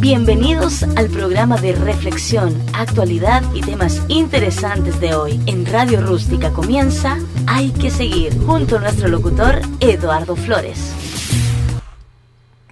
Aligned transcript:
Bienvenidos 0.00 0.84
al 0.96 1.08
programa 1.08 1.56
de 1.56 1.72
reflexión, 1.72 2.56
actualidad 2.72 3.42
y 3.52 3.62
temas 3.62 4.00
interesantes 4.06 5.00
de 5.00 5.16
hoy. 5.16 5.40
En 5.46 5.66
Radio 5.66 6.00
Rústica 6.00 6.52
comienza 6.52 7.18
Hay 7.48 7.72
que 7.72 7.90
seguir, 7.90 8.32
junto 8.46 8.76
a 8.76 8.80
nuestro 8.80 9.08
locutor 9.08 9.60
Eduardo 9.80 10.36
Flores. 10.36 10.94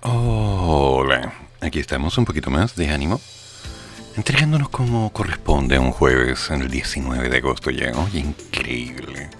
Hola, 0.03 1.33
aquí 1.61 1.81
estamos 1.81 2.17
un 2.17 2.25
poquito 2.25 2.49
más 2.49 2.77
de 2.77 2.91
ánimo, 2.91 3.21
entregándonos 4.17 4.69
como 4.69 5.13
corresponde 5.13 5.75
a 5.75 5.81
un 5.81 5.91
jueves 5.91 6.49
el 6.51 6.71
19 6.71 7.29
de 7.29 7.39
agosto 7.39 7.73
ya. 7.73 7.91
Oye, 7.99 8.21
increíble. 8.21 9.31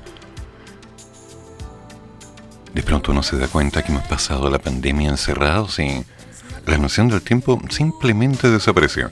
De 2.75 2.83
pronto 2.83 3.13
uno 3.13 3.23
se 3.23 3.39
da 3.39 3.47
cuenta 3.47 3.85
que 3.85 3.93
hemos 3.93 4.09
pasado 4.09 4.51
la 4.51 4.59
pandemia 4.59 5.09
encerrados 5.09 5.79
y 5.79 6.05
la 6.67 6.79
noción 6.79 7.09
del 7.09 7.23
tiempo 7.23 7.61
simplemente 7.71 8.51
desapareció. 8.51 9.11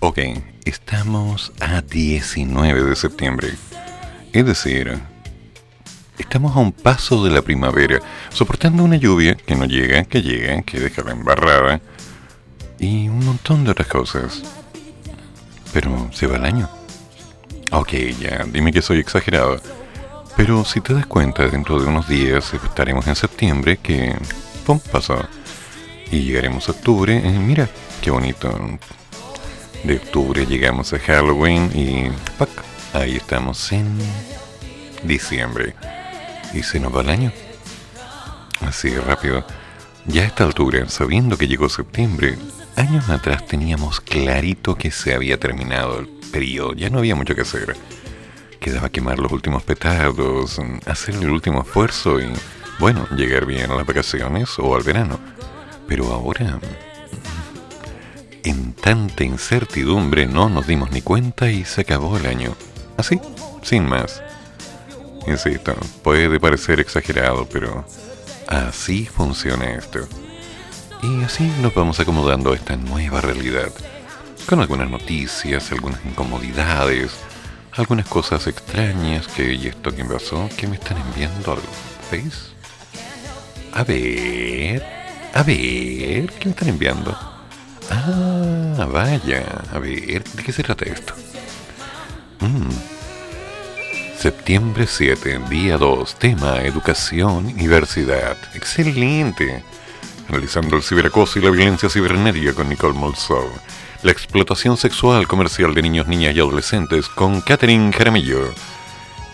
Ok, 0.00 0.18
estamos 0.64 1.52
a 1.60 1.80
19 1.80 2.84
de 2.84 2.96
septiembre. 2.96 3.54
Es 4.32 4.44
decir, 4.44 4.98
estamos 6.18 6.54
a 6.54 6.60
un 6.60 6.72
paso 6.72 7.24
de 7.24 7.30
la 7.30 7.42
primavera, 7.42 8.00
soportando 8.28 8.84
una 8.84 8.96
lluvia 8.96 9.34
que 9.34 9.56
no 9.56 9.64
llega, 9.64 10.04
que 10.04 10.20
llega, 10.20 10.60
que 10.62 10.78
deja 10.78 11.02
la 11.02 11.12
embarrada 11.12 11.80
y 12.78 13.08
un 13.08 13.24
montón 13.24 13.64
de 13.64 13.70
otras 13.70 13.88
cosas. 13.88 14.42
Pero 15.72 16.10
se 16.12 16.26
va 16.26 16.36
el 16.36 16.44
año. 16.44 16.68
Ok, 17.72 17.92
ya, 18.20 18.44
dime 18.52 18.72
que 18.72 18.82
soy 18.82 18.98
exagerado. 18.98 19.60
Pero 20.36 20.64
si 20.64 20.80
te 20.80 20.92
das 20.92 21.06
cuenta, 21.06 21.48
dentro 21.48 21.80
de 21.80 21.86
unos 21.86 22.08
días 22.08 22.52
estaremos 22.52 23.06
en 23.06 23.16
septiembre, 23.16 23.78
que... 23.78 24.14
¡Pum! 24.66 24.80
Pasó 24.90 25.26
y 26.14 26.22
llegaremos 26.22 26.68
a 26.68 26.72
octubre. 26.72 27.16
Eh, 27.16 27.38
mira, 27.38 27.68
qué 28.00 28.10
bonito. 28.10 28.56
De 29.82 29.96
octubre 29.96 30.46
llegamos 30.46 30.92
a 30.92 30.98
Halloween 31.00 31.70
y 31.74 32.08
ahí 32.96 33.16
estamos 33.16 33.72
en 33.72 33.98
diciembre. 35.02 35.74
Y 36.52 36.62
se 36.62 36.78
nos 36.78 36.94
va 36.94 37.00
el 37.00 37.10
año. 37.10 37.32
Así 38.60 38.96
rápido. 38.96 39.44
Ya 40.06 40.22
a 40.22 40.26
esta 40.26 40.44
altura, 40.44 40.88
sabiendo 40.88 41.36
que 41.36 41.48
llegó 41.48 41.68
septiembre, 41.68 42.38
años 42.76 43.08
atrás 43.08 43.46
teníamos 43.46 44.00
clarito 44.00 44.76
que 44.76 44.90
se 44.90 45.14
había 45.14 45.40
terminado 45.40 45.98
el 45.98 46.08
periodo, 46.30 46.74
ya 46.74 46.90
no 46.90 46.98
había 46.98 47.16
mucho 47.16 47.34
que 47.34 47.40
hacer. 47.40 47.76
Quedaba 48.60 48.88
quemar 48.88 49.18
los 49.18 49.32
últimos 49.32 49.62
petardos, 49.64 50.60
hacer 50.86 51.16
el 51.16 51.30
último 51.30 51.62
esfuerzo 51.62 52.20
y, 52.20 52.30
bueno, 52.78 53.08
llegar 53.16 53.46
bien 53.46 53.70
a 53.70 53.74
las 53.74 53.86
vacaciones 53.86 54.50
o 54.58 54.76
al 54.76 54.82
verano. 54.82 55.18
Pero 55.88 56.12
ahora, 56.12 56.58
en 58.42 58.72
tanta 58.74 59.24
incertidumbre, 59.24 60.26
no 60.26 60.48
nos 60.48 60.66
dimos 60.66 60.90
ni 60.90 61.02
cuenta 61.02 61.50
y 61.50 61.64
se 61.64 61.82
acabó 61.82 62.16
el 62.16 62.26
año. 62.26 62.54
Así, 62.96 63.20
sin 63.62 63.86
más. 63.86 64.22
Insisto, 65.26 65.74
puede 66.02 66.38
parecer 66.38 66.80
exagerado, 66.80 67.48
pero 67.50 67.86
así 68.46 69.06
funciona 69.06 69.72
esto. 69.72 70.00
Y 71.02 71.22
así 71.22 71.50
nos 71.60 71.74
vamos 71.74 72.00
acomodando 72.00 72.52
a 72.52 72.56
esta 72.56 72.76
nueva 72.76 73.20
realidad. 73.20 73.70
Con 74.46 74.60
algunas 74.60 74.90
noticias, 74.90 75.72
algunas 75.72 76.04
incomodidades, 76.04 77.12
algunas 77.72 78.06
cosas 78.06 78.46
extrañas 78.46 79.26
que, 79.28 79.54
¿y 79.54 79.66
esto 79.68 79.94
que 79.94 80.04
pasó? 80.04 80.48
¿Qué 80.56 80.66
me 80.66 80.76
están 80.76 80.98
enviando 80.98 81.52
al 81.52 81.60
Face? 82.10 82.52
A 83.72 83.82
ver... 83.84 85.03
A 85.34 85.42
ver, 85.42 86.30
¿qué 86.38 86.44
me 86.44 86.50
están 86.50 86.68
enviando? 86.68 87.10
Ah, 87.90 88.86
vaya, 88.88 89.44
a 89.72 89.80
ver, 89.80 90.22
¿de 90.22 90.42
qué 90.44 90.52
se 90.52 90.62
trata 90.62 90.84
esto? 90.84 91.12
Mm. 92.38 92.70
Septiembre 94.16 94.86
7, 94.86 95.40
día 95.50 95.76
2, 95.76 96.14
tema 96.20 96.62
educación 96.62 97.50
y 97.50 97.54
diversidad. 97.54 98.36
Excelente. 98.54 99.64
Analizando 100.28 100.76
el 100.76 100.84
ciberacoso 100.84 101.40
y 101.40 101.42
la 101.42 101.50
violencia 101.50 101.88
cibernética 101.88 102.52
con 102.52 102.68
Nicole 102.68 102.94
Molsov. 102.96 103.50
La 104.04 104.12
explotación 104.12 104.76
sexual 104.76 105.26
comercial 105.26 105.74
de 105.74 105.82
niños, 105.82 106.06
niñas 106.06 106.36
y 106.36 106.38
adolescentes 106.38 107.08
con 107.08 107.40
Catherine 107.40 107.92
Jaramillo. 107.92 108.54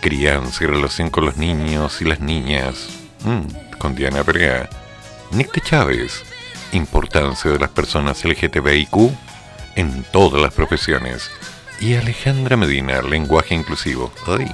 Crianza 0.00 0.64
y 0.64 0.66
relación 0.66 1.10
con 1.10 1.26
los 1.26 1.36
niños 1.36 2.00
y 2.00 2.06
las 2.06 2.20
niñas. 2.20 2.88
Mm, 3.22 3.76
con 3.76 3.94
Diana 3.94 4.24
Perea 4.24 4.70
Nick 5.32 5.62
Chávez, 5.62 6.24
importancia 6.72 7.52
de 7.52 7.58
las 7.60 7.70
personas 7.70 8.24
LGTBIQ 8.24 9.12
en 9.76 10.02
todas 10.12 10.42
las 10.42 10.52
profesiones. 10.52 11.30
Y 11.80 11.94
Alejandra 11.94 12.56
Medina, 12.56 13.00
lenguaje 13.00 13.54
inclusivo. 13.54 14.12
Ay. 14.26 14.52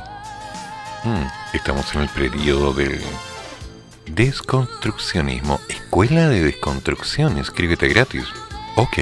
Mm, 1.05 1.27
estamos 1.55 1.95
en 1.95 2.03
el 2.03 2.09
periodo 2.11 2.75
del 2.75 3.01
desconstruccionismo. 4.07 5.61
Escuela 5.69 6.29
de 6.29 6.43
desconstrucción, 6.43 7.39
escríbete 7.39 7.89
gratis. 7.89 8.27
Ok. 8.77 8.99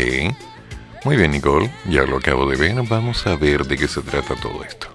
Muy 1.05 1.17
bien, 1.17 1.33
Nicole, 1.33 1.73
ya 1.87 2.05
lo 2.05 2.19
acabo 2.19 2.49
de 2.49 2.57
ver. 2.57 2.81
Vamos 2.89 3.27
a 3.27 3.35
ver 3.35 3.67
de 3.67 3.77
qué 3.77 3.89
se 3.89 4.01
trata 4.01 4.37
todo 4.37 4.63
esto. 4.63 4.87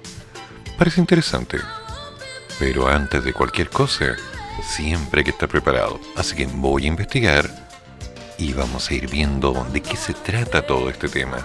Parece 0.77 1.01
interesante. 1.01 1.57
Pero 2.57 2.87
antes 2.87 3.23
de 3.23 3.33
cualquier 3.33 3.69
cosa, 3.69 4.15
siempre 4.63 5.19
hay 5.19 5.23
que 5.23 5.31
estar 5.31 5.49
preparado. 5.49 5.99
Así 6.15 6.35
que 6.35 6.45
voy 6.45 6.85
a 6.85 6.87
investigar 6.87 7.49
y 8.37 8.53
vamos 8.53 8.89
a 8.89 8.93
ir 8.93 9.09
viendo 9.09 9.67
de 9.71 9.81
qué 9.81 9.97
se 9.97 10.13
trata 10.13 10.65
todo 10.65 10.89
este 10.89 11.09
tema. 11.09 11.37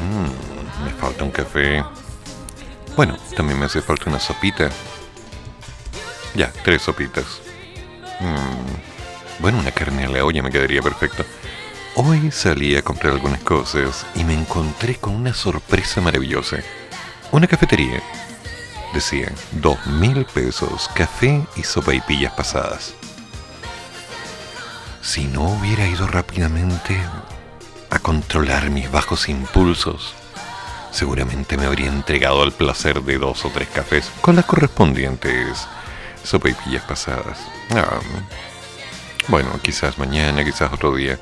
Mmm, 0.00 0.84
me 0.84 0.90
falta 0.92 1.24
un 1.24 1.30
café. 1.30 1.84
Bueno, 2.96 3.16
también 3.36 3.58
me 3.58 3.66
hace 3.66 3.80
falta 3.80 4.10
una 4.10 4.20
sopita. 4.20 4.70
Ya, 6.34 6.52
tres 6.64 6.82
sopitas. 6.82 7.24
Mmm, 8.20 9.40
bueno, 9.40 9.58
una 9.58 9.70
carne 9.70 10.04
a 10.04 10.08
la 10.08 10.24
olla 10.24 10.42
me 10.42 10.50
quedaría 10.50 10.82
perfecto. 10.82 11.24
Hoy 11.94 12.30
salí 12.30 12.76
a 12.76 12.82
comprar 12.82 13.14
algunas 13.14 13.40
cosas 13.40 14.06
y 14.14 14.22
me 14.24 14.34
encontré 14.34 14.96
con 14.96 15.14
una 15.14 15.34
sorpresa 15.34 16.00
maravillosa. 16.00 16.58
Una 17.32 17.46
cafetería 17.46 18.02
decían, 18.94 19.34
dos 19.52 19.84
mil 19.86 20.24
pesos, 20.24 20.88
café 20.94 21.44
y 21.56 21.62
sopaipillas 21.62 22.32
pasadas. 22.32 22.94
Si 25.02 25.24
no 25.24 25.42
hubiera 25.42 25.86
ido 25.86 26.06
rápidamente 26.06 27.00
a 27.90 27.98
controlar 27.98 28.70
mis 28.70 28.90
bajos 28.90 29.28
impulsos, 29.28 30.14
seguramente 30.90 31.56
me 31.56 31.66
habría 31.66 31.88
entregado 31.88 32.42
al 32.42 32.52
placer 32.52 33.02
de 33.02 33.18
dos 33.18 33.44
o 33.44 33.50
tres 33.50 33.68
cafés 33.68 34.10
con 34.20 34.36
las 34.36 34.44
correspondientes 34.44 35.66
sopaipillas 36.24 36.82
pasadas. 36.84 37.38
Ah, 37.70 38.00
bueno, 39.28 39.50
quizás 39.62 39.98
mañana, 39.98 40.44
quizás 40.44 40.72
otro 40.72 40.94
día, 40.94 41.18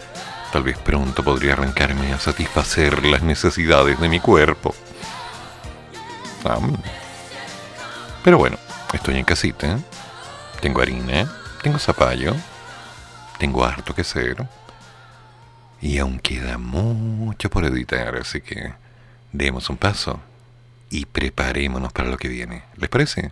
tal 0.53 0.63
vez 0.63 0.79
pronto 0.79 1.23
podría 1.23 1.53
arrancarme 1.53 2.13
a 2.13 2.19
satisfacer 2.19 3.05
las 3.05 3.23
necesidades 3.23 4.01
de 4.01 4.09
mi 4.09 4.21
cuerpo. 4.21 4.75
Ah, 6.45 6.59
pero 8.27 8.39
bueno, 8.39 8.59
estoy 8.93 9.19
en 9.19 9.25
casita. 9.25 9.79
Tengo 10.61 10.83
harina, 10.83 11.33
tengo 11.63 11.79
zapallo, 11.79 12.35
tengo 13.39 13.65
harto 13.65 13.95
que 13.95 14.01
hacer. 14.01 14.49
Y 15.81 15.99
aún 15.99 16.19
queda 16.19 16.59
mucho 16.59 17.49
por 17.49 17.65
editar, 17.65 18.17
así 18.17 18.41
que 18.41 18.73
demos 19.31 19.71
un 19.71 19.77
paso 19.77 20.19
y 20.91 21.07
preparémonos 21.07 21.93
para 21.93 22.09
lo 22.09 22.19
que 22.19 22.27
viene. 22.27 22.65
¿Les 22.75 22.91
parece? 22.91 23.31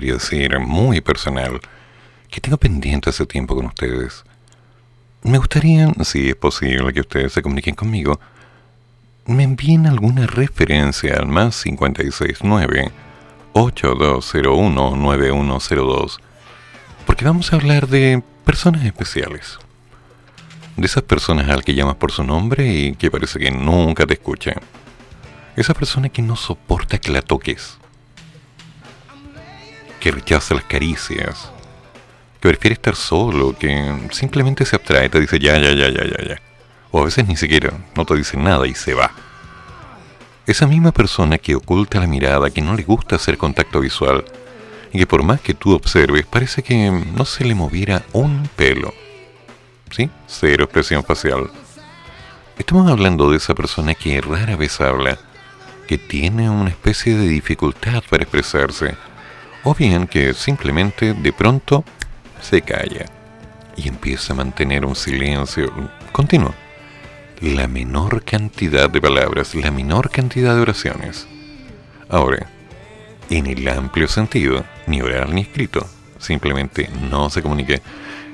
Decir, 0.00 0.58
muy 0.60 1.00
personal, 1.00 1.60
que 2.30 2.40
tengo 2.40 2.56
pendiente 2.56 3.10
hace 3.10 3.26
tiempo 3.26 3.54
con 3.54 3.66
ustedes. 3.66 4.24
Me 5.22 5.38
gustaría, 5.38 5.92
si 6.04 6.30
es 6.30 6.36
posible, 6.36 6.92
que 6.92 7.00
ustedes 7.00 7.32
se 7.32 7.42
comuniquen 7.42 7.74
conmigo, 7.74 8.20
me 9.26 9.42
envíen 9.42 9.86
alguna 9.86 10.26
referencia 10.26 11.16
al 11.16 11.26
más 11.26 11.62
569 11.62 12.90
8201 13.52 14.96
9102 14.96 16.20
porque 17.08 17.24
vamos 17.24 17.50
a 17.52 17.56
hablar 17.56 17.88
de 17.88 18.22
personas 18.44 18.84
especiales. 18.84 19.58
De 20.76 20.84
esas 20.84 21.02
personas 21.02 21.48
al 21.48 21.64
que 21.64 21.74
llamas 21.74 21.96
por 21.96 22.12
su 22.12 22.22
nombre 22.22 22.70
y 22.70 22.94
que 22.96 23.10
parece 23.10 23.38
que 23.38 23.50
nunca 23.50 24.06
te 24.06 24.12
escuchan. 24.12 24.56
Esa 25.56 25.72
persona 25.72 26.10
que 26.10 26.20
no 26.20 26.36
soporta 26.36 26.98
que 26.98 27.10
la 27.10 27.22
toques 27.22 27.77
que 30.00 30.10
rechaza 30.10 30.54
las 30.54 30.64
caricias, 30.64 31.50
que 32.40 32.48
prefiere 32.48 32.74
estar 32.74 32.96
solo, 32.96 33.56
que 33.58 34.08
simplemente 34.10 34.64
se 34.64 34.76
abstrae, 34.76 35.08
te 35.08 35.20
dice 35.20 35.38
ya, 35.38 35.58
ya, 35.58 35.72
ya, 35.72 35.88
ya, 35.88 36.04
ya, 36.04 36.28
ya. 36.28 36.42
O 36.90 37.00
a 37.00 37.04
veces 37.04 37.26
ni 37.26 37.36
siquiera 37.36 37.72
no 37.96 38.04
te 38.04 38.14
dice 38.14 38.36
nada 38.36 38.66
y 38.66 38.74
se 38.74 38.94
va. 38.94 39.10
Esa 40.46 40.66
misma 40.66 40.92
persona 40.92 41.36
que 41.36 41.54
oculta 41.54 42.00
la 42.00 42.06
mirada, 42.06 42.50
que 42.50 42.62
no 42.62 42.74
le 42.74 42.82
gusta 42.82 43.16
hacer 43.16 43.36
contacto 43.36 43.80
visual, 43.80 44.24
y 44.92 44.98
que 44.98 45.06
por 45.06 45.22
más 45.22 45.40
que 45.40 45.52
tú 45.52 45.74
observes, 45.74 46.24
parece 46.24 46.62
que 46.62 46.90
no 46.90 47.24
se 47.24 47.44
le 47.44 47.54
moviera 47.54 48.02
un 48.12 48.48
pelo. 48.56 48.94
¿Sí? 49.90 50.08
Cero 50.26 50.64
expresión 50.64 51.04
facial. 51.04 51.50
Estamos 52.58 52.90
hablando 52.90 53.30
de 53.30 53.36
esa 53.36 53.54
persona 53.54 53.94
que 53.94 54.20
rara 54.20 54.56
vez 54.56 54.80
habla, 54.80 55.18
que 55.86 55.98
tiene 55.98 56.50
una 56.50 56.70
especie 56.70 57.16
de 57.16 57.28
dificultad 57.28 58.02
para 58.08 58.22
expresarse, 58.22 58.94
o 59.68 59.74
bien 59.74 60.06
que 60.06 60.32
simplemente 60.32 61.12
de 61.12 61.30
pronto 61.30 61.84
se 62.40 62.62
calla 62.62 63.04
y 63.76 63.86
empieza 63.86 64.32
a 64.32 64.36
mantener 64.36 64.86
un 64.86 64.96
silencio 64.96 65.70
continuo. 66.10 66.54
La 67.42 67.68
menor 67.68 68.24
cantidad 68.24 68.88
de 68.88 69.02
palabras, 69.02 69.54
la 69.54 69.70
menor 69.70 70.08
cantidad 70.10 70.54
de 70.54 70.62
oraciones. 70.62 71.28
Ahora, 72.08 72.48
en 73.28 73.46
el 73.46 73.68
amplio 73.68 74.08
sentido, 74.08 74.64
ni 74.86 75.02
oral 75.02 75.34
ni 75.34 75.42
escrito, 75.42 75.86
simplemente 76.18 76.88
no 77.10 77.28
se 77.28 77.42
comunique. 77.42 77.82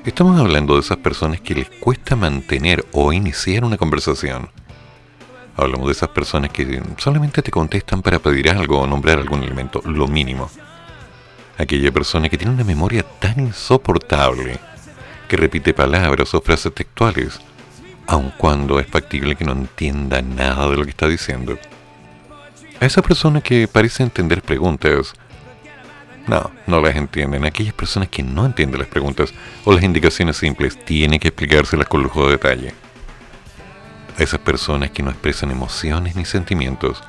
Estamos 0.05 0.39
hablando 0.39 0.75
de 0.75 0.81
esas 0.81 0.99
personas 0.99 1.41
que 1.41 1.53
les 1.53 1.69
cuesta 1.69 2.15
mantener 2.15 2.85
o 2.93 3.11
iniciar 3.11 3.65
una 3.65 3.75
conversación. 3.75 4.49
Hablamos 5.57 5.87
de 5.87 5.91
esas 5.91 6.09
personas 6.09 6.51
que 6.51 6.81
solamente 6.97 7.41
te 7.41 7.51
contestan 7.51 8.01
para 8.01 8.19
pedir 8.19 8.49
algo 8.49 8.79
o 8.79 8.87
nombrar 8.87 9.19
algún 9.19 9.43
elemento, 9.43 9.81
lo 9.83 10.07
mínimo 10.07 10.49
aquella 11.57 11.91
persona 11.91 12.29
que 12.29 12.37
tiene 12.37 12.53
una 12.53 12.63
memoria 12.63 13.03
tan 13.19 13.39
insoportable 13.39 14.59
que 15.27 15.37
repite 15.37 15.73
palabras 15.73 16.33
o 16.33 16.41
frases 16.41 16.73
textuales, 16.73 17.39
aun 18.07 18.31
cuando 18.37 18.79
es 18.79 18.87
factible 18.87 19.35
que 19.35 19.45
no 19.45 19.53
entienda 19.53 20.21
nada 20.21 20.69
de 20.69 20.77
lo 20.77 20.83
que 20.83 20.91
está 20.91 21.07
diciendo. 21.07 21.57
A 22.79 22.85
esa 22.85 23.01
persona 23.01 23.41
que 23.41 23.67
parece 23.67 24.03
entender 24.03 24.41
preguntas 24.41 25.13
No, 26.27 26.51
no 26.65 26.81
las 26.81 26.95
entienden. 26.95 27.45
Aquellas 27.45 27.73
personas 27.73 28.09
que 28.09 28.23
no 28.23 28.45
entienden 28.45 28.79
las 28.79 28.89
preguntas 28.89 29.31
o 29.63 29.71
las 29.73 29.83
indicaciones 29.83 30.37
simples 30.37 30.83
tienen 30.83 31.19
que 31.19 31.27
explicárselas 31.27 31.87
con 31.87 32.01
lujo 32.01 32.25
de 32.25 32.31
detalle. 32.31 32.73
A 34.17 34.23
esas 34.23 34.39
personas 34.39 34.89
que 34.89 35.03
no 35.03 35.11
expresan 35.11 35.51
emociones 35.51 36.15
ni 36.15 36.25
sentimientos 36.25 37.03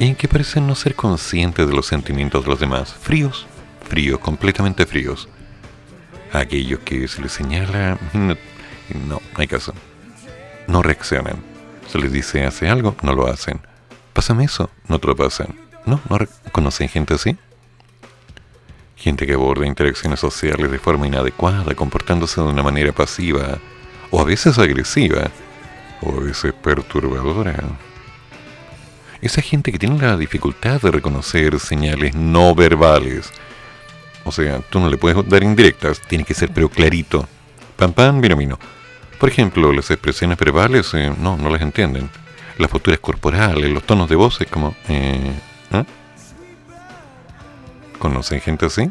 y 0.00 0.14
que 0.14 0.26
parecen 0.26 0.66
no 0.66 0.74
ser 0.74 0.96
conscientes 0.96 1.68
de 1.68 1.74
los 1.74 1.86
sentimientos 1.86 2.42
de 2.42 2.50
los 2.50 2.58
demás, 2.58 2.92
fríos, 2.92 3.46
fríos, 3.90 4.20
completamente 4.20 4.86
fríos. 4.86 5.28
Aquellos 6.32 6.80
que 6.80 7.06
se 7.08 7.20
les 7.20 7.32
señala, 7.32 7.98
no, 8.14 8.36
no 9.04 9.20
hay 9.34 9.46
caso. 9.46 9.74
No 10.66 10.82
reaccionan. 10.82 11.42
Se 11.88 11.98
les 11.98 12.12
dice 12.12 12.44
hace 12.46 12.68
algo, 12.68 12.96
no 13.02 13.12
lo 13.12 13.26
hacen. 13.26 13.60
Pásame 14.14 14.44
eso, 14.44 14.70
no 14.88 14.98
te 14.98 15.08
lo 15.08 15.16
pasan. 15.16 15.54
No, 15.84 16.00
no 16.08 16.18
conocen 16.52 16.88
gente 16.88 17.14
así 17.14 17.36
gente 19.00 19.26
que 19.26 19.32
aborda 19.32 19.66
interacciones 19.66 20.20
sociales 20.20 20.70
de 20.70 20.78
forma 20.78 21.06
inadecuada, 21.06 21.74
comportándose 21.74 22.40
de 22.40 22.48
una 22.48 22.62
manera 22.62 22.92
pasiva, 22.92 23.58
o 24.10 24.20
a 24.20 24.24
veces 24.24 24.58
agresiva, 24.58 25.30
o 26.02 26.18
a 26.18 26.20
veces 26.20 26.52
perturbadora. 26.52 27.56
Esa 29.22 29.40
gente 29.40 29.72
que 29.72 29.78
tiene 29.78 29.98
la 29.98 30.16
dificultad 30.16 30.82
de 30.82 30.90
reconocer 30.90 31.58
señales 31.60 32.14
no 32.14 32.54
verbales. 32.54 33.32
O 34.24 34.32
sea, 34.32 34.60
tú 34.60 34.80
no 34.80 34.88
le 34.88 34.96
puedes 34.96 35.28
dar 35.28 35.42
indirectas, 35.42 36.00
tiene 36.00 36.24
que 36.24 36.34
ser 36.34 36.50
pero 36.52 36.68
clarito. 36.68 37.26
Pam 37.76 37.92
pam, 37.92 38.20
vino. 38.20 38.58
Por 39.18 39.28
ejemplo, 39.28 39.72
las 39.72 39.90
expresiones 39.90 40.38
verbales, 40.38 40.92
eh, 40.94 41.12
no, 41.18 41.36
no 41.36 41.48
las 41.48 41.62
entienden. 41.62 42.10
Las 42.58 42.70
posturas 42.70 43.00
corporales, 43.00 43.70
los 43.70 43.84
tonos 43.84 44.08
de 44.08 44.16
voz, 44.16 44.40
es 44.40 44.48
como... 44.48 44.74
Eh, 44.88 45.32
¿eh? 45.72 45.84
¿Conocen 47.98 48.40
gente 48.40 48.66
así? 48.66 48.90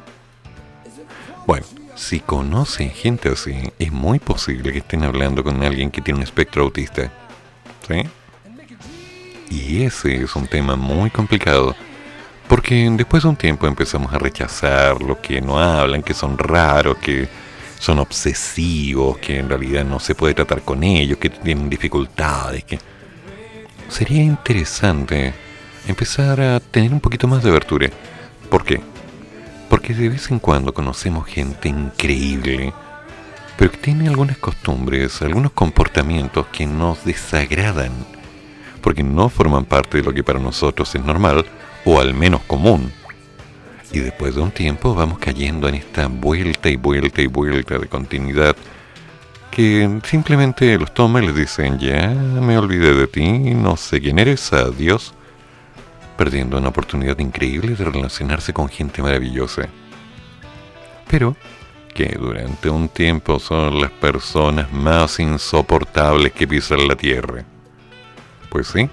Bueno, 1.47 1.65
si 1.95 2.19
conocen 2.19 2.91
gente 2.91 3.29
así, 3.29 3.71
es 3.79 3.91
muy 3.91 4.19
posible 4.19 4.71
que 4.71 4.79
estén 4.79 5.03
hablando 5.03 5.43
con 5.43 5.63
alguien 5.63 5.91
que 5.91 6.01
tiene 6.01 6.19
un 6.19 6.23
espectro 6.23 6.63
autista. 6.63 7.11
¿Sí? 7.87 8.03
Y 9.49 9.83
ese 9.83 10.23
es 10.23 10.35
un 10.35 10.47
tema 10.47 10.75
muy 10.75 11.09
complicado. 11.09 11.75
Porque 12.49 12.89
después 12.97 13.21
de 13.21 13.29
un 13.29 13.35
tiempo 13.35 13.67
empezamos 13.67 14.11
a 14.11 14.17
rechazar 14.17 14.99
lo 15.03 15.21
que 15.21 15.39
no 15.39 15.59
hablan, 15.59 16.01
que 16.01 16.15
son 16.15 16.35
raros, 16.35 16.97
que 16.97 17.29
son 17.77 17.99
obsesivos, 17.99 19.19
que 19.19 19.37
en 19.37 19.47
realidad 19.47 19.85
no 19.85 19.99
se 19.99 20.15
puede 20.15 20.33
tratar 20.33 20.63
con 20.63 20.83
ellos, 20.83 21.19
que 21.19 21.29
tienen 21.29 21.69
dificultades, 21.69 22.65
sería 23.87 24.23
interesante 24.23 25.31
empezar 25.87 26.41
a 26.41 26.59
tener 26.59 26.91
un 26.91 26.99
poquito 26.99 27.27
más 27.27 27.43
de 27.43 27.51
abertura. 27.51 27.87
¿Por 28.49 28.65
qué? 28.65 28.81
Porque 29.69 29.93
de 29.93 30.09
vez 30.09 30.31
en 30.31 30.39
cuando 30.39 30.73
conocemos 30.73 31.27
gente 31.27 31.69
increíble, 31.69 32.73
pero 33.57 33.69
que 33.69 33.77
tiene 33.77 34.07
algunas 34.07 34.39
costumbres, 34.39 35.21
algunos 35.21 35.51
comportamientos 35.51 36.47
que 36.47 36.65
nos 36.65 37.05
desagradan, 37.05 37.91
porque 38.81 39.03
no 39.03 39.29
forman 39.29 39.65
parte 39.65 39.97
de 39.97 40.03
lo 40.03 40.13
que 40.13 40.23
para 40.23 40.39
nosotros 40.39 40.95
es 40.95 41.05
normal, 41.05 41.45
o 41.85 41.99
al 41.99 42.13
menos 42.13 42.41
común. 42.41 42.91
Y 43.91 43.99
después 43.99 44.35
de 44.35 44.41
un 44.41 44.51
tiempo 44.51 44.93
vamos 44.93 45.19
cayendo 45.19 45.67
en 45.67 45.75
esta 45.75 46.07
vuelta 46.07 46.69
y 46.69 46.75
vuelta 46.75 47.21
y 47.21 47.27
vuelta 47.27 47.77
de 47.77 47.87
continuidad 47.87 48.55
que 49.51 49.99
simplemente 50.05 50.77
los 50.77 50.93
toma 50.93 51.21
y 51.21 51.25
les 51.25 51.35
dicen, 51.35 51.79
ya 51.79 52.07
me 52.09 52.57
olvidé 52.57 52.93
de 52.93 53.07
ti, 53.07 53.27
no 53.55 53.77
sé 53.77 53.99
quién 53.99 54.19
eres, 54.19 54.53
adiós 54.53 55.13
perdiendo 56.19 56.57
una 56.57 56.67
oportunidad 56.67 57.17
increíble 57.19 57.75
de 57.75 57.85
relacionarse 57.85 58.51
con 58.51 58.67
gente 58.67 59.01
maravillosa. 59.01 59.69
Pero 61.09 61.37
que 61.95 62.17
durante 62.19 62.69
un 62.69 62.89
tiempo 62.89 63.39
son 63.39 63.79
las 63.79 63.91
personas 63.91 64.71
más 64.73 65.17
insoportables 65.19 66.33
que 66.33 66.45
pisan 66.45 66.89
la 66.89 66.97
tierra. 66.97 67.45
Pues 68.49 68.67
sí, 68.67 68.89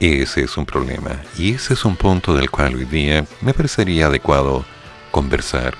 ese 0.00 0.42
es 0.42 0.56
un 0.56 0.64
problema 0.64 1.20
y 1.36 1.54
ese 1.54 1.74
es 1.74 1.84
un 1.84 1.96
punto 1.96 2.34
del 2.34 2.50
cual 2.50 2.76
hoy 2.76 2.84
día 2.84 3.26
me 3.40 3.52
parecería 3.52 4.06
adecuado 4.06 4.64
conversar, 5.10 5.74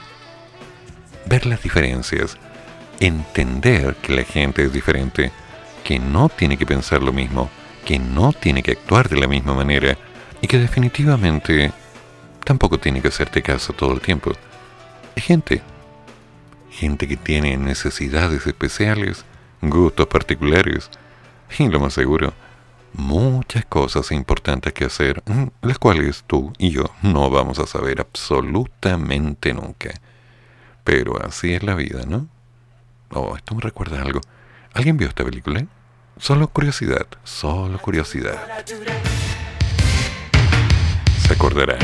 ver 1.27 1.47
las 1.47 1.63
diferencias, 1.63 2.37
entender 2.99 3.95
que 3.97 4.15
la 4.15 4.25
gente 4.25 4.65
es 4.65 4.73
diferente, 4.73 5.31
que 5.85 5.99
no 5.99 6.29
tiene 6.29 6.57
que 6.57 6.67
pensar 6.67 7.03
lo 7.03 7.13
mismo, 7.13 7.49
que 7.85 7.99
no 7.99 8.33
tiene 8.33 8.63
que 8.63 8.73
actuar 8.73 9.09
de 9.09 9.21
la 9.21 9.29
misma 9.29 9.55
manera, 9.55 9.97
y 10.41 10.47
que 10.47 10.59
definitivamente 10.59 11.73
tampoco 12.45 12.79
tiene 12.79 13.01
que 13.01 13.09
hacerte 13.09 13.43
caso 13.43 13.73
todo 13.73 13.93
el 13.93 14.01
tiempo. 14.01 14.33
Hay 15.17 15.23
gente, 15.23 15.63
gente 16.71 17.07
que 17.07 17.17
tiene 17.17 17.57
necesidades 17.57 18.47
especiales, 18.47 19.25
gustos 19.61 20.07
particulares 20.07 20.91
y 21.59 21.69
lo 21.69 21.81
más 21.81 21.95
seguro, 21.95 22.33
muchas 22.93 23.65
cosas 23.65 24.11
importantes 24.13 24.73
que 24.73 24.85
hacer, 24.85 25.23
mm, 25.27 25.45
las 25.63 25.79
cuales 25.79 26.25
tú 26.27 26.53
y 26.59 26.71
yo 26.71 26.85
no 27.03 27.31
vamos 27.31 27.59
a 27.59 27.67
saber 27.67 28.01
absolutamente 28.01 29.53
nunca. 29.55 29.91
Pero 30.85 31.23
así 31.23 31.55
es 31.55 31.63
la 31.63 31.75
vida, 31.75 32.05
¿no? 32.07 32.29
Oh, 33.11 33.37
esto 33.37 33.55
me 33.55 33.61
recuerda 33.61 34.03
algo. 34.03 34.21
¿Alguien 34.75 34.97
vio 34.97 35.09
esta 35.09 35.25
película? 35.25 35.67
Solo 36.19 36.49
curiosidad, 36.49 37.07
solo 37.25 37.79
curiosidad 37.79 38.65
se 41.29 41.35
acordarán. 41.35 41.79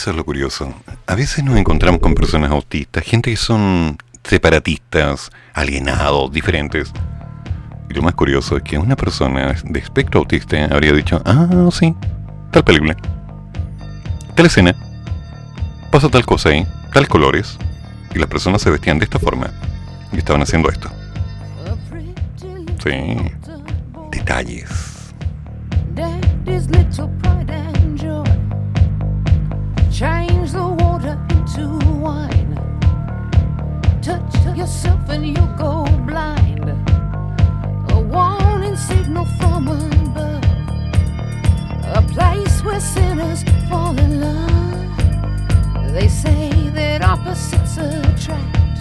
Eso 0.00 0.12
es 0.12 0.16
lo 0.16 0.24
curioso. 0.24 0.72
A 1.06 1.14
veces 1.14 1.44
nos 1.44 1.58
encontramos 1.58 2.00
con 2.00 2.14
personas 2.14 2.50
autistas, 2.50 3.04
gente 3.04 3.32
que 3.32 3.36
son 3.36 3.98
separatistas, 4.24 5.28
alienados, 5.52 6.32
diferentes. 6.32 6.90
Y 7.90 7.92
lo 7.92 8.00
más 8.00 8.14
curioso 8.14 8.56
es 8.56 8.62
que 8.62 8.78
una 8.78 8.96
persona 8.96 9.54
de 9.62 9.78
espectro 9.78 10.20
autista 10.20 10.64
habría 10.72 10.94
dicho, 10.94 11.20
ah, 11.26 11.68
sí, 11.70 11.94
tal 12.50 12.64
película, 12.64 12.96
tal 14.34 14.46
escena, 14.46 14.74
pasa 15.90 16.08
tal 16.08 16.24
cosa 16.24 16.48
ahí, 16.48 16.66
tales 16.94 17.10
colores, 17.10 17.58
y 18.14 18.18
las 18.18 18.28
personas 18.28 18.62
se 18.62 18.70
vestían 18.70 18.98
de 18.98 19.04
esta 19.04 19.18
forma 19.18 19.50
y 20.14 20.16
estaban 20.16 20.40
haciendo 20.40 20.70
esto. 20.70 20.90
Sí, 22.82 23.16
detalles. 24.10 24.90
Signal 38.88 39.26
from 39.38 39.68
above. 39.68 40.44
A 42.00 42.02
place 42.14 42.62
where 42.64 42.80
sinners 42.80 43.44
fall 43.68 43.98
in 43.98 44.20
love. 44.20 45.92
They 45.92 46.08
say 46.08 46.50
that 46.70 47.02
opposites 47.02 47.76
attract. 47.76 48.78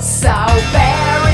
So 0.00 0.34
very 0.72 1.26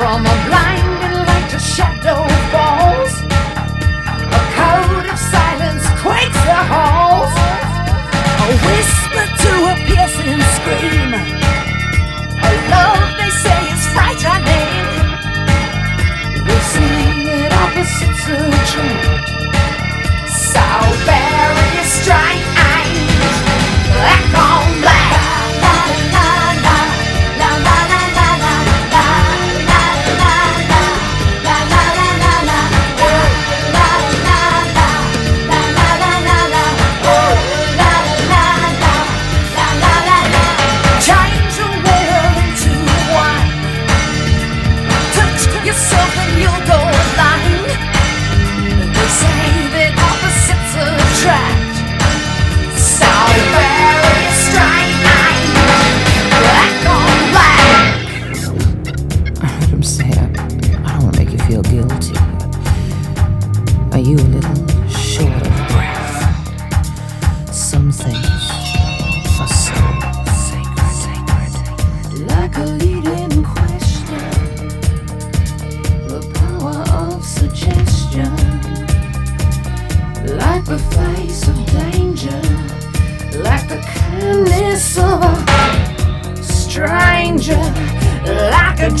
From 0.00 0.24
a 0.24 0.36
blinding 0.48 1.12
light 1.28 1.52
a 1.52 1.58
shadow 1.60 2.24
falls. 2.50 3.12
A 4.32 4.42
code 4.56 5.06
of 5.12 5.18
silence 5.18 5.84
quakes 6.00 6.42
the 6.48 6.60
halls. 6.72 7.34
A 8.40 8.50
whisper 8.64 9.26
to 9.44 9.52
a 9.68 9.74
piercing 9.84 10.40
scream. 10.56 11.12
A 12.48 12.52
love 12.72 13.08
they 13.20 13.28
say 13.44 13.60
is 13.76 13.84
frightening. 13.92 14.88
We 16.32 16.48
Listening 16.48 17.26
it 17.44 17.52
opposite 17.52 18.20
are 18.36 18.64
true. 18.72 19.00
So 20.32 20.64
bear 21.04 21.52
your 21.76 21.84
strength. 21.84 22.49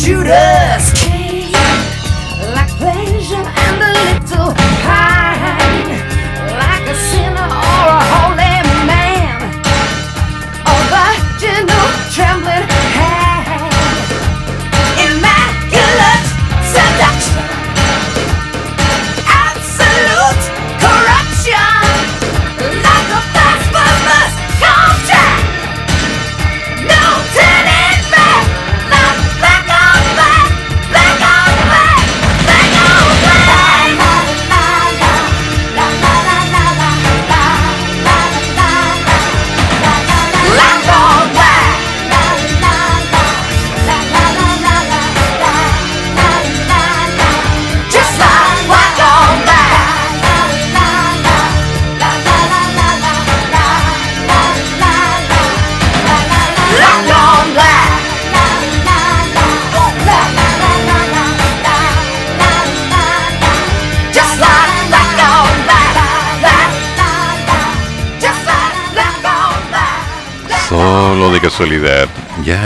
¿Ya 0.02 0.59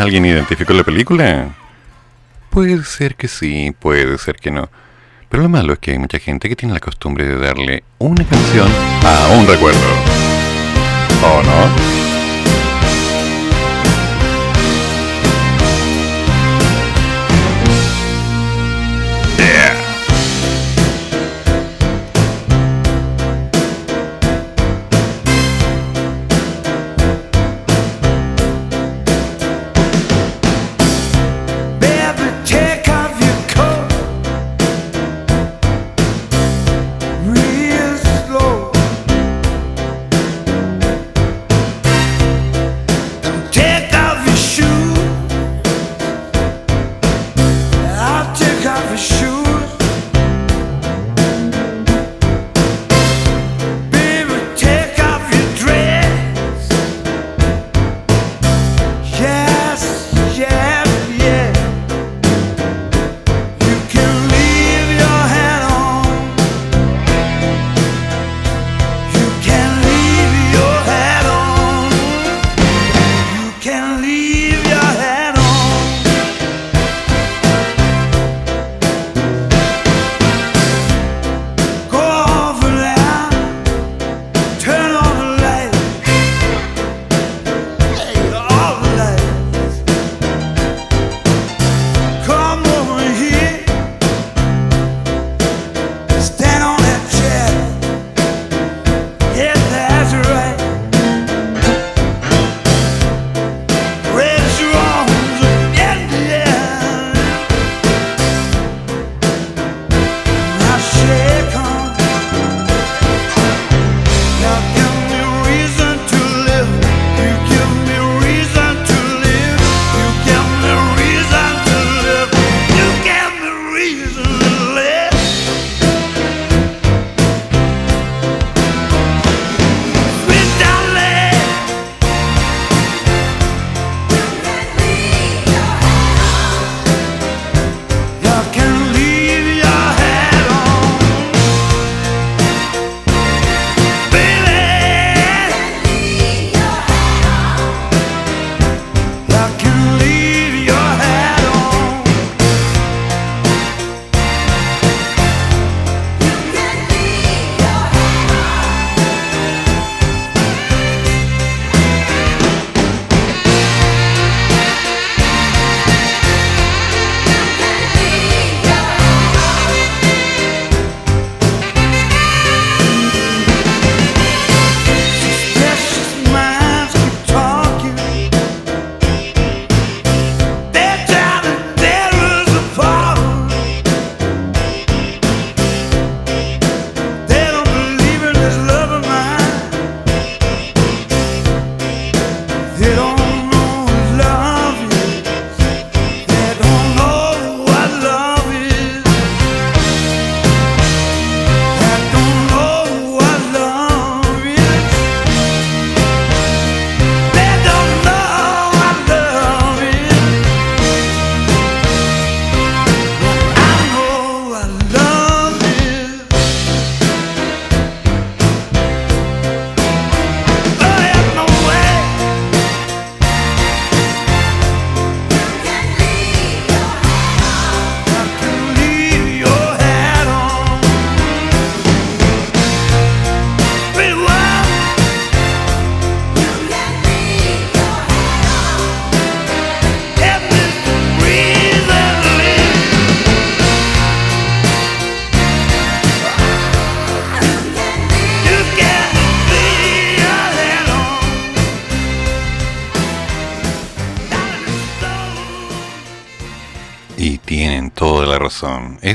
alguien 0.04 0.26
identificó 0.26 0.74
la 0.74 0.84
película? 0.84 1.48
Puede 2.50 2.84
ser 2.84 3.16
que 3.16 3.26
sí, 3.26 3.74
puede 3.78 4.18
ser 4.18 4.36
que 4.36 4.50
no. 4.50 4.68
Pero 5.30 5.42
lo 5.42 5.48
malo 5.48 5.72
es 5.72 5.78
que 5.78 5.92
hay 5.92 5.98
mucha 5.98 6.18
gente 6.18 6.48
que 6.48 6.56
tiene 6.56 6.74
la 6.74 6.80
costumbre 6.80 7.24
de 7.24 7.38
darle 7.38 7.84
una 7.98 8.24
canción 8.24 8.68
a 9.02 9.28
un 9.36 9.46
recuerdo. 9.46 9.80
¿O 11.22 11.42
no? 11.42 12.03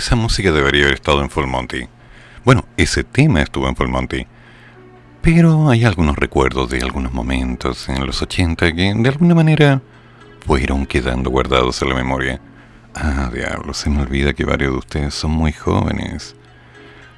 Esa 0.10 0.16
música 0.16 0.52
debería 0.52 0.86
haber 0.86 0.96
estado 0.96 1.22
en 1.22 1.30
Full 1.30 1.46
Monty. 1.46 1.88
Bueno, 2.44 2.66
ese 2.78 3.04
tema 3.04 3.44
estuvo 3.44 3.70
en 3.70 3.76
Full 3.76 3.90
Monty. 3.90 4.26
Pero 5.22 5.70
hay 5.70 5.84
algunos 5.84 6.16
recuerdos 6.16 6.68
de 6.72 6.80
algunos 6.80 7.14
momentos 7.14 7.88
en 7.90 8.08
los 8.08 8.20
80 8.20 8.74
que 8.74 8.92
de 8.92 9.08
alguna 9.08 9.36
manera 9.36 9.84
fueron 10.48 10.88
quedando 10.88 11.30
guardados 11.30 11.80
en 11.84 11.90
la 11.90 11.94
memoria. 11.94 12.42
Ah, 12.96 13.30
diablo, 13.32 13.72
se 13.76 13.92
me 13.92 14.02
olvida 14.02 14.34
que 14.34 14.46
varios 14.46 14.72
de 14.72 14.78
ustedes 14.80 15.14
son 15.14 15.30
muy 15.30 15.52
jóvenes. 15.52 16.36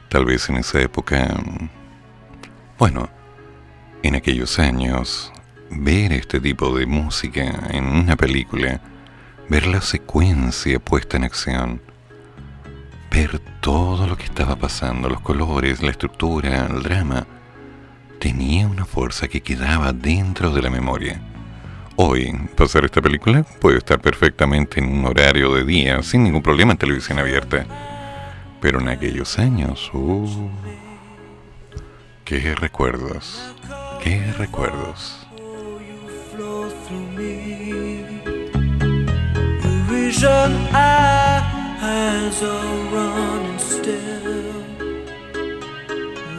Tal 0.09 0.25
vez 0.25 0.49
en 0.49 0.57
esa 0.57 0.81
época... 0.81 1.33
Bueno, 2.77 3.09
en 4.03 4.15
aquellos 4.15 4.59
años, 4.59 5.31
ver 5.69 6.11
este 6.11 6.41
tipo 6.41 6.77
de 6.77 6.85
música 6.87 7.69
en 7.69 7.85
una 7.85 8.17
película, 8.17 8.81
ver 9.47 9.65
la 9.65 9.79
secuencia 9.79 10.77
puesta 10.79 11.15
en 11.15 11.23
acción, 11.23 11.81
ver 13.11 13.39
todo 13.59 14.07
lo 14.07 14.17
que 14.17 14.23
estaba 14.23 14.55
pasando, 14.55 15.09
los 15.09 15.19
colores, 15.19 15.83
la 15.83 15.91
estructura, 15.91 16.65
el 16.65 16.81
drama, 16.81 17.27
tenía 18.19 18.67
una 18.67 18.85
fuerza 18.85 19.27
que 19.27 19.41
quedaba 19.41 19.91
dentro 19.91 20.49
de 20.51 20.61
la 20.61 20.69
memoria. 20.69 21.21
Hoy, 21.97 22.33
pasar 22.55 22.85
esta 22.85 23.01
película 23.01 23.43
puede 23.59 23.77
estar 23.79 23.99
perfectamente 23.99 24.79
en 24.79 24.91
un 24.91 25.05
horario 25.05 25.53
de 25.53 25.65
día, 25.65 26.01
sin 26.01 26.23
ningún 26.23 26.41
problema 26.41 26.71
en 26.71 26.77
televisión 26.77 27.19
abierta. 27.19 27.65
Pero 28.61 28.79
en 28.79 28.87
aquellos 28.87 29.37
años, 29.37 29.91
uh, 29.93 30.49
qué 32.23 32.55
recuerdos, 32.55 33.53
qué 34.01 34.33
recuerdos. 34.37 35.27
Eyes 41.81 42.43
are 42.43 42.75
running 42.93 43.57
still. 43.57 44.53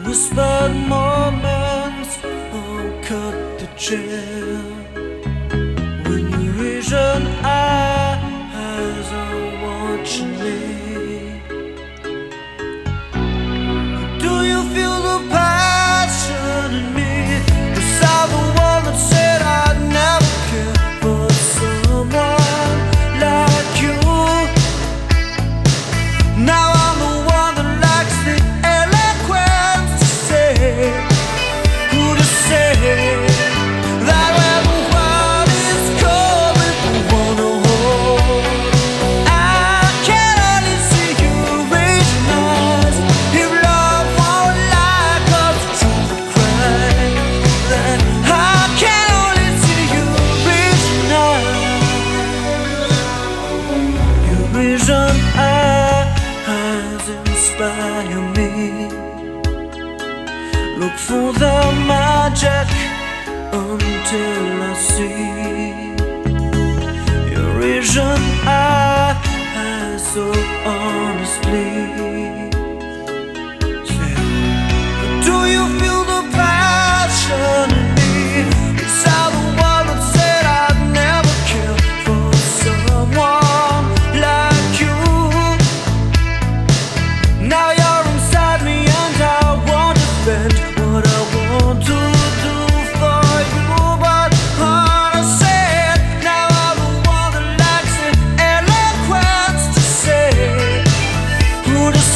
Whispered 0.05 0.73
moments, 0.87 2.17
oh, 2.53 2.99
cut 3.03 3.59
the 3.59 3.67
chill. 3.75 4.61
When 6.07 6.31
you 6.41 6.51
vision 6.53 7.27
eyes 7.43 9.07
are 9.23 9.43
watching 9.65 10.31
me. 10.39 10.59
Do 14.19 14.33
you 14.45 14.63
feel 14.73 14.97
the 15.09 15.17
passion 15.29 15.62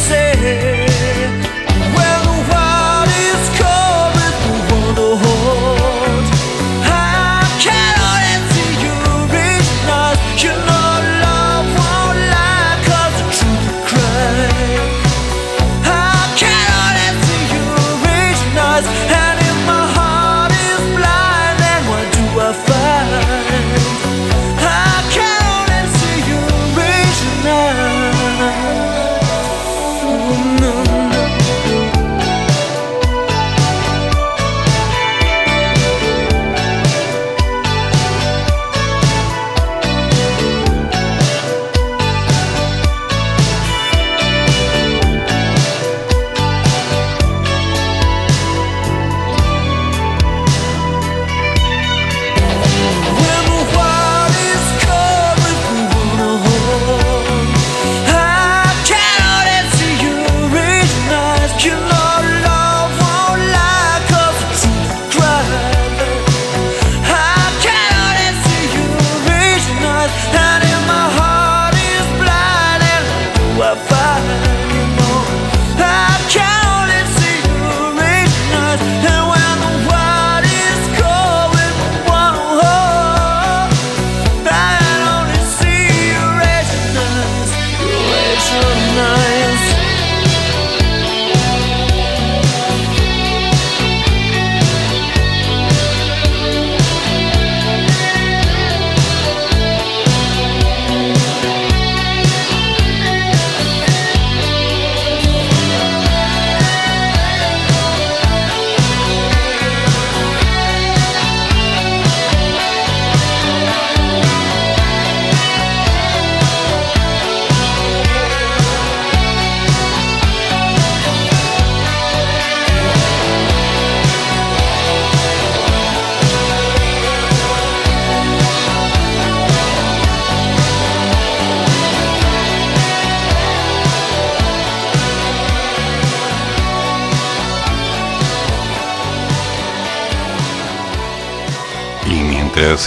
say 0.07 0.86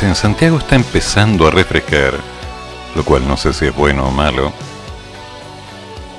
en 0.02 0.14
Santiago 0.14 0.58
está 0.58 0.76
empezando 0.76 1.46
a 1.46 1.50
refrescar, 1.50 2.14
lo 2.94 3.04
cual 3.04 3.26
no 3.28 3.36
sé 3.36 3.52
si 3.52 3.66
es 3.66 3.74
bueno 3.74 4.06
o 4.06 4.10
malo, 4.10 4.52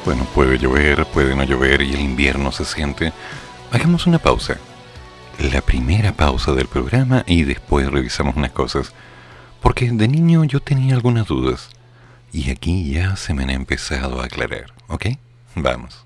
bueno, 0.06 0.26
puede 0.36 0.58
llover, 0.58 1.06
puede 1.08 1.36
no 1.36 1.44
llover 1.44 1.82
y 1.82 1.94
el 1.94 2.02
invierno 2.02 2.52
se 2.52 2.66
siente, 2.66 3.12
hagamos 3.72 4.06
una 4.08 4.20
pausa. 4.20 4.58
La 5.40 5.62
primera 5.62 6.12
pausa 6.12 6.54
del 6.54 6.68
programa 6.68 7.24
y 7.26 7.44
después 7.44 7.90
revisamos 7.92 8.36
unas 8.36 8.52
cosas, 8.52 8.94
porque 9.62 9.90
de 9.92 10.08
niño 10.08 10.44
yo 10.44 10.60
tenía 10.60 10.94
algunas 10.94 11.28
dudas 11.28 11.70
y 12.32 12.52
aquí 12.52 12.92
ya 12.92 13.16
se 13.16 13.34
me 13.34 13.44
han 13.44 13.50
empezado 13.50 14.22
a 14.22 14.26
aclarar, 14.26 14.74
¿ok? 14.88 15.08
Vamos. 15.56 16.06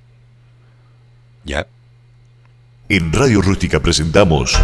¿Ya? 1.44 1.68
En 2.88 3.12
Radio 3.12 3.42
Rústica 3.42 3.80
presentamos 3.80 4.58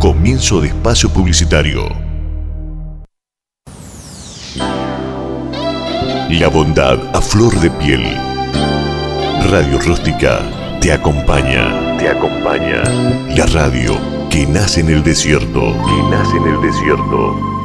Comienzo 0.00 0.60
de 0.60 0.68
espacio 0.68 1.12
publicitario. 1.12 1.88
La 6.30 6.48
bondad 6.48 6.98
a 7.16 7.20
flor 7.20 7.58
de 7.58 7.68
piel. 7.68 8.04
Radio 9.50 9.80
Rústica 9.80 10.78
te 10.80 10.92
acompaña, 10.92 11.96
te 11.98 12.08
acompaña. 12.08 12.84
La 13.34 13.46
radio 13.46 13.98
que 14.30 14.46
nace 14.46 14.82
en 14.82 14.90
el 14.90 15.02
desierto, 15.02 15.60
que 15.60 16.02
nace 16.10 16.36
en 16.36 16.46
el 16.46 16.62
desierto. 16.62 17.58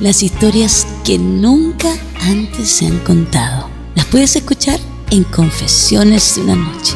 Las 0.00 0.24
historias 0.24 0.88
que 1.04 1.18
nunca 1.18 1.92
antes 2.22 2.68
se 2.68 2.86
han 2.86 2.98
contado. 2.98 3.68
Las 3.94 4.06
puedes 4.06 4.34
escuchar 4.34 4.80
en 5.12 5.24
Confesiones 5.24 6.34
de 6.34 6.42
una 6.42 6.56
noche, 6.56 6.94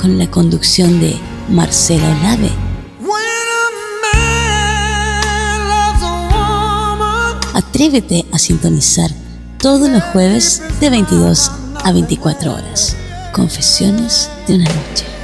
con 0.00 0.16
la 0.16 0.30
conducción 0.30 1.00
de 1.00 1.16
Marcela 1.48 2.08
Olave. 2.20 2.50
Atrévete 7.54 8.24
a 8.32 8.38
sintonizar 8.38 9.10
todos 9.58 9.90
los 9.90 10.02
jueves 10.04 10.62
de 10.80 10.90
22 10.90 11.50
a 11.82 11.92
24 11.92 12.54
horas. 12.54 12.96
Confesiones 13.32 14.30
de 14.46 14.54
una 14.54 14.64
noche. 14.66 15.17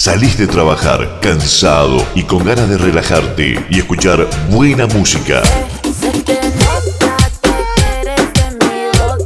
Salís 0.00 0.38
de 0.38 0.46
trabajar 0.46 1.18
cansado 1.20 2.02
y 2.14 2.22
con 2.22 2.42
ganas 2.42 2.70
de 2.70 2.78
relajarte 2.78 3.66
y 3.68 3.80
escuchar 3.80 4.26
buena 4.48 4.86
música. 4.86 5.42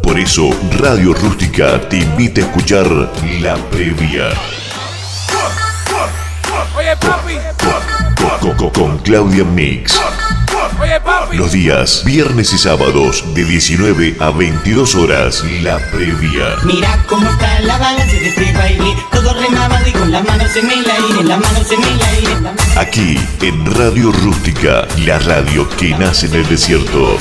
Por 0.03 0.19
eso 0.19 0.51
Radio 0.81 1.15
Rústica 1.15 1.79
te 1.89 1.99
invita 1.99 2.41
a 2.41 2.45
escuchar 2.47 2.89
La 3.41 3.55
Previa. 3.71 4.31
Oye, 6.77 6.97
papi. 6.97 7.35
Con, 8.41 8.57
con- 8.57 8.71
con 8.71 8.99
Claudia 8.99 9.45
Mix. 9.45 9.97
Oye, 10.81 11.01
papi. 11.01 11.37
Los 11.37 11.53
días 11.53 12.03
viernes 12.05 12.53
y 12.53 12.59
sábados 12.59 13.25
de 13.35 13.45
19 13.45 14.17
a 14.21 14.31
22 14.31 14.95
horas. 14.97 15.45
La 15.63 15.79
Previa. 15.91 16.57
Mira 16.65 17.03
cómo 17.09 17.29
está 17.29 17.61
la 17.61 17.79
balanza 17.79 18.13
de 18.17 18.29
este 18.29 18.53
baile, 18.53 18.95
todo 19.13 19.35
remamado 19.41 19.87
y 19.89 19.93
con 19.93 20.11
las 20.11 20.25
manos 20.27 20.55
en 20.57 20.67
el 20.71 20.85
aire, 20.91 21.25
las 21.25 21.41
manos 21.41 21.71
en 21.73 21.83
el 21.83 22.03
aire. 22.03 22.31
las 22.33 22.43
manos- 22.43 22.77
Aquí 22.77 23.19
en 23.43 23.75
Radio 23.75 24.11
Rústica, 24.13 24.87
la 25.07 25.19
radio 25.21 25.69
que 25.71 25.91
nace 25.97 26.27
en 26.27 26.35
el 26.35 26.49
desierto. 26.49 27.17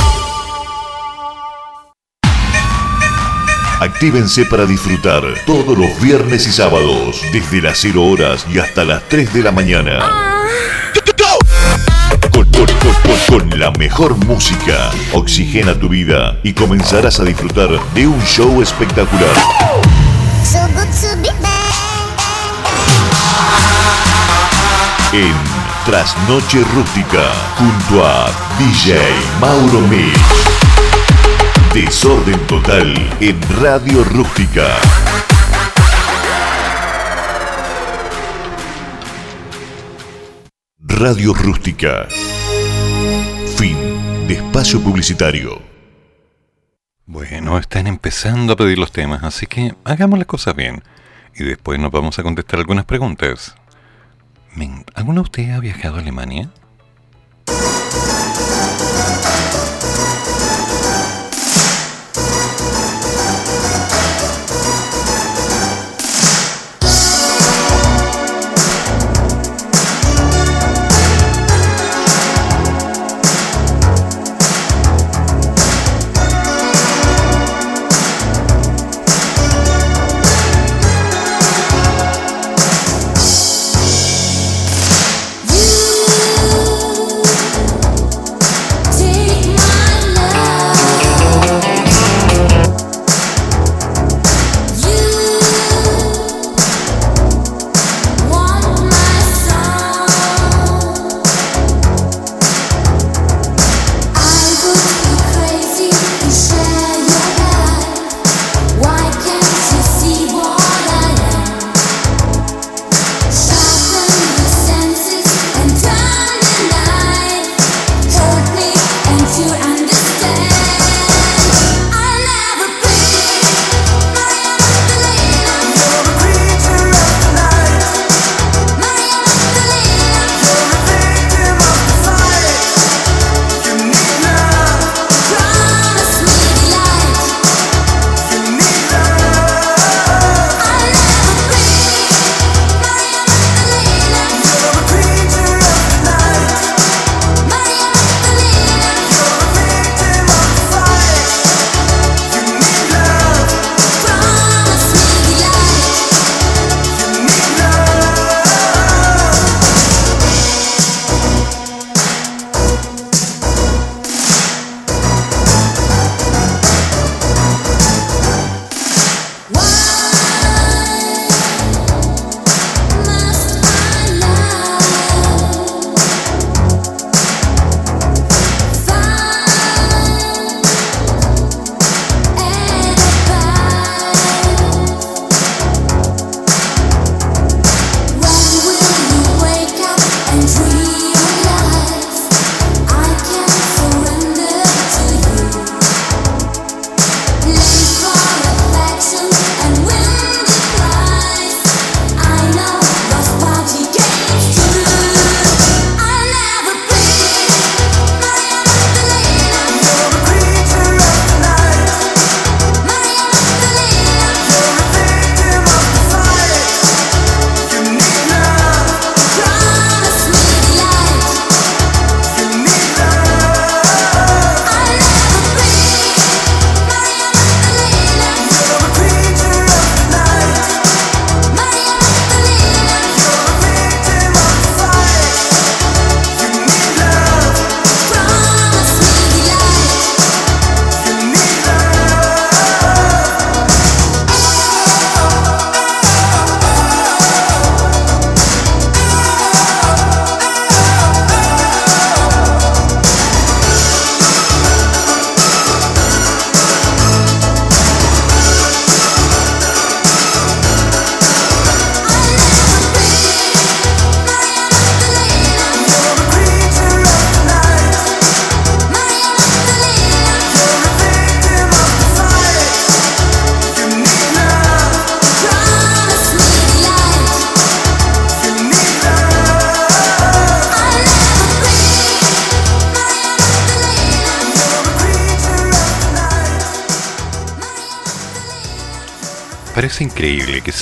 Actívense 3.79 4.45
para 4.45 4.65
disfrutar 4.65 5.21
todos 5.45 5.77
los 5.77 5.99
viernes 6.01 6.47
y 6.47 6.51
sábados, 6.53 7.21
desde 7.33 7.61
las 7.61 7.77
0 7.79 8.03
horas 8.05 8.45
y 8.49 8.59
hasta 8.59 8.85
las 8.85 9.03
3 9.09 9.33
de 9.33 9.43
la 9.43 9.51
mañana. 9.51 9.99
Con, 13.27 13.59
la 13.59 13.71
mejor 13.71 14.15
música, 14.25 14.91
oxigena 15.11 15.73
tu 15.73 15.89
vida 15.89 16.39
y 16.43 16.53
comenzarás 16.53 17.19
a 17.19 17.25
disfrutar 17.25 17.69
de 17.93 18.07
un 18.07 18.21
show 18.23 18.61
espectacular. 18.61 19.35
En 25.11 25.33
Trasnoche 25.85 26.63
Rústica 26.73 27.31
junto 27.57 28.05
a 28.05 28.29
DJ 28.57 28.97
Mauro 29.41 29.81
Mix. 29.89 30.19
Desorden 31.73 32.39
total 32.47 32.93
en 33.19 33.37
Radio 33.61 34.05
Rústica. 34.05 34.67
Radio 40.79 41.33
Rústica. 41.33 42.07
Espacio 44.33 44.81
publicitario. 44.81 45.61
Bueno, 47.05 47.59
están 47.59 47.85
empezando 47.85 48.53
a 48.53 48.55
pedir 48.55 48.79
los 48.79 48.91
temas, 48.91 49.23
así 49.23 49.45
que 49.45 49.75
hagamos 49.83 50.17
las 50.17 50.25
cosas 50.25 50.55
bien. 50.55 50.81
Y 51.35 51.43
después 51.43 51.79
nos 51.79 51.91
vamos 51.91 52.17
a 52.17 52.23
contestar 52.23 52.59
algunas 52.59 52.85
preguntas. 52.85 53.55
¿Alguno 54.95 55.21
de 55.21 55.25
ustedes 55.25 55.51
ha 55.51 55.59
viajado 55.59 55.97
a 55.97 55.99
Alemania? 55.99 56.49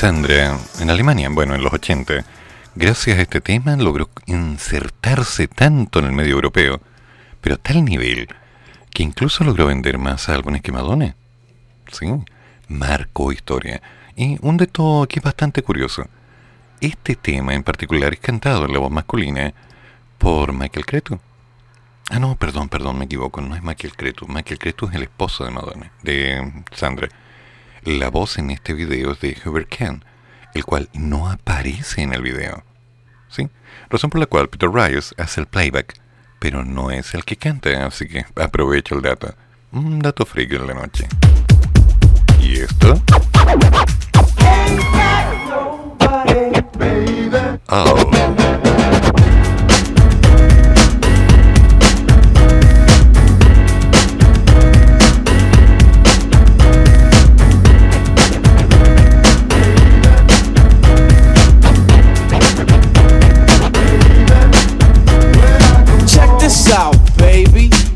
Sandra, 0.01 0.57
en 0.79 0.89
Alemania, 0.89 1.29
bueno, 1.29 1.53
en 1.53 1.61
los 1.61 1.71
80, 1.71 2.25
gracias 2.73 3.19
a 3.19 3.21
este 3.21 3.39
tema 3.39 3.75
logró 3.75 4.09
insertarse 4.25 5.47
tanto 5.47 5.99
en 5.99 6.05
el 6.05 6.11
medio 6.11 6.33
europeo, 6.33 6.81
pero 7.39 7.53
a 7.53 7.59
tal 7.59 7.85
nivel 7.85 8.27
que 8.89 9.03
incluso 9.03 9.43
logró 9.43 9.67
vender 9.67 9.99
más 9.99 10.27
álbumes 10.27 10.63
que 10.63 10.71
Madonna. 10.71 11.15
Sí, 11.91 12.07
marcó 12.67 13.31
historia. 13.31 13.79
Y 14.15 14.39
un 14.41 14.57
dato 14.57 15.05
que 15.07 15.19
es 15.19 15.23
bastante 15.23 15.61
curioso. 15.61 16.07
Este 16.79 17.15
tema 17.15 17.53
en 17.53 17.61
particular 17.61 18.11
es 18.11 18.21
cantado 18.21 18.65
en 18.65 18.73
la 18.73 18.79
voz 18.79 18.89
masculina 18.89 19.53
por 20.17 20.51
Michael 20.51 20.87
Cretu. 20.87 21.19
Ah, 22.09 22.17
no, 22.17 22.35
perdón, 22.37 22.69
perdón, 22.69 22.97
me 22.97 23.05
equivoco, 23.05 23.39
no 23.39 23.55
es 23.55 23.61
Michael 23.61 23.95
Cretu. 23.95 24.27
Michael 24.27 24.57
Cretu 24.57 24.87
es 24.87 24.95
el 24.95 25.03
esposo 25.03 25.45
de 25.45 25.51
Madonna, 25.51 25.91
de 26.01 26.63
Sandra. 26.71 27.07
La 27.84 28.09
voz 28.11 28.38
en 28.38 28.51
este 28.51 28.73
video 28.73 29.13
es 29.13 29.21
de 29.21 29.36
Hubert 29.43 29.67
Ken, 29.67 30.05
el 30.53 30.63
cual 30.65 30.88
no 30.93 31.32
aparece 31.32 32.03
en 32.03 32.13
el 32.13 32.21
video. 32.21 32.63
¿Sí? 33.27 33.49
Razón 33.89 34.11
por 34.11 34.19
la 34.19 34.27
cual 34.27 34.49
Peter 34.49 34.69
Rios 34.69 35.15
hace 35.17 35.41
el 35.41 35.47
playback, 35.47 35.99
pero 36.39 36.63
no 36.63 36.91
es 36.91 37.15
el 37.15 37.25
que 37.25 37.38
canta, 37.38 37.88
así 37.88 38.07
que 38.07 38.23
aprovecho 38.36 38.93
el 38.93 39.01
dato. 39.01 39.34
Un 39.71 39.97
dato 39.97 40.27
freak 40.27 40.53
en 40.53 40.67
la 40.67 40.73
noche. 40.75 41.07
¿Y 42.39 42.59
esto? 42.59 43.01
Oh. 47.67 48.40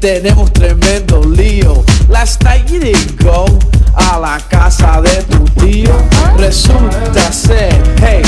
Tenemos 0.05 0.53
tremendo 0.53 1.23
lío. 1.23 1.83
Last 2.09 2.43
night 2.43 2.69
you 2.69 2.79
didn't 2.79 3.19
go 3.23 3.47
a 3.95 4.19
la 4.19 4.37
casa 4.51 5.01
de 5.01 5.23
tu 5.23 5.43
tío. 5.59 5.97
Resulta 6.37 7.33
ser, 7.33 7.73
hey, 8.01 8.21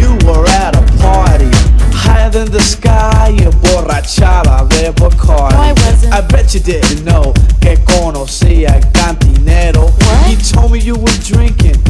you 0.00 0.18
were 0.26 0.44
at 0.50 0.74
a 0.74 0.82
party. 1.00 1.48
Higher 1.94 2.28
than 2.28 2.50
the 2.50 2.60
sky, 2.60 3.36
emborrachada 3.38 4.66
de 4.68 4.90
Bacardi. 4.90 5.54
I 5.54 5.72
wasn't. 5.74 6.12
I 6.12 6.22
bet 6.22 6.54
you 6.54 6.60
didn't 6.60 7.04
know 7.04 7.32
que 7.60 7.78
conocía 7.84 8.74
el 8.74 8.90
cantinero. 8.90 9.92
He 10.26 10.34
told 10.52 10.72
me 10.72 10.80
you 10.80 10.96
were 10.96 11.18
drinking 11.22 11.80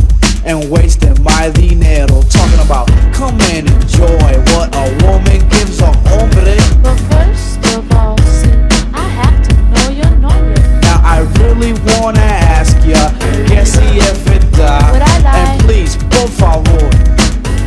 and 0.45 0.71
wasting 0.71 1.17
my 1.23 1.49
dinero. 1.55 2.21
Talking 2.29 2.61
about 2.61 2.87
come 3.15 3.41
and 3.49 3.67
enjoy 3.67 4.37
what 4.53 4.77
a 4.77 4.93
woman 5.07 5.49
gives 5.49 5.81
a 5.81 5.91
hombre. 6.07 6.55
But 6.83 7.01
first 7.09 7.65
of 7.75 7.91
all, 7.97 8.19
see, 8.19 8.53
I 11.03 11.21
really 11.41 11.73
wanna 11.87 12.21
ask 12.21 12.77
ya, 12.85 13.11
que 13.47 13.65
si 13.67 13.99
es 13.99 14.19
verdad. 14.25 14.93
Would 14.93 15.03
I 15.03 15.19
lie? 15.23 15.39
And 15.39 15.63
please, 15.63 15.97
por 16.11 16.29
favor, 16.29 16.91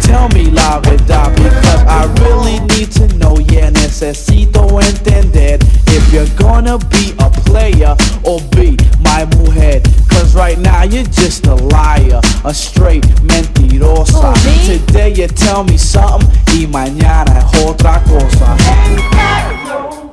tell 0.02 0.30
me 0.30 0.52
la 0.52 0.80
verdad 0.80 1.36
because 1.36 1.84
I 1.88 2.06
really 2.24 2.60
need 2.76 2.92
to 2.94 3.08
know. 3.18 3.38
Yeah, 3.52 3.70
necesito 3.72 4.80
entender 4.82 5.58
if 5.88 6.14
you're 6.14 6.30
gonna 6.36 6.78
be 6.78 7.14
a 7.20 7.30
player 7.30 7.96
or 8.24 8.40
be 8.52 8.78
my 9.02 9.26
mujer. 9.38 9.82
Cause 10.10 10.36
right 10.36 10.58
now 10.58 10.84
you're 10.84 11.04
just 11.04 11.46
a 11.48 11.56
liar, 11.56 12.22
a 12.46 12.54
straight 12.54 13.04
mentirosa. 13.22 14.34
Who, 14.36 14.50
me? 14.50 14.80
Today 14.80 15.14
you 15.14 15.28
tell 15.28 15.64
me 15.64 15.78
something 15.78 16.30
y 16.54 16.68
mañana 16.68 17.40
es 17.40 17.64
otra 17.64 18.02
cosa. 18.04 18.56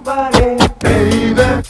I 0.04 1.62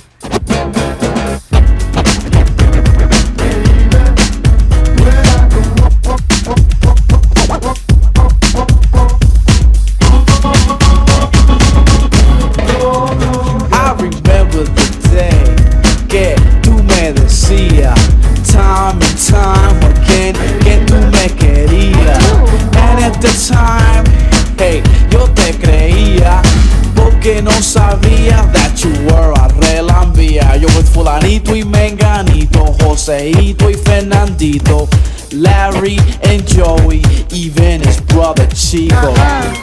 Joseito 33.03 33.69
y 33.69 33.75
Fernandito. 33.75 34.89
Larry 35.33 35.99
and 36.23 36.47
Joey, 36.47 37.03
even 37.33 37.81
his 37.81 38.01
brother 38.03 38.47
Chico. 38.55 39.13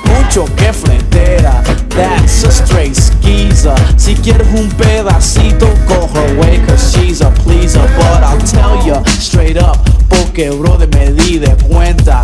Mucho 0.03 0.43
que 0.57 0.73
frontera, 0.73 1.63
that's 1.87 2.43
a 2.43 2.51
straight 2.51 2.95
skeezer. 2.95 3.77
Si 3.95 4.15
quieres 4.15 4.47
un 4.53 4.69
pedacito, 4.71 5.67
go 5.87 6.07
her 6.07 6.37
way, 6.37 6.59
cause 6.67 6.91
she's 6.91 7.21
a 7.21 7.31
pleaser. 7.45 7.87
But 7.95 8.23
I'll 8.23 8.41
tell 8.41 8.85
ya 8.85 9.01
straight 9.05 9.55
up, 9.55 9.77
porque 10.09 10.51
me 10.51 11.13
di 11.13 11.39
de 11.39 11.55
cuenta. 11.69 12.21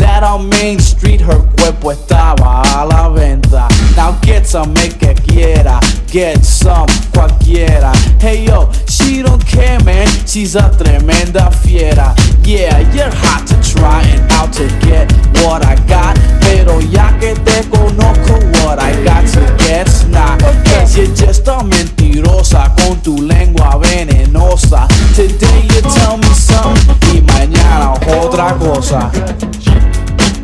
That 0.00 0.22
on 0.22 0.48
Main 0.48 0.78
Street 0.78 1.20
her 1.20 1.40
cuerpo 1.58 1.92
estaba 1.92 2.62
a 2.74 2.86
la 2.86 3.08
venta. 3.10 3.68
Now 3.96 4.18
get 4.22 4.46
some, 4.46 4.72
make 4.72 4.98
que 4.98 5.14
quiera. 5.14 5.78
Get 6.10 6.42
some, 6.42 6.88
cualquiera. 7.12 7.92
Hey 8.18 8.46
yo, 8.46 8.72
she 8.88 9.22
don't 9.22 9.44
care 9.46 9.78
man, 9.84 10.08
she's 10.26 10.56
a 10.56 10.70
tremenda 10.70 11.52
fiera. 11.52 12.14
Yeah, 12.42 12.80
you're 12.94 13.14
hot 13.14 13.46
to 13.48 13.56
try 13.62 14.02
and 14.02 14.32
out 14.32 14.52
to 14.54 14.66
get 14.80 15.12
what 15.44 15.64
I 15.64 15.76
got. 15.86 16.39
Pero 16.50 16.80
ya 16.80 17.16
que 17.20 17.34
te 17.34 17.62
conozco, 17.68 18.34
what 18.64 18.80
I 18.80 18.92
got 19.04 19.24
to 19.34 19.40
get's 19.64 20.04
not. 20.08 20.40
Cause 20.64 20.96
you're 20.96 21.14
just 21.14 21.46
a 21.46 21.62
mentirosa 21.62 22.74
con 22.76 23.00
tu 23.02 23.22
lengua 23.22 23.78
venenosa. 23.78 24.88
Today 25.14 25.62
you 25.70 25.80
tell 25.94 26.18
me 26.18 26.26
something 26.34 26.96
y 27.14 27.20
mañana 27.22 27.92
otra 28.20 28.54
cosa. 28.58 29.10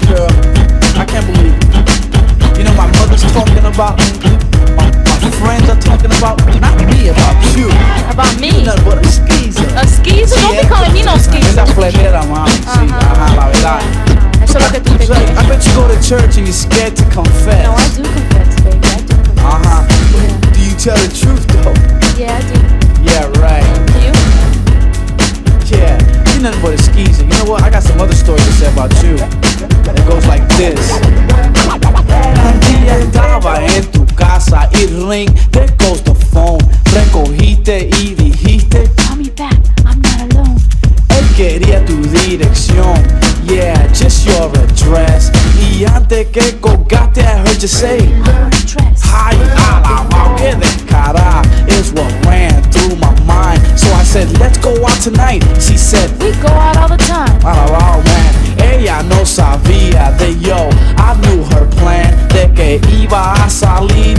Girl, 0.07 0.31
I 0.97 1.05
can't 1.05 1.27
believe 1.27 1.59
it. 1.59 2.57
You 2.57 2.65
know 2.65 2.75
my 2.75 2.87
mother's 2.99 3.23
talking 3.33 3.67
about 3.67 3.99
my, 4.79 4.87
my 4.87 5.31
friends 5.43 5.69
are 5.69 5.81
talking 5.81 6.13
about 6.19 6.39
not 6.61 6.77
me, 6.87 7.09
about 7.09 7.57
you. 7.57 7.69
About 8.09 8.41
me? 8.41 8.61
You 8.61 8.65
Nothing 8.65 8.85
but 8.85 9.05
a 9.05 9.09
skeezer. 9.11 9.67
A 9.77 9.87
skeezer? 9.87 10.41
Don't 10.41 10.57
be 10.57 10.69
calling 10.69 10.93
me 10.93 11.03
no 11.03 11.17
skeezer. 11.19 11.51
Esa 11.51 11.67
fletera, 11.67 12.23
mami, 12.23 12.53
sí, 12.53 12.87
ajá, 12.95 13.35
la 13.35 13.47
verdad. 13.49 14.26
Eso 14.57 14.65
es 14.65 14.65
lo 14.65 14.73
que 14.73 14.81
tú 14.81 14.97
te 14.97 15.07
So, 15.07 15.15
crees. 15.15 15.39
I 15.39 15.49
bet 15.49 15.67
you 15.67 15.73
go 15.75 15.87
to 15.89 16.01
church 16.01 16.37
and 16.39 16.47
you're 16.47 16.53
scared 16.53 16.97
to 16.97 17.05
confess. 17.11 17.67
No, 17.67 17.73
I 17.77 17.89
do 17.95 18.03
confess, 18.03 18.61
baby. 18.63 18.89
I 18.89 19.01
do 19.03 19.15
confess. 19.15 19.45
Uh-huh. 19.45 19.85
Yeah. 20.17 20.53
Do 20.53 20.61
you 20.65 20.75
tell 20.77 20.97
the 20.97 21.09
truth 21.13 21.47
though? 21.53 21.75
Yeah, 22.17 22.33
I 22.33 22.41
do. 22.41 22.57
Yeah, 23.05 23.29
right. 23.45 23.67
Do 23.93 23.99
you? 24.01 24.13
Yeah, 25.77 26.01
you're 26.33 26.43
nothing 26.43 26.63
but 26.63 26.73
a 26.75 26.83
skeezer. 26.83 27.25
You 27.25 27.37
know 27.37 27.51
what? 27.51 27.63
I 27.63 27.71
got 27.71 27.83
some 27.83 28.01
other 28.01 28.15
stories 28.15 28.45
to 28.47 28.53
say 28.53 28.73
about 28.73 28.93
you. 29.05 29.17
It 29.21 30.07
goes 30.09 30.25
like 30.27 30.47
this. 30.57 30.81
Un 30.89 32.61
día 32.61 32.99
estaba 32.99 33.61
en 33.63 33.85
tu 33.91 34.07
casa 34.15 34.71
y 34.73 34.87
ring, 34.87 35.29
there 35.53 35.69
goes 35.79 36.03
the 36.03 36.15
phone. 36.33 36.59
Recogiste 36.95 37.91
y 38.01 38.15
dijiste, 38.15 38.91
Call 38.97 39.17
me 39.19 39.29
back. 39.31 39.59
I'm 39.85 40.01
not 40.01 40.33
alone. 40.33 40.57
Él 41.19 41.35
quería 41.37 41.85
tu 41.85 41.97
dirección. 42.03 42.95
Yeah, 43.47 43.87
just 43.93 44.27
your 44.27 44.51
address. 44.59 45.31
Y 45.61 45.85
antes 45.85 46.27
que 46.29 46.59
colgaste, 46.61 47.21
I 47.21 47.39
heard 47.39 47.61
you 47.61 47.69
say, 47.69 47.99
I'm 48.01 48.51
undressed. 48.53 49.07
Ay, 49.15 49.37
alabao, 49.57 50.35
que 50.37 50.55
descarada 50.57 51.43
is 51.69 51.93
what 51.93 52.13
ran 52.27 52.61
through 52.73 52.97
my 52.97 53.15
mind. 53.25 53.61
So 53.79 53.87
I 53.93 54.03
said, 54.03 54.29
let's 54.39 54.59
go 54.59 54.73
out 54.85 55.01
tonight. 55.01 55.43
She 55.61 55.77
said, 55.77 56.11
We 56.21 56.33
go 56.43 56.49
out 56.49 56.77
all 56.77 56.89
the 56.89 56.97
time. 56.99 57.39
alabao, 57.43 58.03
man. 58.05 58.35
Ella 58.59 59.03
no 59.03 59.25
sabía 59.25 60.11
de 60.19 60.35
yo. 60.41 60.69
I 60.99 61.15
knew 61.21 61.45
her 61.55 61.67
plan 61.77 62.13
de 62.29 62.49
que 62.55 62.81
iba 63.03 63.33
a 63.35 63.49
salir 63.49 64.19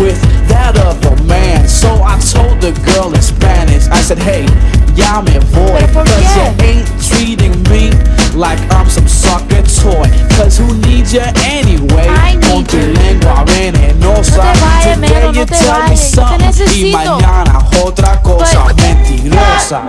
with 0.00 0.18
that 0.54 0.78
other 0.78 1.16
man. 1.24 1.66
So 1.68 1.90
I 2.02 2.16
told 2.22 2.60
the 2.62 2.70
girl 2.86 3.12
in 3.14 3.22
Spanish, 3.22 3.88
I 3.90 4.00
said, 4.00 4.18
hey, 4.18 4.46
ya 4.94 5.20
me 5.20 5.38
voy. 5.52 5.80
Pero 5.82 5.92
¿por 5.92 6.04
Cause 6.06 6.36
you 6.36 6.46
ain't 6.62 6.86
treating 7.02 7.54
me 7.70 7.90
like 8.38 8.58
I'm 8.70 8.88
some 8.88 9.08
sucker 9.08 9.62
toy. 9.66 10.06
Cause 10.38 10.56
who 10.58 10.68
needs 10.86 11.12
you 11.12 11.26
anyway? 11.42 12.06
I 12.08 12.38
Con 12.40 12.62
need 12.62 12.68
tu 12.68 12.78
you. 12.78 12.92
lengua 12.94 13.44
venenosa. 13.44 14.44
No 14.44 14.54
te 14.82 14.94
Today 14.94 15.08
Melo, 15.10 15.32
you 15.32 15.44
te 15.46 15.54
tell 15.54 15.88
me 15.88 15.96
something 15.96 16.52
y 16.74 16.92
mañana 16.92 17.58
otra 17.84 18.20
cosa 18.22 18.64
But- 18.68 18.76
mentirosa. 18.80 19.82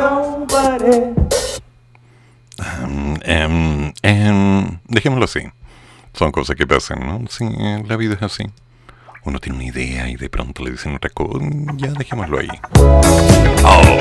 em, 3.24 3.94
em, 4.02 4.80
dejémoslo 4.88 5.26
así. 5.26 5.42
Son 6.14 6.32
cosas 6.32 6.56
que 6.56 6.66
pasan, 6.66 7.00
¿no? 7.06 7.22
Sí, 7.30 7.46
la 7.88 7.98
vida 7.98 8.14
es 8.16 8.22
así. 8.24 8.44
Uno 9.26 9.40
tiene 9.40 9.58
una 9.58 9.68
idea 9.68 10.08
y 10.08 10.16
de 10.16 10.30
pronto 10.30 10.64
le 10.64 10.72
dicen 10.72 10.96
otra 10.96 11.10
cosa. 11.10 11.44
Ya 11.78 11.92
dejémoslo 11.92 12.40
ahí. 12.40 12.48
Oh. 13.64 14.00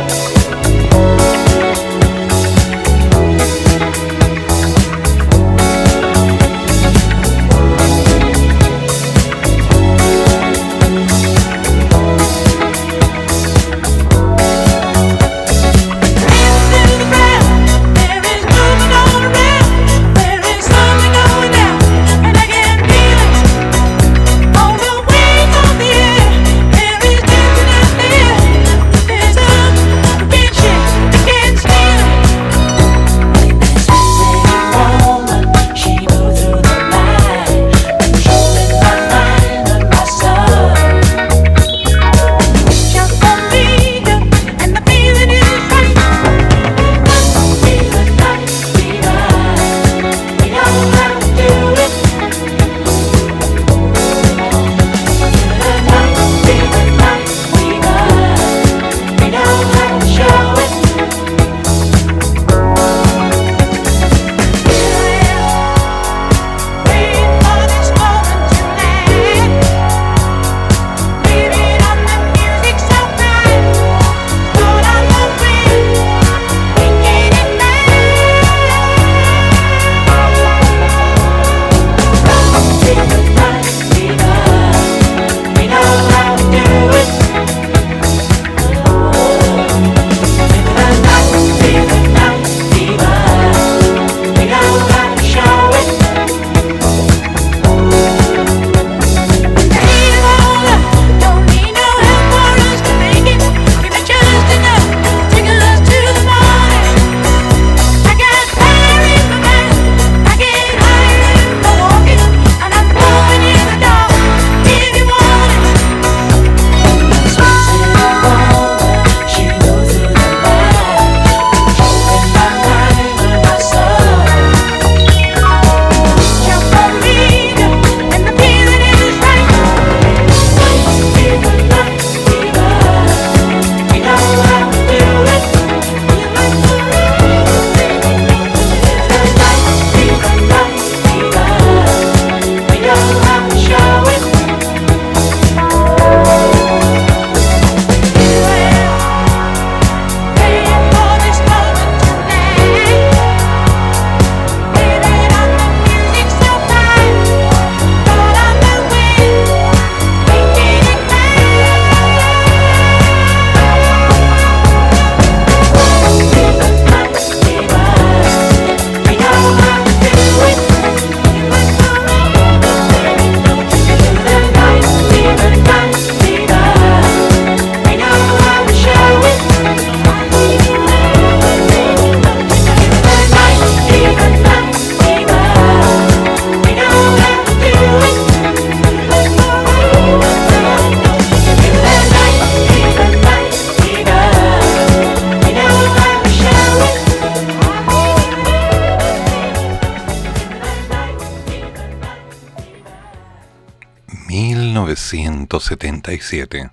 ...1977... 206.18 206.70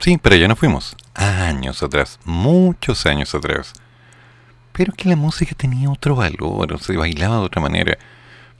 Sí, 0.00 0.18
pero 0.20 0.34
ya 0.36 0.48
nos 0.48 0.58
fuimos. 0.58 0.96
Años 1.14 1.82
atrás. 1.82 2.18
Muchos 2.24 3.04
años 3.04 3.34
atrás. 3.34 3.74
Pero 4.72 4.94
que 4.94 5.08
la 5.10 5.16
música 5.16 5.54
tenía 5.54 5.90
otro 5.90 6.16
valor. 6.16 6.80
Se 6.80 6.96
bailaba 6.96 7.36
de 7.36 7.42
otra 7.42 7.60
manera. 7.60 7.98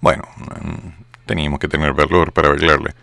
Bueno, 0.02 0.24
mm, 0.36 1.04
teníamos 1.24 1.58
que 1.58 1.68
tener 1.68 1.94
valor 1.94 2.32
para 2.32 2.50
bailarle. 2.50 2.94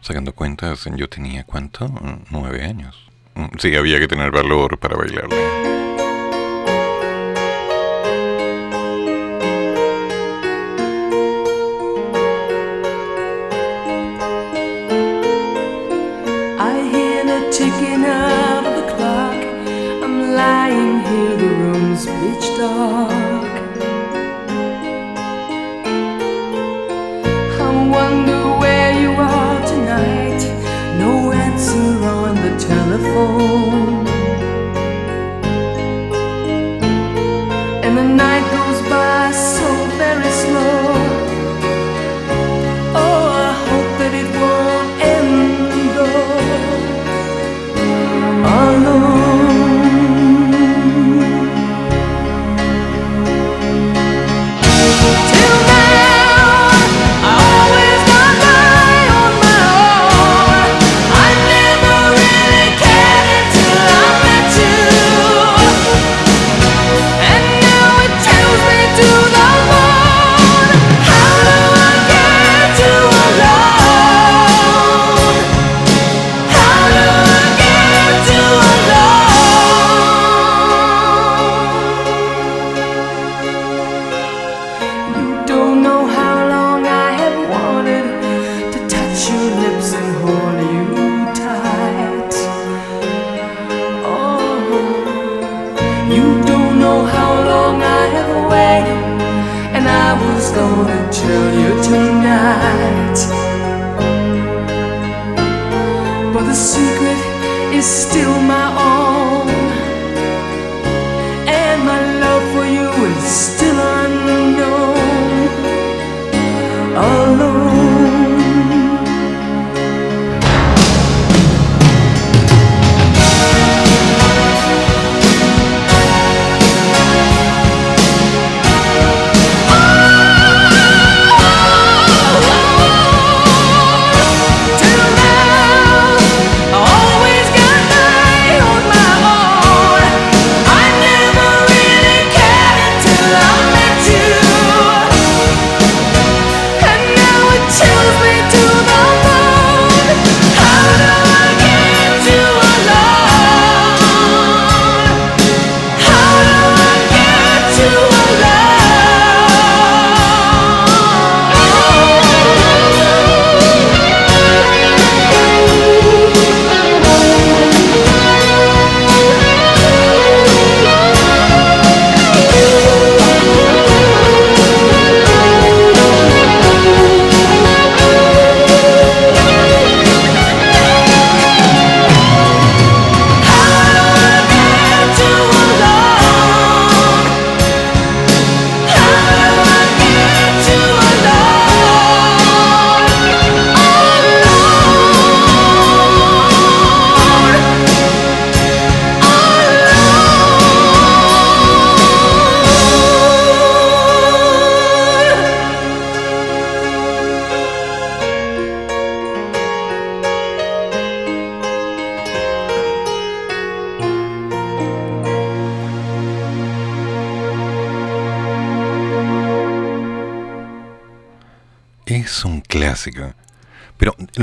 Sacando 0.00 0.32
cuentas, 0.32 0.88
yo 0.96 1.08
tenía 1.08 1.44
cuánto? 1.44 1.88
Nueve 2.30 2.64
años. 2.64 3.08
Mm, 3.34 3.56
Sí, 3.58 3.76
había 3.76 4.00
que 4.00 4.08
tener 4.08 4.32
valor 4.32 4.78
para 4.78 4.96
bailarle. 4.96 5.75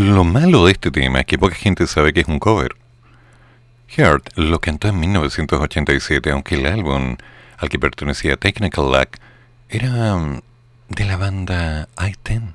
Lo 0.03 0.23
malo 0.23 0.65
de 0.65 0.73
este 0.73 0.91
tema 0.91 1.21
es 1.21 1.25
que 1.25 1.37
poca 1.37 1.55
gente 1.55 1.87
sabe 1.87 2.13
que 2.13 2.21
es 2.21 2.27
un 2.27 2.39
cover. 2.39 2.75
Heart 3.87 4.37
lo 4.37 4.59
cantó 4.59 4.87
en 4.87 4.99
1987, 4.99 6.31
aunque 6.31 6.55
el 6.55 6.65
álbum 6.65 7.17
al 7.57 7.69
que 7.69 7.77
pertenecía 7.79 8.37
Technical 8.37 8.91
Lack 8.91 9.19
era 9.69 10.15
mm, 10.15 10.41
de 10.89 11.05
la 11.05 11.17
banda 11.17 11.87
I-10. 11.97 12.53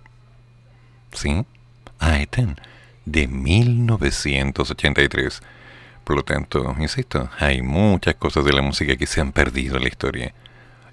¿Sí? 1.12 1.44
I-10, 2.00 2.56
de 3.04 3.28
1983. 3.28 5.42
Por 6.04 6.16
lo 6.16 6.24
tanto, 6.24 6.74
insisto, 6.78 7.30
hay 7.38 7.62
muchas 7.62 8.16
cosas 8.16 8.44
de 8.44 8.52
la 8.52 8.62
música 8.62 8.96
que 8.96 9.06
se 9.06 9.20
han 9.20 9.30
perdido 9.32 9.76
en 9.76 9.82
la 9.82 9.88
historia. 9.88 10.34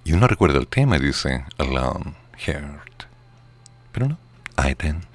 Y 0.04 0.14
uno 0.14 0.28
recuerda 0.28 0.60
el 0.60 0.68
tema 0.68 0.98
y 0.98 1.00
dice, 1.00 1.46
Alone, 1.58 2.14
Heart. 2.38 3.06
Pero 3.92 4.10
no, 4.10 4.18
I-10. 4.58 5.15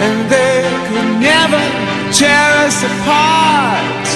and 0.00 0.30
they 0.30 0.62
could 0.88 1.20
never 1.20 1.62
tear 2.10 2.50
us 2.66 2.82
apart. 2.82 4.06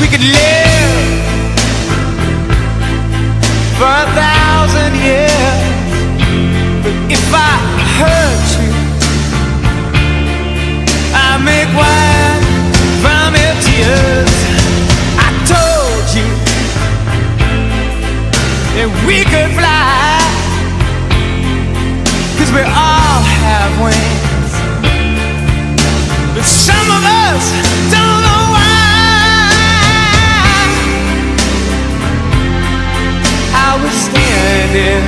We 0.00 0.06
could 0.08 0.20
live 0.22 0.57
we 19.08 19.24
could 19.24 19.50
fly, 19.56 20.20
cause 22.36 22.52
we 22.52 22.60
all 22.60 23.22
have 23.40 23.72
wings. 23.80 24.52
But 26.34 26.44
some 26.44 26.88
of 26.96 27.02
us 27.24 27.44
don't 27.88 28.20
know 28.26 28.44
why. 28.52 28.68
I 33.56 33.80
was 33.82 33.94
standing, 34.08 35.02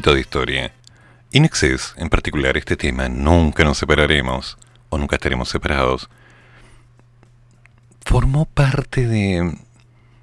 de 0.00 0.20
historia. 0.20 0.72
In 1.32 1.50
en 1.96 2.08
particular 2.08 2.56
este 2.56 2.76
tema, 2.76 3.08
Nunca 3.08 3.64
nos 3.64 3.78
separaremos, 3.78 4.56
o 4.88 4.96
nunca 4.96 5.16
estaremos 5.16 5.48
separados, 5.48 6.08
formó 8.04 8.46
parte 8.46 9.06
de 9.08 9.58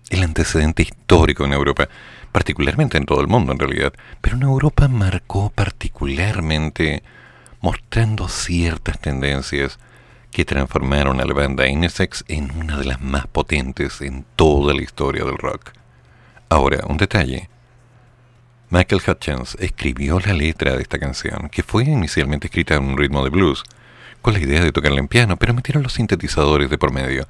el 0.09 0.23
antecedente 0.23 0.83
histórico 0.83 1.43
en 1.43 1.53
Europa, 1.53 1.89
particularmente 2.31 2.97
en 2.97 3.05
todo 3.05 3.19
el 3.19 3.27
mundo 3.27 3.51
en 3.51 3.59
realidad, 3.59 3.93
pero 4.21 4.37
en 4.37 4.43
Europa 4.43 4.87
marcó 4.87 5.51
particularmente 5.53 7.03
mostrando 7.59 8.29
ciertas 8.29 8.97
tendencias 8.99 9.77
que 10.31 10.45
transformaron 10.45 11.19
a 11.19 11.25
la 11.25 11.33
banda 11.33 11.67
Inesex 11.67 12.23
en 12.29 12.51
una 12.51 12.77
de 12.77 12.85
las 12.85 13.01
más 13.01 13.27
potentes 13.27 14.01
en 14.01 14.25
toda 14.37 14.73
la 14.73 14.81
historia 14.81 15.25
del 15.25 15.37
rock. 15.37 15.71
Ahora, 16.49 16.85
un 16.87 16.97
detalle. 16.97 17.49
Michael 18.69 19.01
Hutchins 19.07 19.55
escribió 19.59 20.19
la 20.19 20.33
letra 20.33 20.75
de 20.75 20.81
esta 20.81 20.97
canción, 20.97 21.49
que 21.49 21.61
fue 21.61 21.83
inicialmente 21.83 22.47
escrita 22.47 22.75
en 22.75 22.85
un 22.85 22.97
ritmo 22.97 23.23
de 23.23 23.29
blues, 23.29 23.63
con 24.21 24.33
la 24.33 24.39
idea 24.39 24.63
de 24.63 24.71
tocarla 24.71 24.99
en 24.99 25.07
piano, 25.07 25.37
pero 25.37 25.53
metieron 25.53 25.83
los 25.83 25.93
sintetizadores 25.93 26.69
de 26.69 26.79
por 26.79 26.91
medio. 26.91 27.27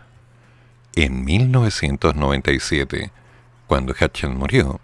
En 0.96 1.26
1997, 1.26 3.12
cuando 3.68 3.94
Hutchins 4.00 4.34
murió, 4.34 4.80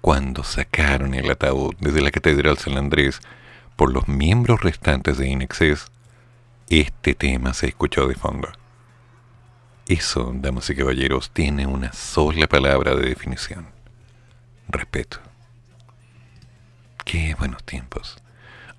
cuando 0.00 0.44
sacaron 0.44 1.14
el 1.14 1.30
ataúd 1.30 1.74
desde 1.80 2.00
la 2.00 2.12
Catedral 2.12 2.58
San 2.58 2.76
Andrés 2.76 3.20
por 3.74 3.92
los 3.92 4.06
miembros 4.06 4.62
restantes 4.62 5.18
de 5.18 5.28
Inexcess, 5.28 5.86
este 6.68 7.14
tema 7.14 7.54
se 7.54 7.66
escuchó 7.66 8.06
de 8.06 8.14
fondo. 8.14 8.48
Eso, 9.88 10.32
damas 10.32 10.70
y 10.70 10.76
caballeros, 10.76 11.30
tiene 11.32 11.66
una 11.66 11.92
sola 11.92 12.46
palabra 12.46 12.94
de 12.94 13.08
definición. 13.08 13.81
Respeto. 14.68 15.18
Qué 17.04 17.34
buenos 17.38 17.62
tiempos. 17.64 18.16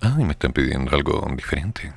Ay, 0.00 0.24
me 0.24 0.32
están 0.32 0.52
pidiendo 0.52 0.94
algo 0.94 1.26
diferente. 1.36 1.92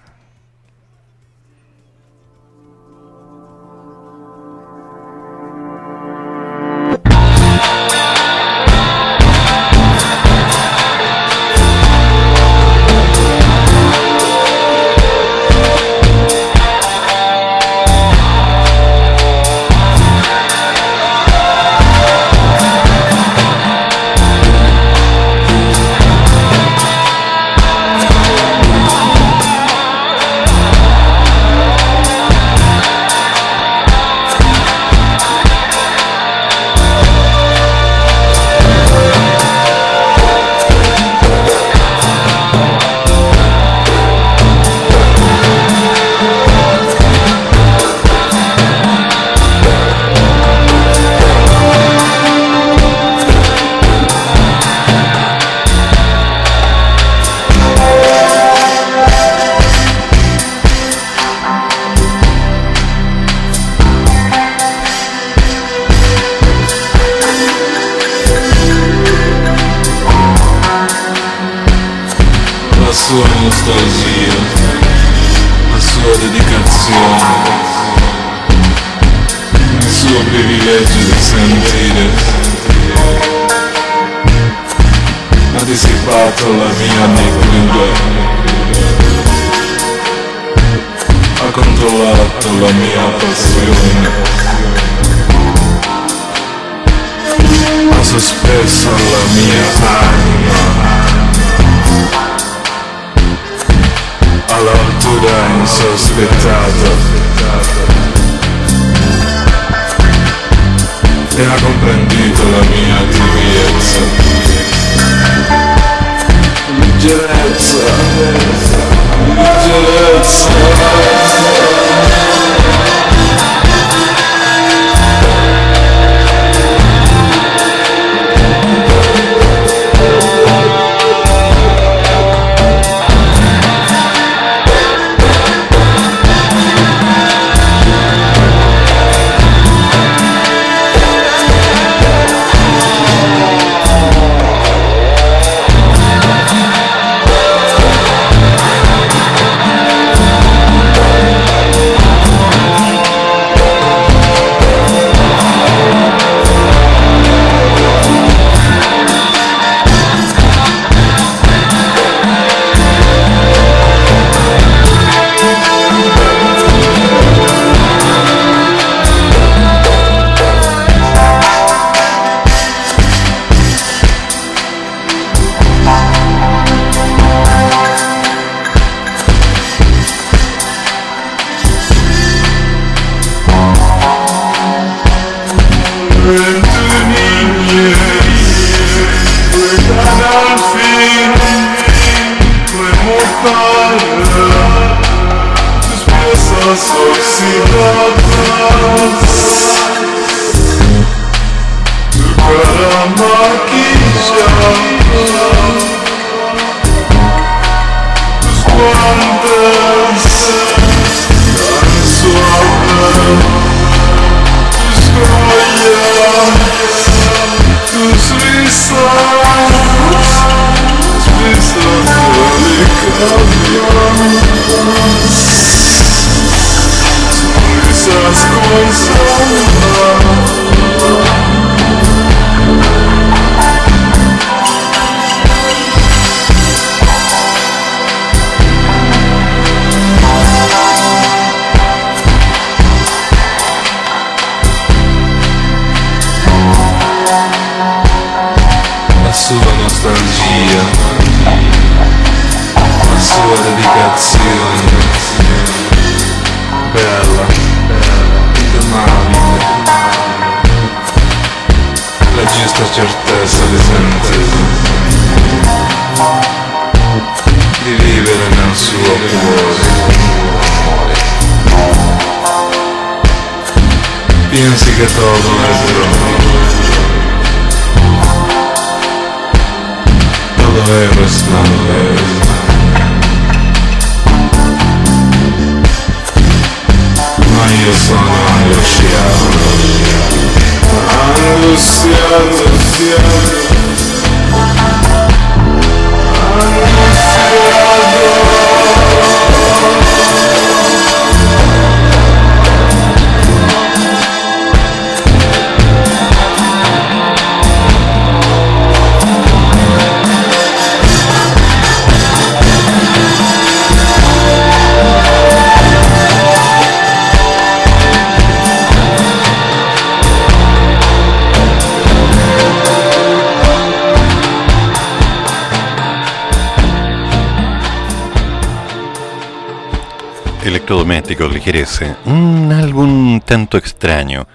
Electrodomésticos 331.28 331.53
Ligerece, 331.53 332.15
un 332.23 332.71
álbum 332.71 333.41
tanto 333.41 333.78
extraño, 333.78 334.47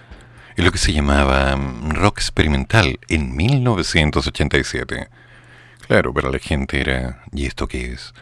en 0.57 0.65
lo 0.65 0.73
que 0.73 0.79
se 0.79 0.95
llamaba 0.95 1.55
mm, 1.55 1.91
rock 1.91 2.17
experimental 2.17 2.99
en 3.09 3.37
1987. 3.37 5.09
Claro, 5.87 6.15
para 6.15 6.31
la 6.31 6.39
gente 6.39 6.81
era, 6.81 7.25
¿y 7.31 7.45
esto 7.45 7.69
qué 7.69 7.93
es? 7.93 8.15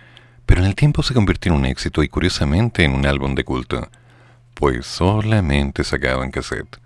Pero 0.47 0.63
en 0.63 0.67
el 0.67 0.75
tiempo 0.75 1.05
se 1.05 1.15
convirtió 1.15 1.53
en 1.53 1.59
un 1.61 1.65
éxito 1.65 2.03
y 2.03 2.09
curiosamente 2.09 2.83
en 2.83 2.93
un 2.93 3.07
álbum 3.07 3.37
de 3.37 3.45
culto, 3.45 3.89
pues 4.55 4.85
solamente 4.85 5.85
sacaban 5.85 6.33
cassette. 6.33 6.81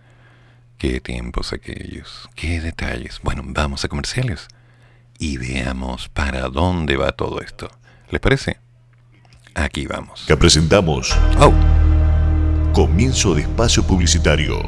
Qué 0.76 1.00
tiempos 1.00 1.54
aquellos, 1.54 2.28
qué 2.34 2.60
detalles. 2.60 3.20
Bueno, 3.22 3.42
vamos 3.42 3.86
a 3.86 3.88
comerciales 3.88 4.48
y 5.18 5.38
veamos 5.38 6.10
para 6.10 6.50
dónde 6.50 6.98
va 6.98 7.12
todo 7.12 7.40
esto. 7.40 7.70
¿Les 8.10 8.20
parece? 8.20 8.58
Aquí 9.54 9.86
vamos. 9.86 10.24
Que 10.26 10.36
presentamos. 10.36 11.16
Oh. 11.38 11.52
Comienzo 12.72 13.34
de 13.34 13.42
espacio 13.42 13.84
publicitario. 13.84 14.62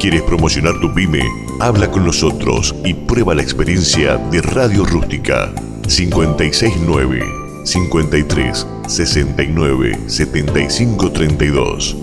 ¿Quieres 0.00 0.22
promocionar 0.22 0.78
tu 0.80 0.92
pyme? 0.92 1.22
Habla 1.60 1.90
con 1.90 2.04
nosotros 2.04 2.74
y 2.84 2.92
prueba 2.94 3.34
la 3.34 3.42
experiencia 3.42 4.16
de 4.16 4.42
Radio 4.42 4.84
Rústica 4.84 5.50
569 5.86 7.24
53 7.64 8.66
69 8.86 9.98
75 10.06 11.10
32. 11.12 11.96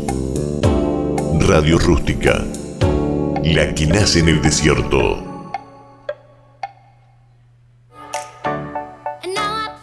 Radio 1.48 1.78
Rústica, 1.78 2.44
la 3.44 3.74
que 3.76 3.88
nace 3.88 4.20
en 4.20 4.30
el 4.30 4.42
desierto. 4.42 5.31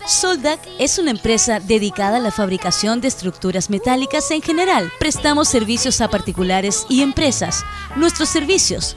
Soldac 0.08 0.58
es 0.78 0.98
una 0.98 1.10
empresa 1.10 1.60
dedicada 1.60 2.16
a 2.16 2.20
la 2.20 2.30
fabricación 2.30 3.02
de 3.02 3.08
estructuras 3.08 3.68
metálicas 3.68 4.30
en 4.30 4.40
general. 4.40 4.90
Prestamos 4.98 5.48
servicios 5.48 6.00
a 6.00 6.08
particulares 6.08 6.86
y 6.88 7.02
empresas. 7.02 7.62
Nuestros 7.94 8.30
servicios: 8.30 8.96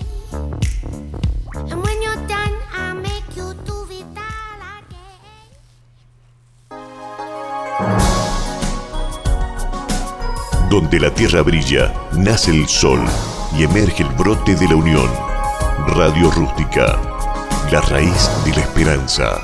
Donde 10.71 11.01
la 11.01 11.13
tierra 11.13 11.41
brilla, 11.41 11.93
nace 12.13 12.51
el 12.51 12.65
sol 12.65 13.01
y 13.57 13.63
emerge 13.63 14.03
el 14.03 14.09
brote 14.11 14.55
de 14.55 14.69
la 14.69 14.75
unión. 14.77 15.09
Radio 15.87 16.31
Rústica, 16.31 16.97
la 17.69 17.81
raíz 17.81 18.31
de 18.45 18.51
la 18.51 18.61
esperanza. 18.61 19.41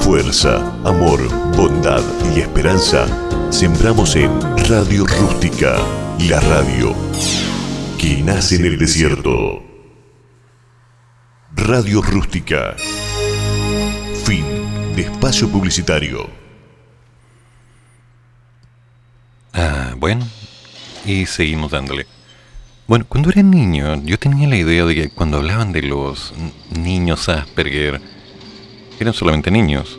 Fuerza, 0.00 0.58
amor, 0.84 1.20
bondad 1.56 2.04
y 2.32 2.38
esperanza 2.38 3.06
sembramos 3.50 4.14
en 4.14 4.30
Radio 4.68 5.06
Rústica, 5.06 5.74
la 6.28 6.38
radio 6.38 6.94
que 7.98 8.22
nace 8.22 8.56
en 8.56 8.66
el 8.66 8.78
desierto. 8.78 9.60
Radio 11.56 12.00
Rústica. 12.00 12.76
De 14.94 15.02
espacio 15.02 15.50
publicitario. 15.50 16.30
Ah, 19.52 19.94
bueno, 19.96 20.24
y 21.04 21.26
seguimos 21.26 21.72
dándole. 21.72 22.06
Bueno, 22.86 23.04
cuando 23.08 23.30
era 23.30 23.42
niño, 23.42 24.00
yo 24.04 24.16
tenía 24.20 24.46
la 24.46 24.56
idea 24.56 24.84
de 24.84 24.94
que 24.94 25.08
cuando 25.10 25.38
hablaban 25.38 25.72
de 25.72 25.82
los 25.82 26.32
niños 26.70 27.28
Asperger, 27.28 28.00
eran 29.00 29.14
solamente 29.14 29.50
niños. 29.50 29.98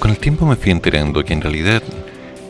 Con 0.00 0.10
el 0.10 0.16
tiempo 0.16 0.46
me 0.46 0.56
fui 0.56 0.72
enterando 0.72 1.22
que 1.22 1.34
en 1.34 1.42
realidad 1.42 1.82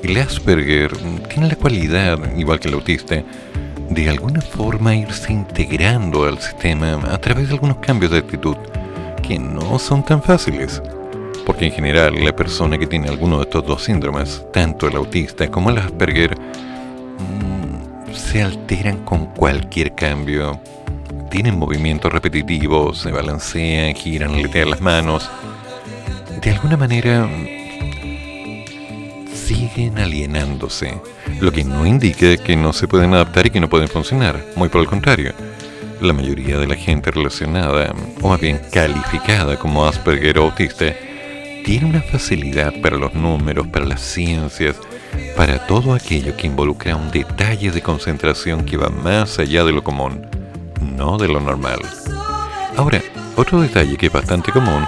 el 0.04 0.16
Asperger 0.16 0.96
tiene 1.28 1.48
la 1.48 1.56
cualidad, 1.56 2.36
igual 2.36 2.60
que 2.60 2.68
el 2.68 2.74
autista, 2.74 3.24
de 3.90 4.08
alguna 4.08 4.40
forma 4.40 4.94
irse 4.94 5.32
integrando 5.32 6.24
al 6.24 6.40
sistema 6.40 7.00
a 7.12 7.18
través 7.18 7.48
de 7.48 7.54
algunos 7.54 7.78
cambios 7.78 8.12
de 8.12 8.18
actitud 8.18 8.56
no 9.38 9.78
son 9.78 10.04
tan 10.04 10.22
fáciles. 10.22 10.82
Porque 11.44 11.66
en 11.66 11.72
general 11.72 12.24
la 12.24 12.34
persona 12.34 12.78
que 12.78 12.86
tiene 12.86 13.08
alguno 13.08 13.38
de 13.38 13.42
estos 13.44 13.66
dos 13.66 13.82
síndromes, 13.82 14.44
tanto 14.52 14.86
el 14.86 14.96
autista 14.96 15.48
como 15.50 15.70
el 15.70 15.78
Asperger, 15.78 16.36
mm, 16.38 18.12
se 18.14 18.42
alteran 18.42 19.04
con 19.04 19.26
cualquier 19.26 19.94
cambio. 19.94 20.60
Tienen 21.30 21.58
movimientos 21.58 22.12
repetitivos, 22.12 22.98
se 22.98 23.10
balancean, 23.10 23.94
giran, 23.94 24.34
aletean 24.34 24.70
las 24.70 24.80
manos. 24.80 25.28
De 26.40 26.50
alguna 26.50 26.76
manera 26.76 27.28
siguen 29.34 29.98
alienándose, 29.98 31.00
lo 31.40 31.52
que 31.52 31.64
no 31.64 31.86
indica 31.86 32.36
que 32.36 32.56
no 32.56 32.72
se 32.72 32.86
pueden 32.86 33.14
adaptar 33.14 33.46
y 33.46 33.50
que 33.50 33.60
no 33.60 33.68
pueden 33.68 33.88
funcionar, 33.88 34.42
muy 34.56 34.68
por 34.68 34.80
el 34.80 34.86
contrario. 34.86 35.32
La 36.02 36.12
mayoría 36.12 36.58
de 36.58 36.66
la 36.66 36.74
gente 36.74 37.12
relacionada, 37.12 37.94
o 38.22 38.28
más 38.28 38.40
bien 38.40 38.60
calificada 38.72 39.56
como 39.56 39.86
Asperger 39.86 40.36
o 40.40 40.46
autista, 40.46 40.86
tiene 41.64 41.86
una 41.86 42.02
facilidad 42.02 42.72
para 42.82 42.96
los 42.96 43.14
números, 43.14 43.68
para 43.68 43.84
las 43.84 44.00
ciencias, 44.00 44.74
para 45.36 45.64
todo 45.68 45.94
aquello 45.94 46.36
que 46.36 46.48
involucra 46.48 46.96
un 46.96 47.12
detalle 47.12 47.70
de 47.70 47.80
concentración 47.82 48.64
que 48.64 48.76
va 48.76 48.88
más 48.88 49.38
allá 49.38 49.62
de 49.62 49.70
lo 49.70 49.84
común, 49.84 50.26
no 50.80 51.18
de 51.18 51.28
lo 51.28 51.38
normal. 51.38 51.78
Ahora, 52.76 53.00
otro 53.36 53.60
detalle 53.60 53.96
que 53.96 54.06
es 54.06 54.12
bastante 54.12 54.50
común 54.50 54.84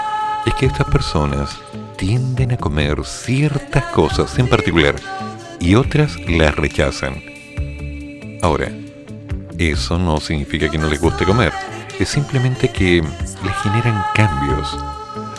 es 0.46 0.54
que 0.54 0.66
estas 0.66 0.88
personas 0.88 1.56
tienden 1.96 2.50
a 2.50 2.56
comer 2.56 3.04
ciertas 3.04 3.84
cosas 3.92 4.36
en 4.40 4.48
particular 4.48 4.96
y 5.60 5.76
otras 5.76 6.18
las 6.28 6.56
rechazan. 6.56 7.22
Ahora, 8.42 8.72
eso 9.58 9.98
no 9.98 10.20
significa 10.20 10.70
que 10.70 10.78
no 10.78 10.88
les 10.88 11.00
guste 11.00 11.24
comer, 11.24 11.52
es 11.98 12.08
simplemente 12.08 12.68
que 12.68 13.02
les 13.02 13.56
generan 13.62 14.04
cambios. 14.14 14.76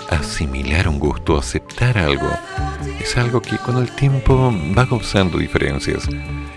Asimilar 0.10 0.88
un 0.88 1.00
gusto, 1.00 1.38
aceptar 1.38 1.98
algo, 1.98 2.30
es 3.00 3.18
algo 3.18 3.42
que 3.42 3.58
con 3.58 3.78
el 3.78 3.92
tiempo 3.92 4.54
va 4.78 4.88
causando 4.88 5.38
diferencias. 5.38 6.08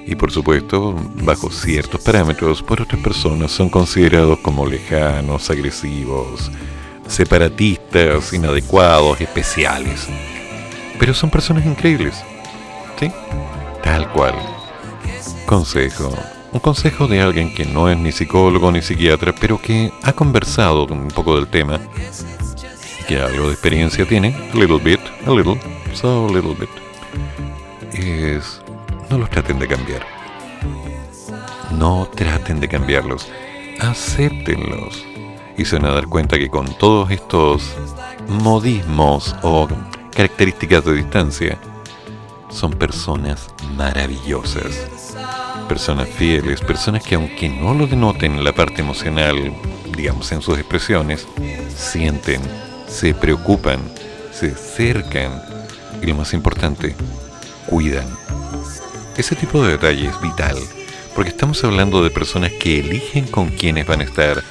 Y 0.07 0.15
por 0.15 0.31
supuesto, 0.31 0.95
bajo 1.23 1.51
ciertos 1.51 2.01
parámetros, 2.01 2.63
por 2.63 2.81
otras 2.81 3.03
personas 3.03 3.51
son 3.51 3.69
considerados 3.69 4.39
como 4.39 4.67
lejanos, 4.67 5.51
agresivos, 5.51 6.51
separatistas, 7.07 8.33
inadecuados, 8.33 9.21
especiales. 9.21 10.09
Pero 10.99 11.15
son 11.15 11.31
personas 11.31 11.67
increíbles. 11.67 12.23
¿Sí? 12.99 13.11
Tal 13.83 14.11
cual. 14.13 14.35
Consejo. 15.47 16.38
Un 16.53 16.61
consejo 16.61 17.07
de 17.07 17.21
alguien 17.21 17.55
que 17.55 17.65
no 17.65 17.89
es 17.89 17.99
ni 17.99 18.11
psicólogo 18.11 18.73
ni 18.73 18.81
psiquiatra, 18.83 19.35
pero 19.39 19.61
que 19.61 19.93
ha 20.03 20.13
conversado 20.13 20.87
un 20.87 21.09
poco 21.09 21.37
del 21.37 21.47
tema, 21.49 21.79
que 23.07 23.21
algo 23.21 23.47
de 23.47 23.53
experiencia 23.53 24.07
tiene, 24.07 24.35
a 24.53 24.57
little 24.57 24.79
bit, 24.79 25.01
a 25.27 25.31
little, 25.31 25.61
so 25.93 26.27
a 26.27 26.33
little 26.33 26.55
bit, 26.55 26.71
es 27.93 28.63
no 29.11 29.19
los 29.19 29.31
traten 29.31 29.59
de 29.59 29.67
cambiar. 29.67 30.07
No 31.73 32.09
traten 32.15 32.61
de 32.61 32.69
cambiarlos. 32.69 33.29
Acéptenlos. 33.81 35.05
Y 35.57 35.65
se 35.65 35.77
van 35.77 35.87
a 35.87 35.95
dar 35.95 36.07
cuenta 36.07 36.39
que 36.39 36.49
con 36.49 36.67
todos 36.79 37.11
estos 37.11 37.75
modismos 38.29 39.35
o 39.43 39.69
características 40.13 40.85
de 40.85 40.95
distancia, 40.95 41.59
son 42.51 42.73
personas 42.73 43.49
maravillosas. 43.77 44.98
Personas 45.69 46.09
fieles, 46.09 46.61
personas 46.61 47.03
que 47.05 47.15
aunque 47.15 47.49
no 47.49 47.75
lo 47.75 47.87
denoten 47.87 48.33
en 48.33 48.45
la 48.45 48.53
parte 48.53 48.81
emocional, 48.81 49.53
digamos 49.97 50.33
en 50.33 50.41
sus 50.41 50.59
expresiones, 50.59 51.27
sienten, 51.77 52.41
se 52.89 53.15
preocupan, 53.15 53.81
se 54.33 54.53
acercan 54.53 55.43
y 56.03 56.07
lo 56.07 56.15
más 56.15 56.33
importante, 56.33 56.97
cuidan. 57.67 58.09
Ese 59.17 59.37
tipo 59.37 59.63
de 59.63 59.73
detalle 59.73 60.07
es 60.07 60.21
vital, 60.21 60.57
porque 61.15 61.31
estamos 61.31 61.63
hablando 61.65 62.03
de 62.03 62.11
personas 62.11 62.53
que 62.53 62.81
eligen 62.81 63.27
con 63.27 63.51
quiénes 63.51 63.87
van 63.87 64.01
a 64.01 64.05
estar, 64.05 64.43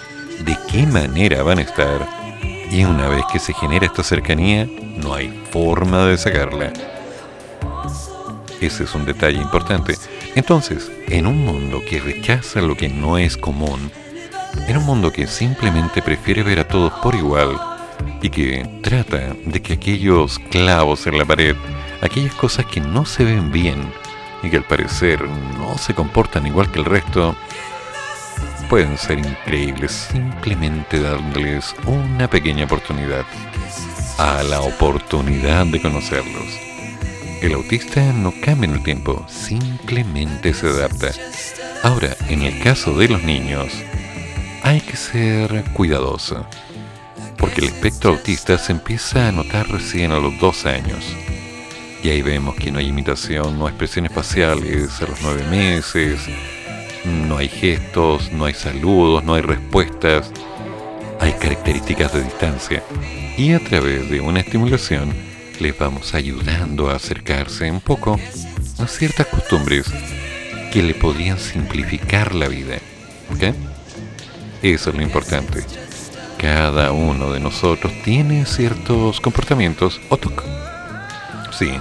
de 0.44 0.58
qué 0.72 0.86
manera 0.86 1.42
van 1.42 1.60
a 1.60 1.64
estar, 1.64 2.08
y 2.70 2.84
una 2.84 3.08
vez 3.08 3.24
que 3.32 3.40
se 3.40 3.54
genera 3.54 3.86
esta 3.86 4.04
cercanía, 4.04 4.68
no 4.98 5.14
hay 5.14 5.30
forma 5.52 6.06
de 6.06 6.18
sacarla. 6.18 6.74
Ese 8.60 8.84
es 8.84 8.94
un 8.96 9.06
detalle 9.06 9.42
importante. 9.42 9.96
Entonces, 10.38 10.92
en 11.08 11.26
un 11.26 11.44
mundo 11.44 11.82
que 11.84 12.00
rechaza 12.00 12.62
lo 12.62 12.78
que 12.78 12.90
no 12.90 13.18
es 13.18 13.38
común, 13.38 13.92
en 14.68 14.78
un 14.78 14.86
mundo 14.86 15.12
que 15.12 15.26
simplemente 15.26 16.04
prefiere 16.04 16.44
ver 16.44 16.60
a 16.60 16.68
todos 16.68 16.94
por 17.02 17.16
igual 17.16 17.60
y 18.22 18.30
que 18.30 18.64
trata 18.84 19.34
de 19.46 19.64
que 19.64 19.74
aquellos 19.74 20.38
clavos 20.52 21.08
en 21.08 21.18
la 21.18 21.26
pared, 21.26 21.56
aquellas 22.04 22.36
cosas 22.36 22.68
que 22.68 22.80
no 22.80 23.04
se 23.04 23.26
ven 23.26 23.52
bien 23.52 23.92
y 24.44 24.52
que 24.52 24.58
al 24.58 24.64
parecer 24.64 25.28
no 25.58 25.76
se 25.80 25.96
comportan 25.96 26.46
igual 26.46 26.72
que 26.72 26.82
el 26.82 26.86
resto, 26.86 27.36
pueden 28.70 28.96
ser 29.00 29.18
increíbles 29.18 29.92
simplemente 29.92 31.00
dándoles 31.00 31.74
una 31.88 32.30
pequeña 32.30 32.66
oportunidad 32.66 33.26
a 34.20 34.44
la 34.44 34.62
oportunidad 34.62 35.66
de 35.66 35.82
conocerlos. 35.82 36.67
El 37.42 37.54
autista 37.54 38.02
no 38.14 38.34
cambia 38.42 38.68
en 38.68 38.76
el 38.76 38.84
tiempo, 38.84 39.24
simplemente 39.30 40.56
se 40.56 40.68
adapta. 40.68 41.12
Ahora, 41.84 42.18
en 42.30 42.42
el 42.42 42.60
caso 42.64 42.98
de 42.98 43.08
los 43.08 43.22
niños, 43.22 43.72
hay 44.64 44.82
que 44.82 44.98
ser 44.98 45.64
cuidadoso, 45.74 46.48
porque 47.38 47.62
el 47.62 47.68
espectro 47.68 48.12
autista 48.12 48.58
se 48.58 48.72
empieza 48.72 49.28
a 49.28 49.32
notar 49.32 49.70
recién 49.70 50.12
a 50.12 50.20
los 50.20 50.38
dos 50.40 50.66
años. 50.66 51.06
Y 52.04 52.10
ahí 52.10 52.24
vemos 52.24 52.56
que 52.56 52.72
no 52.72 52.80
hay 52.80 52.88
imitación, 52.88 53.60
no 53.60 53.68
hay 53.68 53.72
expresiones 53.72 54.12
faciales 54.12 55.00
a 55.00 55.06
los 55.06 55.22
nueve 55.22 55.44
meses, 55.52 56.20
no 57.06 57.38
hay 57.38 57.50
gestos, 57.50 58.32
no 58.32 58.46
hay 58.46 58.56
saludos, 58.56 59.24
no 59.24 59.36
hay 59.36 59.42
respuestas, 59.44 60.32
hay 61.20 61.34
características 61.34 62.14
de 62.14 62.24
distancia. 62.24 62.84
Y 63.38 63.54
a 63.54 63.60
través 63.60 64.10
de 64.10 64.22
una 64.22 64.40
estimulación 64.40 65.27
les 65.60 65.78
vamos 65.78 66.14
ayudando 66.14 66.90
a 66.90 66.96
acercarse 66.96 67.70
un 67.72 67.82
poco 67.82 68.20
a 68.80 68.88
ciertas 68.88 69.28
costumbres 69.28 69.86
que 70.72 70.84
le 70.84 70.94
podrían 70.94 71.40
simplificar 71.40 72.36
la 72.36 72.48
vida. 72.48 72.78
¿Ok? 73.34 73.56
Eso 74.62 74.90
es 74.90 74.96
lo 74.96 75.02
importante. 75.02 75.64
Cada 76.38 76.92
uno 76.92 77.32
de 77.32 77.40
nosotros 77.40 77.92
tiene 78.04 78.46
ciertos 78.46 79.20
comportamientos 79.20 80.00
o 80.10 80.18
TOC. 80.18 80.44
Sí, 81.58 81.72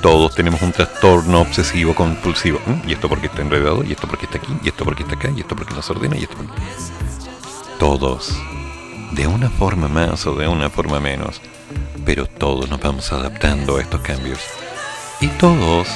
todos 0.00 0.34
tenemos 0.34 0.62
un 0.62 0.72
trastorno 0.72 1.40
obsesivo 1.40 1.94
compulsivo. 1.94 2.60
¿Mm? 2.66 2.88
Y 2.88 2.92
esto 2.92 3.08
porque 3.08 3.26
está 3.26 3.42
enredado, 3.42 3.82
y 3.84 3.92
esto 3.92 4.06
porque 4.06 4.26
está 4.26 4.38
aquí, 4.38 4.52
y 4.62 4.68
esto 4.68 4.84
porque 4.84 5.02
está 5.02 5.16
acá, 5.16 5.30
y 5.36 5.40
esto 5.40 5.56
porque 5.56 5.74
nos 5.74 5.90
ordena, 5.90 6.16
y 6.16 6.22
esto 6.22 6.36
porque... 6.36 6.52
Todos. 7.78 8.36
De 9.12 9.26
una 9.26 9.50
forma 9.50 9.88
más 9.88 10.26
o 10.26 10.34
de 10.36 10.46
una 10.46 10.70
forma 10.70 11.00
menos. 11.00 11.40
Pero 12.04 12.26
todos 12.26 12.68
nos 12.70 12.80
vamos 12.80 13.12
adaptando 13.12 13.76
a 13.76 13.80
estos 13.80 14.00
cambios. 14.00 14.40
Y 15.20 15.28
todos 15.28 15.88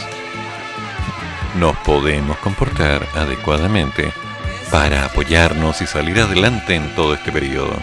nos 1.58 1.76
podemos 1.78 2.38
comportar 2.38 3.06
adecuadamente 3.14 4.12
para 4.70 5.04
apoyarnos 5.04 5.80
y 5.82 5.86
salir 5.86 6.20
adelante 6.20 6.74
en 6.74 6.94
todo 6.94 7.14
este 7.14 7.32
periodo. 7.32 7.74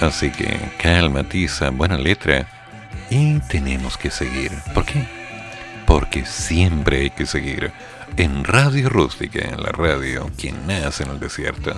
Así 0.00 0.30
que 0.30 0.58
calma, 0.80 1.24
tiza, 1.24 1.70
buena 1.70 1.96
letra. 1.96 2.46
Y 3.10 3.38
tenemos 3.40 3.96
que 3.96 4.10
seguir. 4.10 4.52
¿Por 4.74 4.84
qué? 4.84 5.06
Porque 5.86 6.24
siempre 6.26 7.00
hay 7.00 7.10
que 7.10 7.26
seguir. 7.26 7.72
En 8.16 8.44
Radio 8.44 8.88
Rústica, 8.88 9.40
en 9.40 9.62
la 9.62 9.70
radio 9.70 10.30
que 10.36 10.52
nace 10.52 11.04
en 11.04 11.10
el 11.10 11.20
desierto. 11.20 11.72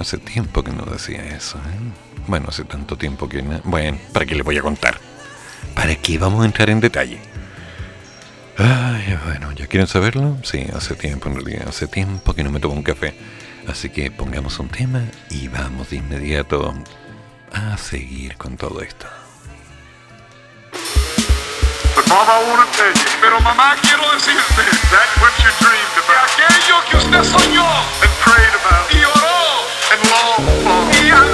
Hace 0.00 0.18
tiempo 0.18 0.62
que 0.64 0.72
no 0.72 0.84
decía 0.84 1.22
eso. 1.36 1.58
¿eh? 1.58 1.92
Bueno, 2.26 2.46
hace 2.48 2.64
tanto 2.64 2.96
tiempo 2.96 3.28
que... 3.28 3.42
na- 3.42 3.60
Bueno, 3.64 3.98
¿para 4.12 4.24
qué 4.26 4.34
le 4.34 4.42
voy 4.42 4.56
a 4.58 4.62
contar? 4.62 4.98
¿Para 5.74 5.94
qué 5.96 6.18
vamos 6.18 6.42
a 6.42 6.46
entrar 6.46 6.70
en 6.70 6.80
detalle? 6.80 7.20
Ay, 8.58 9.18
bueno, 9.24 9.52
¿ya 9.52 9.66
quieren 9.66 9.86
saberlo? 9.86 10.36
Sí, 10.44 10.66
hace 10.74 10.94
tiempo 10.94 11.28
en 11.28 11.36
realidad, 11.36 11.68
hace 11.68 11.86
tiempo 11.86 12.34
que 12.34 12.42
no 12.44 12.50
me 12.50 12.60
tomo 12.60 12.74
un 12.74 12.82
café. 12.82 13.14
Así 13.68 13.90
que 13.90 14.10
pongamos 14.10 14.58
un 14.58 14.68
tema 14.68 15.02
y 15.30 15.48
vamos 15.48 15.90
de 15.90 15.96
inmediato 15.96 16.74
a 17.52 17.76
seguir 17.78 18.36
con 18.36 18.56
todo 18.56 18.80
esto. 18.82 19.06
Pero 23.20 23.40
mamá, 23.40 23.76
quiero 23.82 24.02
decirte 24.12 24.62
that 24.90 25.08
what 25.22 25.30
you 25.38 25.50
dreamed 25.60 25.96
about. 26.04 26.28
De 26.36 26.44
aquello 26.44 26.76
que 26.90 26.96
usted 26.96 27.24
soñó 27.24 27.64
and 28.02 28.12
prayed 28.24 28.54
about. 28.64 28.81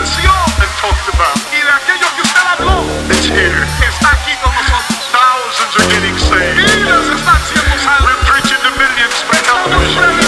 And 0.09 0.73
talked 0.81 1.09
about. 1.13 1.37
Y 1.53 1.61
de 1.61 1.71
aquello 1.71 2.09
que 2.17 2.23
usted 2.23 2.41
habló. 2.49 2.83
It's 3.11 3.29
here. 3.29 3.67
Está 3.87 4.13
aquí 4.13 4.33
con 4.43 4.55
nosotros. 4.55 4.99
Thousands 5.13 5.77
are 5.77 5.89
getting 5.93 6.17
saved. 6.17 6.57
Miles 6.57 7.09
están 7.13 7.41
siendo 7.45 7.77
salvos. 7.85 8.09
We're 8.09 8.25
preaching 8.25 8.61
to 8.65 8.71
millions. 8.81 9.15
Estamos 9.31 9.69
predicando 9.69 10.28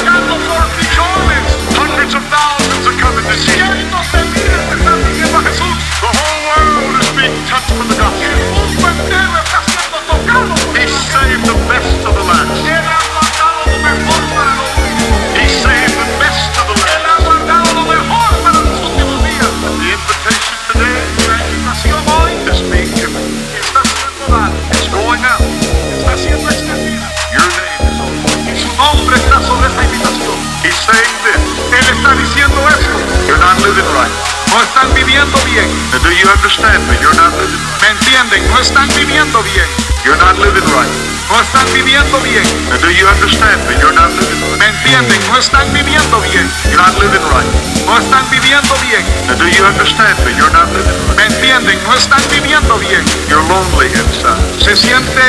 viviendo 34.94 35.36
bien. 35.44 35.68
Do 36.02 36.10
you 36.10 36.28
understand 36.30 36.80
me? 36.88 36.96
You're 37.00 37.14
not 37.16 37.32
living 37.36 37.60
right. 37.60 37.82
¿Me 37.82 37.88
entienden? 37.90 38.40
No 38.50 38.60
están 38.60 38.88
viviendo 38.96 39.42
bien. 39.42 39.66
You're 40.04 40.16
not 40.16 40.38
living 40.38 40.64
right. 40.72 40.90
No 41.28 41.40
están 41.40 41.66
viviendo 41.72 42.18
bien. 42.20 42.44
Do 42.80 42.90
you 42.90 43.06
understand 43.06 43.60
me? 43.68 43.74
You're 43.78 43.92
not 43.92 44.10
living 44.16 44.40
right. 44.40 44.58
¿Me 44.58 44.66
entienden? 44.66 45.20
No 45.28 45.38
están 45.38 45.72
viviendo 45.72 46.20
bien. 46.20 46.48
You're 46.70 46.82
not 46.82 46.96
living 46.98 47.22
right. 47.30 47.46
No 47.86 47.98
están 47.98 48.24
viviendo 48.30 48.74
bien. 48.80 49.04
Do 49.38 49.46
you 49.46 49.64
understand 49.64 50.16
me? 50.24 50.32
You're 50.34 50.52
not 50.52 50.68
living 50.72 50.96
right. 51.08 51.16
¿Me 51.16 51.26
entienden? 51.26 51.78
No 51.84 51.94
están 51.94 52.22
viviendo 52.30 52.78
bien. 52.78 53.04
You're 53.28 53.46
lonely 53.48 53.86
inside. 53.94 54.40
Se 54.64 54.74
siente 54.74 55.22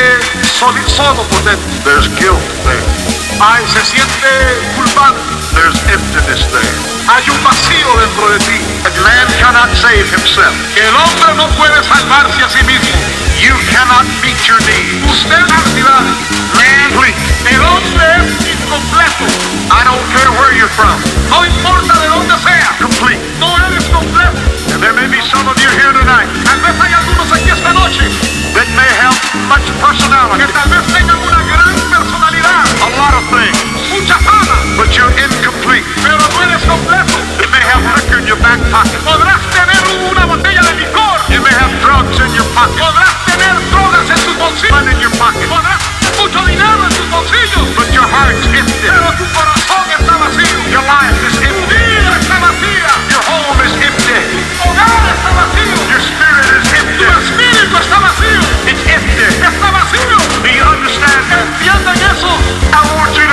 solo 0.52 1.23
por 1.23 1.44
dentro. 1.44 1.68
There's 1.84 2.07
guilt 2.15 2.41
there. 2.64 2.84
Ay, 3.40 3.64
se 3.68 3.84
siente 3.86 4.30
culpable. 4.76 5.19
There's 5.53 5.80
emptiness 5.91 6.48
there. 6.52 6.76
Hay 7.07 7.28
un 7.30 7.44
vacío 7.44 7.90
dentro 7.99 8.30
de 8.32 8.40
ti. 8.40 8.60
And 8.88 8.95
man 9.03 9.28
cannot 9.40 9.69
save 9.76 10.07
himself. 10.10 10.56
El 10.78 10.95
hombre 10.95 11.34
no 11.36 11.48
puede 11.60 11.84
salvarse 11.84 12.44
a 12.44 12.49
sí 12.49 12.64
mismo. 12.64 12.95
You 13.41 13.57
cannot 13.73 14.06
meet 14.22 14.38
your 14.48 14.60
needs. 14.64 15.03
Usted 15.11 15.44
necesidades. 15.44 16.15
Man, 16.56 16.90
please. 16.95 17.18
El 17.49 17.61
hombre 17.65 18.06
es 18.22 18.32
incompleto. 18.48 19.26
I 19.73 19.84
don't 19.84 20.06
care 20.14 20.32
where 20.40 20.53
you're 20.56 20.72
from. 20.72 20.95
No 21.30 21.44
importa 21.44 21.99
de 21.99 22.07
dónde 22.07 22.36
sea. 22.38 22.69
Complete. 22.80 23.19
No 23.40 23.49
eres 23.68 23.86
completo. 23.90 24.38
And 24.72 24.80
there 24.82 24.94
may 24.94 25.07
be 25.07 25.19
some 25.28 25.48
of 25.49 25.57
you 25.60 25.69
here 25.73 25.91
tonight. 25.91 26.30
Tal 26.45 26.60
vez 26.61 26.76
hay 26.80 26.94
algunos 26.94 27.28
aquí 27.34 27.49
esta 27.49 27.73
noche. 27.73 28.07
That 28.53 28.68
may 28.78 28.88
have 29.03 29.18
much 29.49 29.68
personality. 29.82 30.45
Que 30.45 30.53
tal 30.53 30.69
vez 30.69 30.86
tengan 30.94 31.18
una 31.18 31.44
gran 31.44 31.76
personalidad. 31.90 32.64
A 32.82 32.90
lot 32.95 33.14
of 33.19 33.23
things. 33.34 33.57
Mucha 33.91 34.18
fama. 34.19 34.56
But 34.78 34.95
you're 34.95 35.11
incomplete. 35.77 36.02
Pero 36.03 36.18
no 36.18 36.43
eres 36.43 36.64
completo. 36.64 37.14
You 37.39 37.48
may 37.49 37.61
have 37.61 37.84
liquor 37.95 38.19
in 38.19 38.27
your 38.27 38.38
back 38.38 38.60
pocket. 38.72 38.99
Podrás 39.03 39.39
tener 39.52 40.10
una 40.10 40.26
botella 40.26 40.61
de 40.61 40.73
licor. 40.76 41.18
You 41.30 41.41
may 41.41 41.53
have 41.53 41.72
drugs 41.81 42.19
in 42.19 42.34
your 42.34 42.45
pocket. 42.53 42.80
Podrás 42.80 43.15
tener 43.26 43.56
drogas 43.72 44.10
en 44.10 44.19
tus 44.26 44.38
bolsillos. 44.38 44.72
Money 44.72 44.93
in 44.93 44.99
your 44.99 45.11
pocket. 45.18 45.48
Podrás 45.48 45.80
tener 45.99 46.19
mucho 46.19 46.39
dinero 46.45 46.84
en 46.84 46.93
tus 46.95 47.10
bolsillos. 47.10 47.68
But 47.76 47.91
your 47.93 48.07
heart's 48.07 48.45
empty. 48.48 48.88
Pero 48.88 49.11
tu 49.18 49.26
corazón 49.31 49.84
está 49.98 50.18
vacío. 50.18 50.57
Your 50.72 50.84
life 50.84 51.22
is 51.27 51.38
empty. 51.41 51.76
Vida 51.76 52.18
está 52.19 52.39
vacía. 52.39 52.91
Your 53.10 53.23
home 53.30 53.60
is 53.64 53.73
empty. 53.80 54.19
Tu 54.31 54.69
hogar 54.69 55.03
está 55.15 55.30
vacío. 55.31 55.76
Your 55.88 56.02
spirit 56.02 56.52
is 56.60 56.73
empty. 56.73 57.06
Tu 57.06 57.11
espíritu 57.22 57.76
está 57.77 57.99
vacío. 57.99 58.41
It's 58.68 58.84
empty. 58.88 59.26
Está 59.39 59.72
vacío. 59.72 60.18
Do 60.41 60.49
you 60.49 60.64
understand? 60.64 61.22
¿Entienden 61.31 61.98
eso? 62.11 62.31
I 62.73 62.81
want 62.95 63.15
you 63.15 63.26
to 63.27 63.30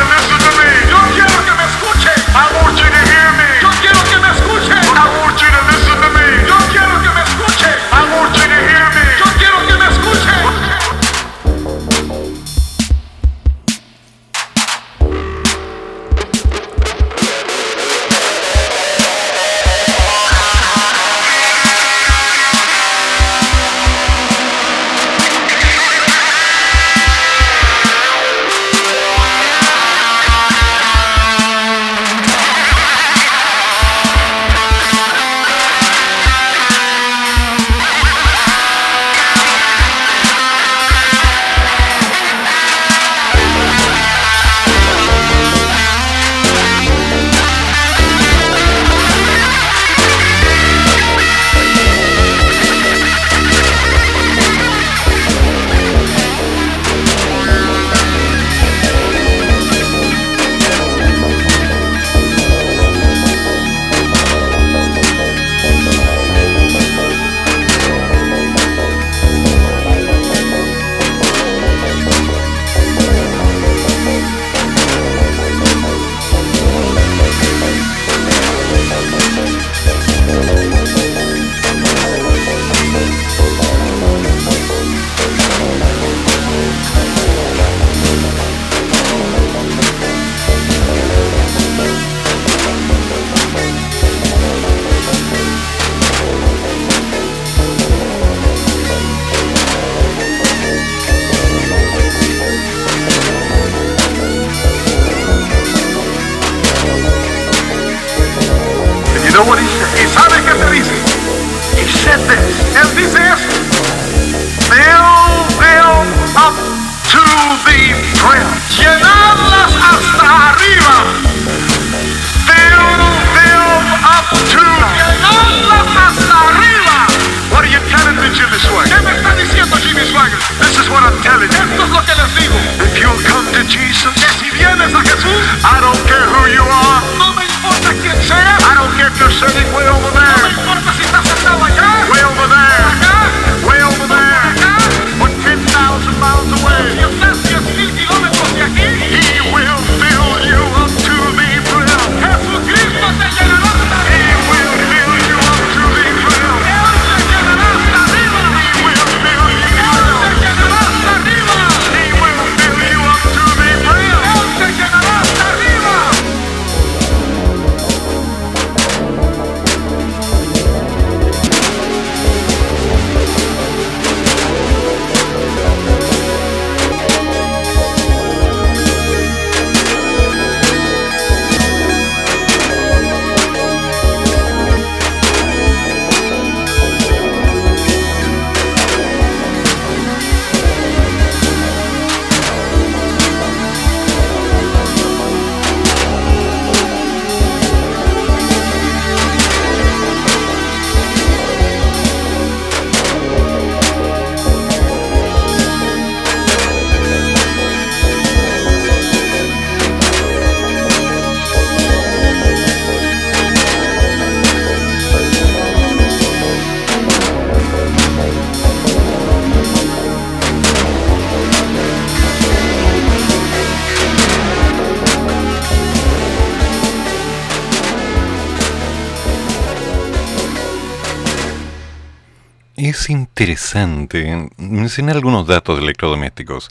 interesante 233.58 234.48
mencionar 234.56 235.16
algunos 235.16 235.48
datos 235.48 235.76
de 235.76 235.82
electrodomésticos. 235.82 236.68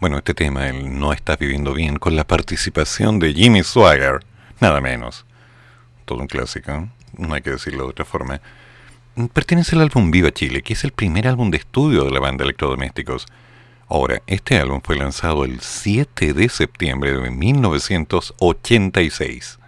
Bueno, 0.00 0.18
este 0.18 0.34
tema, 0.34 0.68
el 0.68 0.98
no 0.98 1.14
está 1.14 1.36
viviendo 1.36 1.72
bien, 1.72 1.96
con 1.96 2.14
la 2.14 2.26
participación 2.26 3.18
de 3.18 3.32
Jimmy 3.32 3.62
Swagger, 3.62 4.20
nada 4.60 4.82
menos. 4.82 5.24
Todo 6.04 6.18
un 6.18 6.26
clásico, 6.26 6.90
no 7.16 7.32
hay 7.32 7.40
que 7.40 7.52
decirlo 7.52 7.84
de 7.84 7.90
otra 7.90 8.04
forma. 8.04 8.42
Pertenece 9.32 9.76
al 9.76 9.82
álbum 9.82 10.10
Viva 10.10 10.30
Chile, 10.30 10.60
que 10.60 10.74
es 10.74 10.84
el 10.84 10.92
primer 10.92 11.26
álbum 11.26 11.50
de 11.50 11.56
estudio 11.56 12.04
de 12.04 12.10
la 12.10 12.20
banda 12.20 12.44
Electrodomésticos. 12.44 13.24
Ahora, 13.88 14.20
este 14.26 14.58
álbum 14.58 14.82
fue 14.84 14.96
lanzado 14.96 15.46
el 15.46 15.60
7 15.60 16.34
de 16.34 16.50
septiembre 16.50 17.16
de 17.16 17.30
1986. 17.30 19.58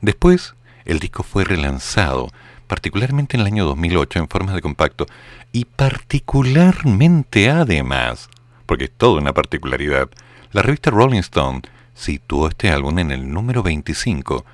Después, 0.00 0.56
el 0.84 0.98
disco 0.98 1.22
fue 1.22 1.44
relanzado, 1.44 2.28
particularmente 2.66 3.36
en 3.36 3.40
el 3.40 3.46
año 3.48 3.64
2008 3.66 4.20
en 4.20 4.28
forma 4.28 4.52
de 4.52 4.62
compacto, 4.62 5.06
y 5.52 5.64
particularmente 5.64 7.50
además, 7.50 8.28
porque 8.66 8.84
es 8.84 8.92
toda 8.92 9.20
una 9.20 9.32
particularidad, 9.32 10.08
la 10.52 10.62
revista 10.62 10.90
Rolling 10.90 11.20
Stone 11.20 11.62
situó 11.94 12.48
este 12.48 12.70
álbum 12.70 12.98
en 12.98 13.10
el 13.10 13.32
número 13.32 13.62
25, 13.62 14.44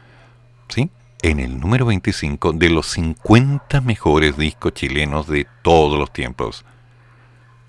¿sí? 0.69 0.91
En 1.23 1.41
el 1.41 1.59
número 1.59 1.87
25 1.87 2.53
de 2.53 2.71
los 2.71 2.87
50 2.89 3.81
mejores 3.81 4.37
discos 4.37 4.75
chilenos 4.75 5.27
de 5.27 5.47
todos 5.63 5.99
los 5.99 6.13
tiempos. 6.13 6.65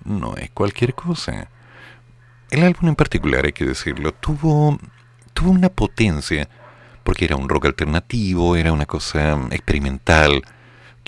No 0.04 0.36
es 0.36 0.50
cualquier 0.50 0.94
cosa. 0.94 1.48
El 2.50 2.64
álbum 2.64 2.90
en 2.90 2.96
particular, 2.96 3.44
hay 3.44 3.52
que 3.52 3.64
decirlo, 3.64 4.12
tuvo, 4.12 4.78
tuvo 5.34 5.50
una 5.50 5.68
potencia 5.68 6.48
porque 7.02 7.24
era 7.24 7.36
un 7.36 7.48
rock 7.48 7.66
alternativo, 7.66 8.56
era 8.56 8.72
una 8.72 8.84
cosa 8.84 9.38
experimental, 9.50 10.42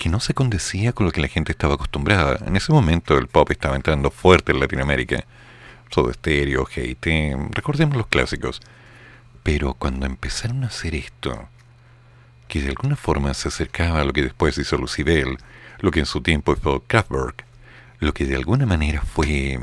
que 0.01 0.09
no 0.09 0.19
se 0.19 0.33
condecía 0.33 0.93
con 0.93 1.05
lo 1.05 1.11
que 1.11 1.21
la 1.21 1.27
gente 1.27 1.51
estaba 1.51 1.75
acostumbrada. 1.75 2.39
En 2.47 2.55
ese 2.55 2.73
momento 2.73 3.19
el 3.19 3.27
pop 3.27 3.51
estaba 3.51 3.75
entrando 3.75 4.09
fuerte 4.09 4.51
en 4.51 4.59
Latinoamérica. 4.59 5.25
Soda 5.91 6.11
Stereo, 6.11 6.67
Hate, 6.75 7.37
recordemos 7.51 7.95
los 7.95 8.07
clásicos. 8.07 8.61
Pero 9.43 9.75
cuando 9.75 10.07
empezaron 10.07 10.63
a 10.63 10.67
hacer 10.67 10.95
esto, 10.95 11.47
que 12.47 12.63
de 12.63 12.69
alguna 12.69 12.95
forma 12.95 13.31
se 13.35 13.49
acercaba 13.49 14.01
a 14.01 14.03
lo 14.03 14.11
que 14.11 14.23
después 14.23 14.57
hizo 14.57 14.75
Lucibel, 14.75 15.37
lo 15.81 15.91
que 15.91 15.99
en 15.99 16.07
su 16.07 16.21
tiempo 16.21 16.55
fue 16.55 16.81
Kraftwerk, 16.81 17.45
lo 17.99 18.11
que 18.11 18.25
de 18.25 18.37
alguna 18.37 18.65
manera 18.65 19.03
fue 19.03 19.59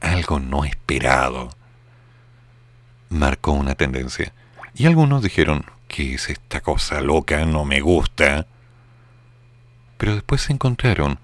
algo 0.00 0.40
no 0.40 0.64
esperado, 0.64 1.50
marcó 3.10 3.52
una 3.52 3.74
tendencia. 3.74 4.32
Y 4.74 4.86
algunos 4.86 5.22
dijeron, 5.22 5.66
¿qué 5.86 6.14
es 6.14 6.30
esta 6.30 6.62
cosa 6.62 7.02
loca? 7.02 7.44
No 7.44 7.66
me 7.66 7.82
gusta. 7.82 8.46
Pero 10.04 10.16
después 10.16 10.42
se 10.42 10.52
encontraron 10.52 11.18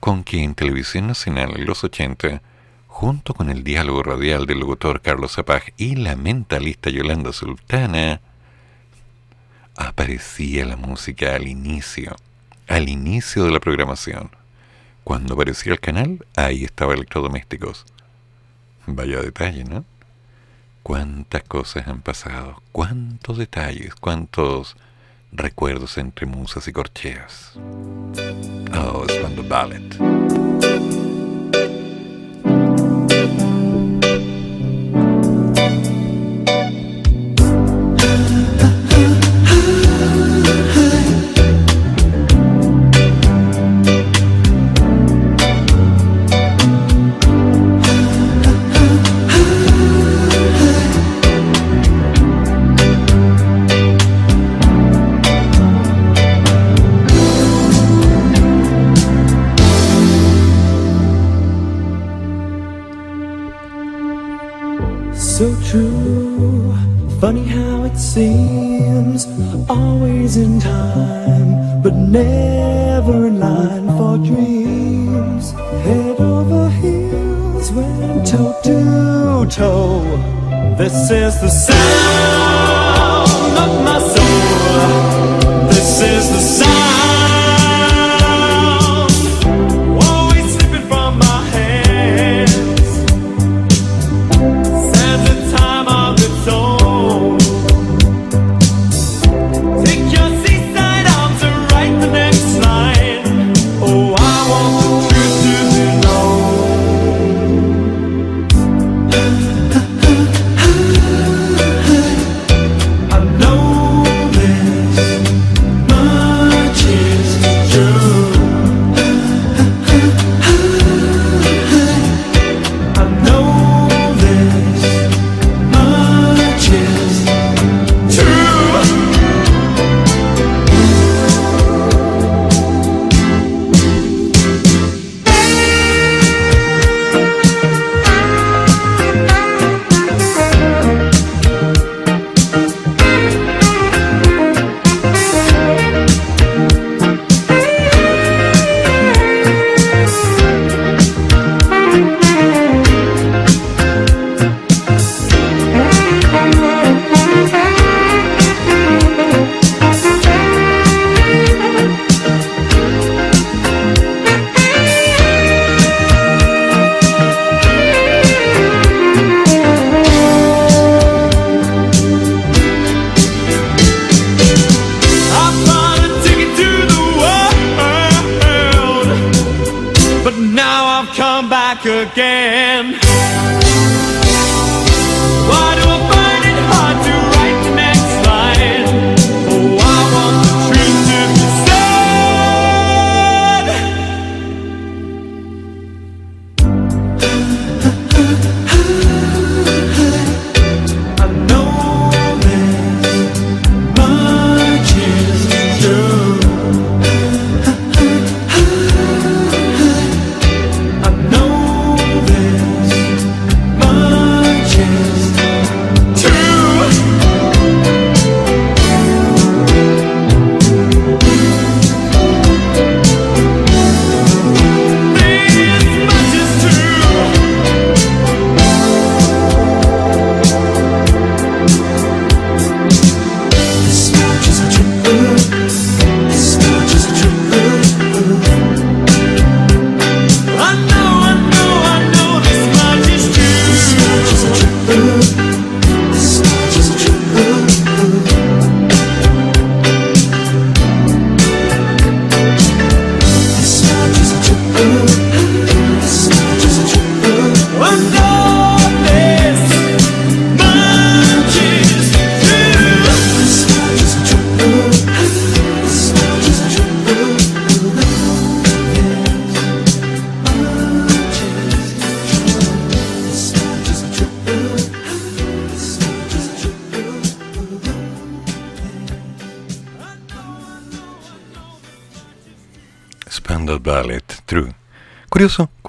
con 0.00 0.24
que 0.24 0.42
en 0.42 0.56
Televisión 0.56 1.06
Nacional 1.06 1.52
en 1.54 1.66
los 1.66 1.84
80, 1.84 2.42
junto 2.88 3.32
con 3.32 3.48
el 3.48 3.62
diálogo 3.62 4.02
radial 4.02 4.44
del 4.44 4.58
locutor 4.58 5.02
Carlos 5.02 5.36
Zapag 5.36 5.72
y 5.76 5.94
la 5.94 6.16
mentalista 6.16 6.90
Yolanda 6.90 7.32
Sultana, 7.32 8.20
aparecía 9.76 10.64
la 10.64 10.74
música 10.74 11.36
al 11.36 11.46
inicio, 11.46 12.16
al 12.66 12.88
inicio 12.88 13.44
de 13.44 13.52
la 13.52 13.60
programación. 13.60 14.32
Cuando 15.04 15.34
aparecía 15.34 15.70
el 15.70 15.78
canal, 15.78 16.26
ahí 16.34 16.64
estaba 16.64 16.94
Electrodomésticos. 16.94 17.86
Vaya 18.88 19.22
detalle, 19.22 19.62
¿no? 19.62 19.84
cuántas 20.82 21.44
cosas 21.44 21.86
han 21.86 22.00
pasado, 22.00 22.62
cuántos 22.72 23.38
detalles, 23.38 23.94
cuántos 23.94 24.76
recuerdos 25.32 25.98
entre 25.98 26.26
musas 26.26 26.66
y 26.68 26.72
corcheas. 26.72 27.52
Oh, 27.56 29.04
es 29.08 29.14
cuando 29.20 29.42
ballet. 29.42 30.57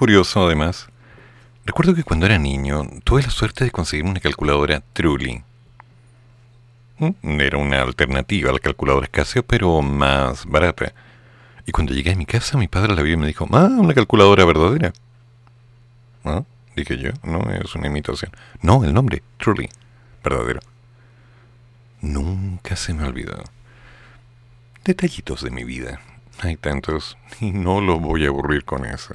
curioso 0.00 0.46
además. 0.46 0.88
Recuerdo 1.66 1.94
que 1.94 2.04
cuando 2.04 2.24
era 2.24 2.38
niño 2.38 2.88
tuve 3.04 3.20
la 3.22 3.28
suerte 3.28 3.64
de 3.64 3.70
conseguir 3.70 4.06
una 4.06 4.18
calculadora 4.18 4.82
Truly. 4.94 5.42
Mm, 6.96 7.40
era 7.42 7.58
una 7.58 7.82
alternativa 7.82 8.48
a 8.48 8.54
la 8.54 8.60
calculadora 8.60 9.08
Casio, 9.08 9.42
pero 9.42 9.82
más 9.82 10.46
barata. 10.46 10.94
Y 11.66 11.72
cuando 11.72 11.92
llegué 11.92 12.12
a 12.12 12.16
mi 12.16 12.24
casa, 12.24 12.56
mi 12.56 12.66
padre 12.66 12.94
la 12.94 13.02
vio 13.02 13.12
y 13.12 13.18
me 13.18 13.26
dijo, 13.26 13.46
ah, 13.52 13.68
una 13.78 13.92
calculadora 13.92 14.46
verdadera. 14.46 14.94
Dije 16.74 16.96
yo, 16.96 17.10
no, 17.22 17.40
es 17.50 17.74
una 17.74 17.88
imitación. 17.88 18.32
No, 18.62 18.82
el 18.84 18.94
nombre, 18.94 19.22
Truly, 19.36 19.68
verdadero. 20.24 20.60
Nunca 22.00 22.74
se 22.74 22.94
me 22.94 23.04
olvidó. 23.04 23.44
Detallitos 24.82 25.42
de 25.42 25.50
mi 25.50 25.64
vida. 25.64 26.00
Hay 26.40 26.56
tantos 26.56 27.18
y 27.38 27.50
no 27.50 27.82
los 27.82 28.00
voy 28.00 28.24
a 28.24 28.28
aburrir 28.28 28.64
con 28.64 28.86
eso. 28.86 29.14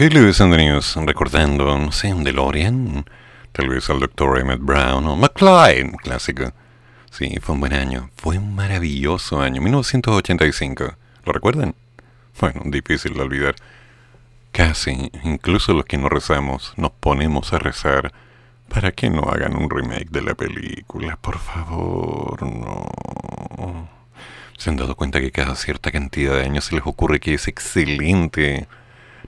Hey 0.00 0.08
Lewis 0.08 0.40
and 0.40 0.50
the 0.50 0.56
News, 0.56 0.96
recordando, 0.96 1.76
no 1.76 1.92
sé, 1.92 2.14
un 2.14 2.24
DeLorean, 2.24 3.04
tal 3.52 3.68
vez 3.68 3.90
al 3.90 4.00
Dr. 4.00 4.38
Emmett 4.38 4.60
Brown 4.62 5.06
o 5.06 5.14
McLean, 5.14 5.90
clásico. 5.90 6.54
Sí, 7.10 7.36
fue 7.42 7.54
un 7.54 7.60
buen 7.60 7.74
año, 7.74 8.08
fue 8.16 8.38
un 8.38 8.54
maravilloso 8.54 9.42
año, 9.42 9.60
1985. 9.60 10.94
¿Lo 11.26 11.32
recuerdan? 11.34 11.74
Bueno, 12.40 12.62
difícil 12.64 13.12
de 13.12 13.20
olvidar. 13.20 13.56
Casi, 14.52 15.12
incluso 15.22 15.74
los 15.74 15.84
que 15.84 15.98
no 15.98 16.08
rezamos, 16.08 16.72
nos 16.78 16.92
ponemos 16.92 17.52
a 17.52 17.58
rezar 17.58 18.10
para 18.70 18.92
que 18.92 19.10
no 19.10 19.24
hagan 19.24 19.54
un 19.54 19.68
remake 19.68 20.08
de 20.08 20.22
la 20.22 20.34
película, 20.34 21.18
por 21.18 21.38
favor, 21.38 22.42
no. 22.42 23.86
¿Se 24.56 24.70
han 24.70 24.76
dado 24.76 24.94
cuenta 24.96 25.20
que 25.20 25.30
cada 25.30 25.56
cierta 25.56 25.92
cantidad 25.92 26.36
de 26.36 26.44
años 26.44 26.64
se 26.64 26.74
les 26.74 26.86
ocurre 26.86 27.20
que 27.20 27.34
es 27.34 27.48
excelente? 27.48 28.66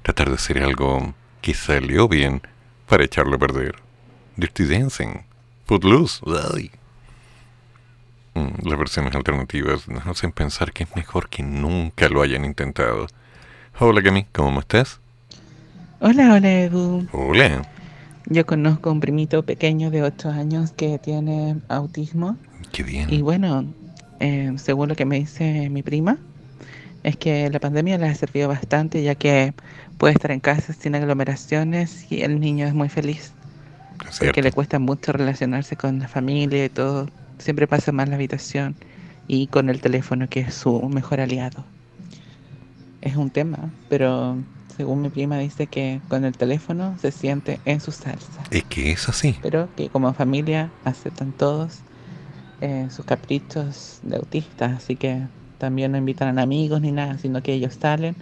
tratar 0.02 0.28
de 0.28 0.34
hacer 0.34 0.62
algo 0.62 1.14
que 1.40 1.54
salió 1.54 2.08
bien 2.08 2.42
para 2.88 3.04
echarlo 3.04 3.36
a 3.36 3.38
perder. 3.38 3.76
Dirty 4.36 4.64
Dancing, 4.64 5.22
Footloose, 5.66 6.20
¡ay! 6.54 6.70
Mm, 8.34 8.68
las 8.68 8.78
versiones 8.78 9.14
alternativas 9.14 9.88
nos 9.88 10.06
hacen 10.06 10.32
pensar 10.32 10.72
que 10.72 10.84
es 10.84 10.96
mejor 10.96 11.28
que 11.28 11.42
nunca 11.42 12.08
lo 12.08 12.22
hayan 12.22 12.44
intentado. 12.44 13.06
Hola 13.78 14.02
Cami, 14.02 14.24
¿cómo 14.32 14.60
estás? 14.60 15.00
Hola, 16.00 16.34
hola 16.34 16.50
Edu. 16.50 17.06
Hola. 17.12 17.62
Yo 18.26 18.46
conozco 18.46 18.90
un 18.90 19.00
primito 19.00 19.44
pequeño 19.44 19.90
de 19.90 20.02
8 20.02 20.30
años 20.30 20.72
que 20.72 20.98
tiene 20.98 21.60
autismo. 21.68 22.36
Qué 22.72 22.82
bien. 22.82 23.12
Y 23.12 23.20
bueno, 23.20 23.66
eh, 24.20 24.52
según 24.56 24.88
lo 24.88 24.96
que 24.96 25.04
me 25.04 25.18
dice 25.18 25.68
mi 25.68 25.82
prima, 25.82 26.18
es 27.02 27.16
que 27.16 27.50
la 27.50 27.58
pandemia 27.58 27.98
le 27.98 28.06
ha 28.06 28.14
servido 28.14 28.48
bastante 28.48 29.02
ya 29.02 29.14
que 29.14 29.54
puede 29.98 30.14
estar 30.14 30.30
en 30.30 30.40
casa 30.40 30.72
sin 30.72 30.94
aglomeraciones 30.94 32.06
y 32.10 32.22
el 32.22 32.40
niño 32.40 32.66
es 32.66 32.74
muy 32.74 32.88
feliz. 32.88 33.32
Porque 34.18 34.42
le 34.42 34.52
cuesta 34.52 34.78
mucho 34.78 35.12
relacionarse 35.12 35.76
con 35.76 36.00
la 36.00 36.08
familia 36.08 36.64
y 36.64 36.68
todo. 36.68 37.08
Siempre 37.38 37.66
pasa 37.66 37.92
más 37.92 38.08
la 38.08 38.16
habitación 38.16 38.74
y 39.28 39.46
con 39.46 39.68
el 39.68 39.80
teléfono 39.80 40.28
que 40.28 40.40
es 40.40 40.54
su 40.54 40.80
mejor 40.88 41.20
aliado. 41.20 41.64
Es 43.00 43.16
un 43.16 43.30
tema, 43.30 43.70
pero 43.88 44.36
según 44.76 45.02
mi 45.02 45.08
prima 45.08 45.38
dice 45.38 45.66
que 45.66 46.00
con 46.08 46.24
el 46.24 46.36
teléfono 46.36 46.96
se 47.00 47.10
siente 47.10 47.60
en 47.64 47.80
su 47.80 47.92
salsa. 47.92 48.42
Es 48.50 48.64
que 48.64 48.92
es 48.92 49.08
así. 49.08 49.36
Pero 49.42 49.68
que 49.76 49.88
como 49.88 50.12
familia 50.14 50.70
aceptan 50.84 51.32
todos 51.32 51.80
eh, 52.60 52.86
sus 52.90 53.04
caprichos 53.04 54.00
de 54.02 54.16
autistas, 54.16 54.78
así 54.78 54.96
que 54.96 55.22
también 55.62 55.92
no 55.92 55.98
invitan 55.98 56.40
a 56.40 56.42
amigos 56.42 56.80
ni 56.80 56.90
nada, 56.90 57.18
sino 57.18 57.40
que 57.40 57.52
ellos 57.52 57.78
salen 57.80 58.16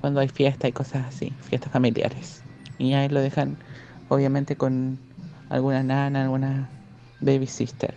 cuando 0.00 0.20
hay 0.20 0.28
fiesta 0.28 0.66
y 0.66 0.72
cosas 0.72 1.04
así, 1.06 1.30
fiestas 1.42 1.70
familiares. 1.70 2.40
Y 2.78 2.94
ahí 2.94 3.10
lo 3.10 3.20
dejan 3.20 3.58
obviamente 4.08 4.56
con 4.56 4.98
alguna 5.50 5.82
nana, 5.82 6.22
alguna 6.22 6.70
baby 7.20 7.46
sister. 7.46 7.94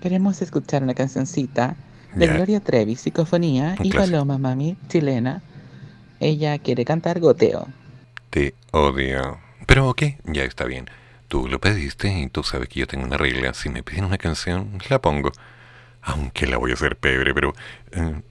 Queremos 0.00 0.40
escuchar 0.42 0.84
una 0.84 0.94
cancioncita 0.94 1.74
de. 2.14 2.28
Gloria 2.28 2.60
Trevi, 2.60 2.94
Psicofonía, 2.94 3.74
Un 3.80 3.86
y 3.86 3.90
clásico. 3.90 4.12
Paloma 4.12 4.38
Mami, 4.38 4.76
chilena. 4.86 5.42
Ella 6.20 6.60
quiere 6.60 6.84
cantar 6.84 7.18
goteo. 7.18 7.66
Te 8.30 8.54
odio. 8.70 9.38
Pero 9.66 9.88
ok, 9.88 10.02
ya 10.26 10.44
está 10.44 10.66
bien. 10.66 10.88
Tú 11.26 11.48
lo 11.48 11.58
pediste 11.58 12.16
y 12.16 12.28
tú 12.28 12.44
sabes 12.44 12.68
que 12.68 12.78
yo 12.78 12.86
tengo 12.86 13.04
una 13.04 13.16
regla. 13.16 13.54
Si 13.54 13.70
me 13.70 13.82
piden 13.82 14.04
una 14.04 14.18
canción, 14.18 14.78
la 14.88 15.00
pongo. 15.00 15.32
Aunque 16.06 16.46
la 16.46 16.56
voy 16.56 16.70
a 16.70 16.74
hacer 16.74 16.96
pebre, 16.96 17.34
pero 17.34 17.52
eh, 17.90 18.22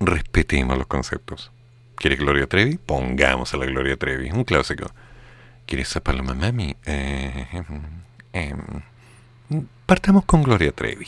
respetemos 0.00 0.76
los 0.76 0.88
conceptos. 0.88 1.52
¿Quieres 1.94 2.18
Gloria 2.18 2.48
Trevi? 2.48 2.76
Pongamos 2.76 3.54
a 3.54 3.56
la 3.56 3.66
Gloria 3.66 3.96
Trevi. 3.96 4.30
Un 4.32 4.42
clásico. 4.42 4.90
¿Quieres 5.64 5.94
a 5.96 6.00
Paloma 6.00 6.34
Mami? 6.34 6.74
Eh, 6.84 7.46
em, 8.32 8.52
em, 9.48 9.66
partamos 9.86 10.24
con 10.24 10.42
Gloria 10.42 10.72
Trevi. 10.72 11.06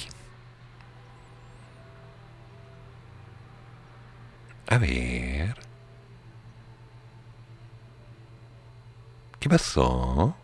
A 4.69 4.79
ver. 4.79 5.57
¿Qué 9.41 9.49
pasó? 9.49 10.37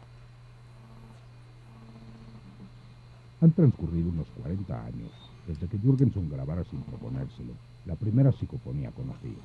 Han 3.41 3.53
transcurrido 3.53 4.09
unos 4.09 4.27
40 4.43 4.75
años 4.75 5.28
desde 5.49 5.67
que 5.67 5.79
Jürgenson 5.79 6.29
grabara 6.29 6.63
sin 6.65 6.83
proponérselo 6.83 7.55
la 7.87 7.97
primera 7.97 8.31
psicofonía 8.33 8.91
conocida. 8.91 9.43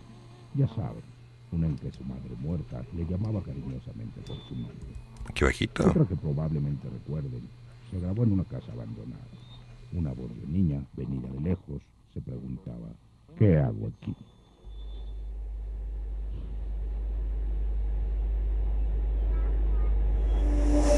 Ya 0.53 0.67
saben, 0.67 1.01
una 1.51 1.67
en 1.67 1.77
que 1.77 1.91
su 1.91 2.03
madre 2.03 2.35
muerta 2.39 2.83
le 2.93 3.05
llamaba 3.05 3.41
cariñosamente 3.41 4.19
por 4.27 4.37
su 4.47 4.55
nombre. 4.55 4.93
Qué 5.33 5.45
bajito. 5.45 5.89
Otra 5.89 6.05
que 6.05 6.15
probablemente 6.15 6.89
recuerden 6.89 7.47
se 7.89 7.99
grabó 7.99 8.23
en 8.23 8.33
una 8.33 8.43
casa 8.43 8.71
abandonada. 8.73 9.23
Una 9.93 10.11
voz 10.11 10.29
de 10.41 10.47
niña, 10.47 10.83
venida 10.93 11.29
de 11.29 11.39
lejos, 11.39 11.81
se 12.13 12.21
preguntaba, 12.21 12.89
¿qué 13.37 13.57
hago 13.57 13.87
aquí? 13.87 14.15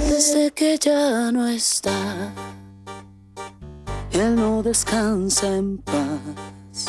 Desde 0.10 0.52
que 0.52 0.78
ya 0.78 1.32
no 1.32 1.46
está, 1.48 2.34
él 4.20 4.36
no 4.36 4.64
descansa 4.64 5.56
en 5.58 5.78
paz. 5.80 6.86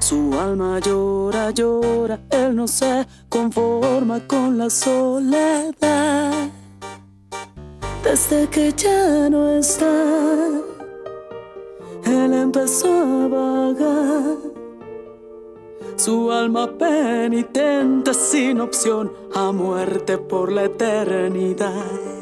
Su 0.00 0.34
alma 0.38 0.80
llora, 0.80 1.50
llora, 1.50 2.18
él 2.30 2.56
no 2.56 2.66
se 2.66 3.06
conforma 3.28 4.20
con 4.26 4.58
la 4.58 4.68
soledad. 4.68 6.48
Desde 8.02 8.48
que 8.48 8.72
ya 8.72 9.30
no 9.30 9.50
está, 9.50 10.48
él 12.04 12.34
empezó 12.34 12.92
a 12.92 13.28
vagar. 13.28 14.36
Su 15.96 16.32
alma 16.32 16.76
penitente 16.76 18.14
sin 18.14 18.60
opción 18.60 19.12
a 19.34 19.52
muerte 19.52 20.18
por 20.18 20.50
la 20.50 20.64
eternidad. 20.64 22.19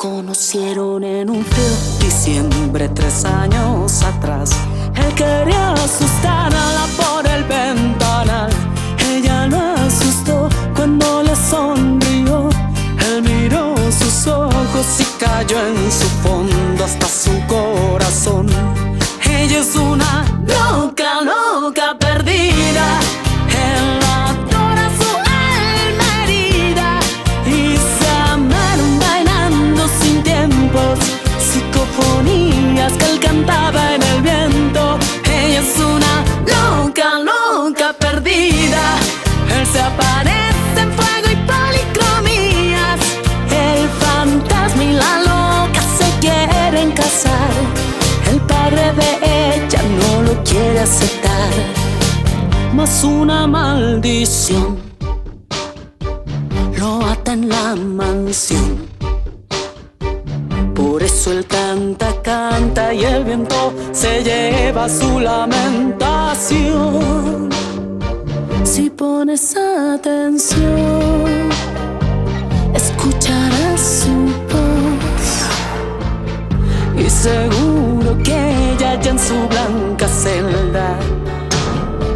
Conocieron 0.00 1.04
en 1.04 1.28
un 1.28 1.44
frío 1.44 1.76
diciembre 2.00 2.88
tres 2.88 3.22
años 3.26 4.02
atrás. 4.02 4.50
Él 4.96 5.14
quería 5.14 5.74
asustarla 5.74 6.86
por 6.96 7.26
el 7.26 7.44
ventanal. 7.44 8.48
Ella 9.10 9.46
lo 9.46 9.58
asustó 9.58 10.48
cuando 10.74 11.22
le 11.22 11.36
sonrió. 11.36 12.48
Él 13.10 13.22
miró 13.22 13.74
sus 13.92 14.26
ojos 14.26 14.86
y 15.00 15.04
cayó 15.22 15.58
en 15.66 15.92
su 15.92 16.08
fondo 16.22 16.82
hasta 16.82 17.06
su 17.06 17.32
corazón. 17.46 18.46
Ella 19.28 19.58
es 19.58 19.76
una 19.76 20.24
loca, 20.46 21.20
loca 21.20 21.99
quiere 50.50 50.80
aceptar. 50.80 51.52
Más 52.74 53.04
una 53.04 53.46
maldición 53.46 54.78
lo 56.78 57.04
ata 57.06 57.32
en 57.32 57.48
la 57.48 57.76
mansión. 57.76 58.88
Por 60.74 61.02
eso 61.02 61.32
él 61.32 61.46
canta, 61.46 62.08
canta 62.22 62.92
y 62.94 63.04
el 63.04 63.24
viento 63.24 63.72
se 63.92 64.22
lleva 64.24 64.88
su 64.88 65.20
lamentación. 65.20 66.70
Si 68.64 68.90
pones 68.90 69.56
atención, 69.56 71.50
escucharás 72.74 73.80
su. 73.80 74.19
Seguro 77.10 78.16
que 78.22 78.72
ella 78.72 78.94
ya 79.00 79.10
en 79.10 79.18
su 79.18 79.34
blanca 79.48 80.06
celda 80.08 80.96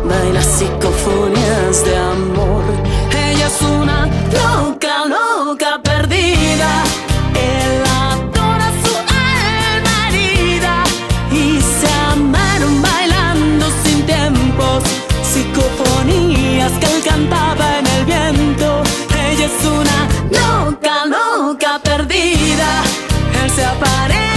baila 0.09 0.41
psicofonías 0.41 1.85
de 1.85 1.97
amor. 1.97 2.65
Ella 3.11 3.47
es 3.49 3.61
una 3.61 4.07
loca, 4.33 5.05
loca 5.07 5.81
perdida. 5.83 6.71
Él 7.35 7.83
adora 8.09 8.71
su 8.85 8.95
alma 8.97 10.09
herida 10.09 10.85
y 11.33 11.61
se 11.61 11.89
amaron 12.12 12.81
bailando 12.81 13.66
sin 13.83 14.07
tiempos. 14.07 14.85
Psicofonías 15.23 16.73
que 16.81 16.87
él 16.87 17.03
cantaba 17.05 17.79
en 17.81 17.87
el 17.87 18.05
viento. 18.07 18.83
Ella 19.29 19.47
es 19.47 19.66
una 19.66 19.99
loca, 20.41 21.05
loca 21.05 21.81
perdida. 21.83 22.83
Él 23.43 23.51
se 23.51 23.65
aparece 23.65 24.34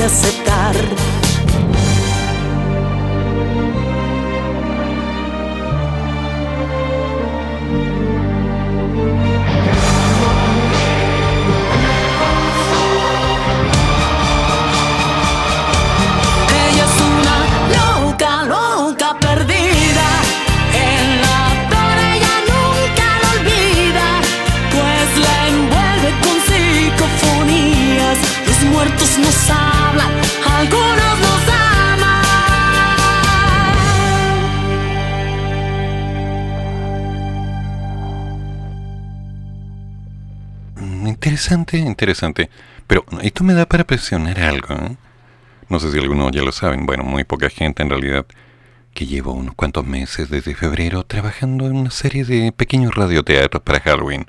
Aceptar, 0.00 0.74
ella 16.48 16.84
es 16.84 16.96
una 17.00 17.36
loca, 17.76 18.32
loca 18.44 19.16
perdida. 19.20 20.08
En 20.74 21.20
la 21.20 21.42
torre, 21.70 22.16
ella 22.16 22.36
nunca 22.50 23.06
lo 23.22 23.28
olvida, 23.38 24.06
pues 24.72 25.08
la 25.24 25.34
envuelve 25.48 26.10
con 26.24 26.36
psicofonías. 26.46 28.18
Los 28.46 28.60
muertos 28.72 29.10
no 29.18 29.30
saben. 29.30 29.71
Interesante, 41.24 41.78
interesante. 41.78 42.50
Pero 42.88 43.04
esto 43.22 43.44
me 43.44 43.54
da 43.54 43.64
para 43.64 43.84
presionar 43.84 44.40
algo. 44.40 44.74
¿eh? 44.74 44.96
No 45.68 45.78
sé 45.78 45.92
si 45.92 45.98
algunos 46.00 46.32
ya 46.32 46.42
lo 46.42 46.50
saben. 46.50 46.84
Bueno, 46.84 47.04
muy 47.04 47.22
poca 47.22 47.48
gente 47.48 47.84
en 47.84 47.90
realidad. 47.90 48.26
Que 48.92 49.06
llevo 49.06 49.32
unos 49.32 49.54
cuantos 49.54 49.86
meses 49.86 50.30
desde 50.30 50.56
febrero 50.56 51.04
trabajando 51.04 51.66
en 51.66 51.76
una 51.76 51.92
serie 51.92 52.24
de 52.24 52.50
pequeños 52.50 52.96
radioteatros 52.96 53.62
para 53.62 53.78
Halloween. 53.78 54.26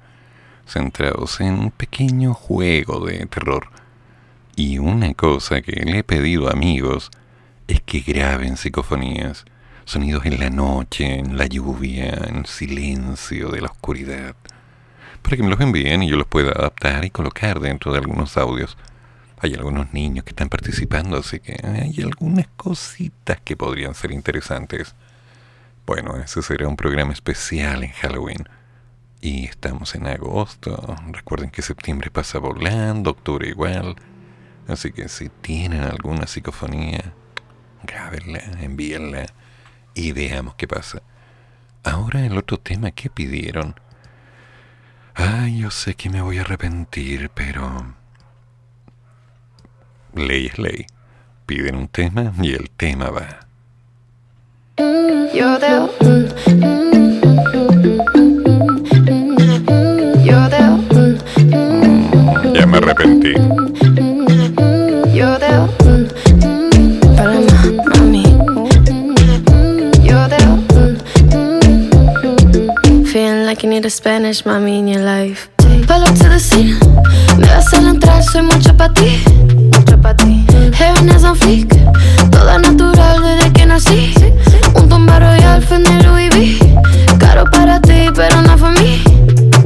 Centrados 0.68 1.42
en 1.42 1.56
un 1.56 1.72
pequeño 1.72 2.36
juego 2.36 3.04
de 3.08 3.26
terror. 3.26 3.70
Y 4.56 4.78
una 4.78 5.16
cosa 5.16 5.64
que 5.64 5.72
le 5.72 5.98
he 5.98 6.04
pedido 6.04 6.48
a 6.48 6.52
amigos 6.52 7.10
es 7.68 7.82
que 7.82 8.02
graben 8.02 8.56
psicofonías. 8.56 9.46
Sonidos 9.86 10.28
en 10.28 10.40
la 10.40 10.52
noche, 10.52 11.18
en 11.18 11.38
la 11.40 11.48
lluvia, 11.48 12.14
en 12.28 12.46
silencio 12.46 13.50
de 13.50 13.62
la 13.62 13.70
oscuridad 13.70 14.36
para 15.24 15.38
que 15.38 15.44
me 15.44 15.50
los 15.50 15.60
envíen 15.60 16.04
y 16.04 16.10
yo 16.10 16.18
los 16.18 16.28
pueda 16.28 16.52
adaptar 16.52 17.06
y 17.06 17.10
colocar 17.10 17.60
dentro 17.60 17.92
de 17.92 18.00
algunos 18.00 18.38
audios. 18.38 18.78
Hay 19.40 19.56
algunos 19.56 19.92
niños 19.94 20.24
que 20.24 20.30
están 20.30 20.50
participando, 20.50 21.18
así 21.18 21.40
que 21.40 21.58
hay 21.64 22.02
algunas 22.02 22.48
cositas 22.56 23.42
que 23.44 23.58
podrían 23.58 23.96
ser 23.96 24.12
interesantes. 24.12 24.96
Bueno, 25.86 26.16
ese 26.18 26.42
será 26.42 26.68
un 26.68 26.78
programa 26.78 27.12
especial 27.12 27.84
en 27.84 27.92
Halloween. 27.92 28.48
Y 29.20 29.46
estamos 29.46 29.96
en 29.96 30.08
agosto. 30.08 30.96
Recuerden 31.12 31.50
que 31.50 31.62
septiembre 31.62 32.12
pasa 32.12 32.40
volando, 32.40 33.12
octubre 33.12 33.48
igual. 33.48 33.96
Así 34.68 34.92
que 34.92 35.10
si 35.10 35.30
tienen 35.30 35.84
alguna 35.84 36.28
psicofonía, 36.28 37.14
grábenla, 37.84 38.40
envíenla 38.62 39.26
y 39.94 40.12
veamos 40.12 40.56
qué 40.56 40.68
pasa. 40.68 41.02
Ahora 41.84 42.26
el 42.26 42.38
otro 42.38 42.58
tema 42.58 42.92
que 42.92 43.10
pidieron 43.10 43.76
Ay, 45.16 45.60
yo 45.60 45.72
sé 45.72 45.96
que 45.96 46.10
me 46.10 46.22
voy 46.22 46.38
a 46.38 46.42
arrepentir, 46.42 47.30
pero... 47.34 47.96
Ley 50.16 50.48
es 50.48 50.58
ley. 50.58 50.86
Piden 51.46 51.76
un 51.76 51.88
tema 51.88 52.34
y 52.42 52.54
el 52.54 52.70
tema 52.70 53.10
va. 53.10 53.44
There. 55.60 55.88
Ya 62.54 62.66
me 62.66 62.78
arrepentí. 62.78 63.43
Spanish 73.94 74.44
mommy 74.44 74.80
in 74.80 74.88
your 74.88 75.04
life. 75.04 75.50
Up 75.60 76.08
to 76.18 76.28
the. 76.28 76.64
Me 77.38 77.46
vas 77.46 77.72
a 77.74 77.78
entrar, 77.78 78.24
soy 78.24 78.42
mucho 78.42 78.76
pa' 78.76 78.90
ti. 78.90 79.22
Mucho 79.72 80.02
pa' 80.02 80.16
ti. 80.16 80.44
Heaven 80.74 81.10
is 81.10 81.24
on 81.24 81.36
fleek. 81.36 81.70
Toda 82.32 82.58
natural 82.58 83.22
desde 83.22 83.54
que 83.54 83.66
nací. 83.68 84.16
Un 84.74 84.90
tumba 84.90 85.20
royal, 85.20 85.62
Fendi 85.62 85.92
Louis 86.04 86.30
V. 86.32 86.58
Caro 87.20 87.46
para 87.52 87.80
ti, 87.82 88.10
pero 88.16 88.42
no 88.42 88.58
for 88.58 88.72
me. 88.72 89.04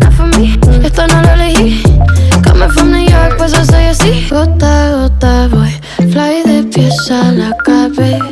No 0.01 0.11
for 0.11 0.27
me. 0.37 0.59
Esto 0.85 1.07
no 1.07 1.21
lo 1.21 1.31
elegí. 1.31 1.81
Coming 2.43 2.69
from 2.69 2.91
New 2.91 3.09
York, 3.09 3.37
pues 3.37 3.53
yo 3.53 3.63
soy 3.63 3.85
así. 3.85 4.27
Gota 4.29 4.87
a 4.87 4.91
gota 4.91 5.47
voy. 5.47 5.71
Fly 6.11 6.43
de 6.43 6.63
pies 6.63 7.09
a 7.11 7.31
la 7.31 7.55
cabeza. 7.63 8.26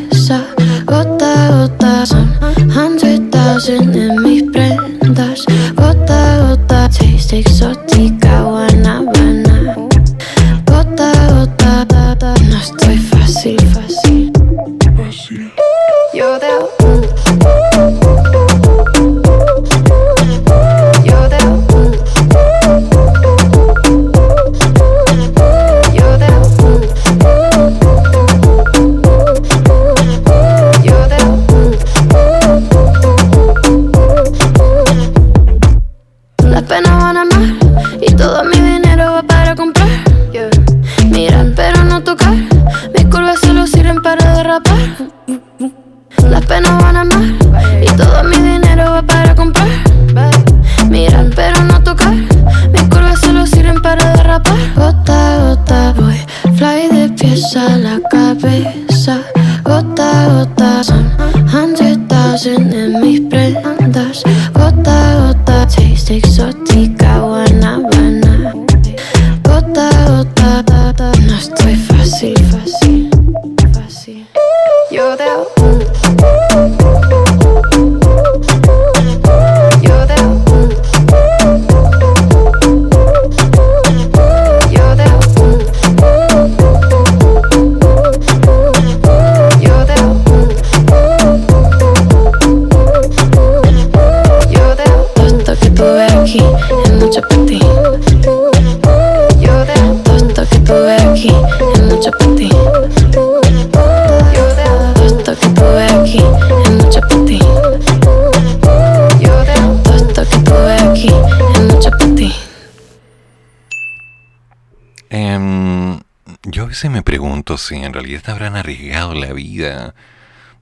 Si 117.66 117.76
en 117.76 117.94
realidad 117.94 118.30
habrán 118.30 118.56
arriesgado 118.56 119.14
la 119.14 119.34
vida, 119.34 119.96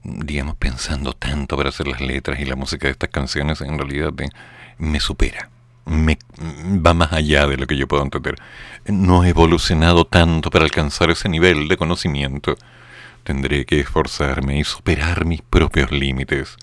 digamos, 0.02 0.56
pensando 0.56 1.12
tanto 1.12 1.56
para 1.56 1.68
hacer 1.68 1.86
las 1.86 2.00
letras 2.00 2.40
y 2.40 2.44
la 2.44 2.56
música 2.56 2.86
de 2.86 2.92
estas 2.92 3.10
canciones, 3.10 3.60
en 3.60 3.78
realidad 3.78 4.12
me 4.78 5.00
supera. 5.00 5.50
Me, 5.86 6.18
va 6.84 6.94
más 6.94 7.12
allá 7.12 7.46
de 7.46 7.58
lo 7.58 7.66
que 7.66 7.76
yo 7.76 7.86
puedo 7.86 8.02
entender. 8.02 8.36
No 8.86 9.24
he 9.24 9.30
evolucionado 9.30 10.06
tanto 10.06 10.50
para 10.50 10.64
alcanzar 10.64 11.10
ese 11.10 11.28
nivel 11.28 11.68
de 11.68 11.76
conocimiento. 11.76 12.56
Tendré 13.22 13.66
que 13.66 13.80
esforzarme 13.80 14.58
y 14.58 14.64
superar 14.64 15.26
mis 15.26 15.42
propios 15.42 15.90
límites, 15.90 16.56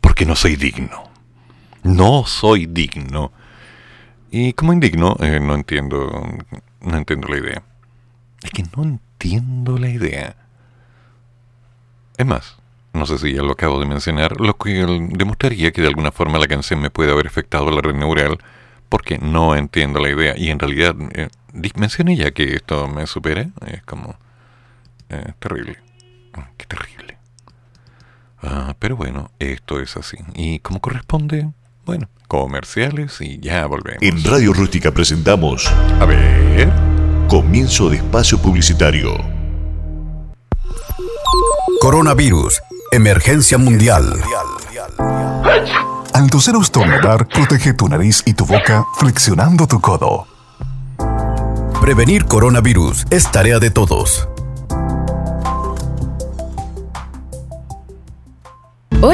porque 0.00 0.26
no 0.26 0.36
soy 0.36 0.56
digno. 0.56 1.10
No 1.82 2.26
soy 2.26 2.66
digno. 2.66 3.32
Y 4.30 4.52
como 4.52 4.72
indigno, 4.72 5.16
eh, 5.20 5.40
no 5.40 5.54
entiendo, 5.54 6.26
no 6.80 6.96
entiendo 6.96 7.28
la 7.28 7.38
idea. 7.38 7.62
Es 8.42 8.50
que 8.50 8.64
no 8.76 8.98
entiendo 9.18 9.78
la 9.78 9.88
idea. 9.88 10.36
Es 12.16 12.26
más, 12.26 12.56
no 12.92 13.06
sé 13.06 13.18
si 13.18 13.34
ya 13.34 13.42
lo 13.42 13.52
acabo 13.52 13.80
de 13.80 13.86
mencionar, 13.86 14.40
lo 14.40 14.56
que 14.56 14.70
demostraría 15.12 15.72
que 15.72 15.82
de 15.82 15.88
alguna 15.88 16.12
forma 16.12 16.38
la 16.38 16.46
canción 16.46 16.80
me 16.80 16.90
puede 16.90 17.12
haber 17.12 17.26
afectado 17.26 17.70
la 17.70 17.80
red 17.80 17.94
neural 17.94 18.38
porque 18.88 19.18
no 19.18 19.56
entiendo 19.56 20.00
la 20.00 20.10
idea. 20.10 20.36
Y 20.36 20.50
en 20.50 20.58
realidad, 20.58 20.94
eh, 21.14 21.28
mencioné 21.74 22.16
ya 22.16 22.30
que 22.30 22.54
esto 22.54 22.88
me 22.88 23.06
supera. 23.06 23.48
Es 23.66 23.82
como... 23.82 24.16
eh, 25.08 25.32
terrible. 25.38 25.78
Qué 26.56 26.66
terrible. 26.66 27.18
Ah, 28.42 28.76
pero 28.78 28.96
bueno, 28.96 29.30
esto 29.38 29.80
es 29.80 29.96
así. 29.96 30.18
Y 30.34 30.60
como 30.60 30.80
corresponde, 30.80 31.50
bueno, 31.84 32.08
comerciales 32.28 33.20
y 33.20 33.40
ya 33.40 33.66
volvemos. 33.66 34.02
En 34.02 34.22
Radio 34.24 34.52
Rústica 34.52 34.92
presentamos 34.92 35.66
A 36.00 36.04
ver. 36.04 36.95
Comienzo 37.28 37.90
de 37.90 37.96
espacio 37.96 38.38
publicitario. 38.38 39.16
Coronavirus. 41.80 42.62
Emergencia 42.92 43.58
mundial. 43.58 44.22
Al 46.12 46.30
toser 46.30 46.54
o 46.54 46.62
estornudar, 46.62 47.26
protege 47.26 47.74
tu 47.74 47.88
nariz 47.88 48.22
y 48.26 48.34
tu 48.34 48.46
boca 48.46 48.84
flexionando 48.96 49.66
tu 49.66 49.80
codo. 49.80 50.28
Prevenir 51.80 52.26
coronavirus 52.26 53.06
es 53.10 53.28
tarea 53.32 53.58
de 53.58 53.70
todos. 53.70 54.28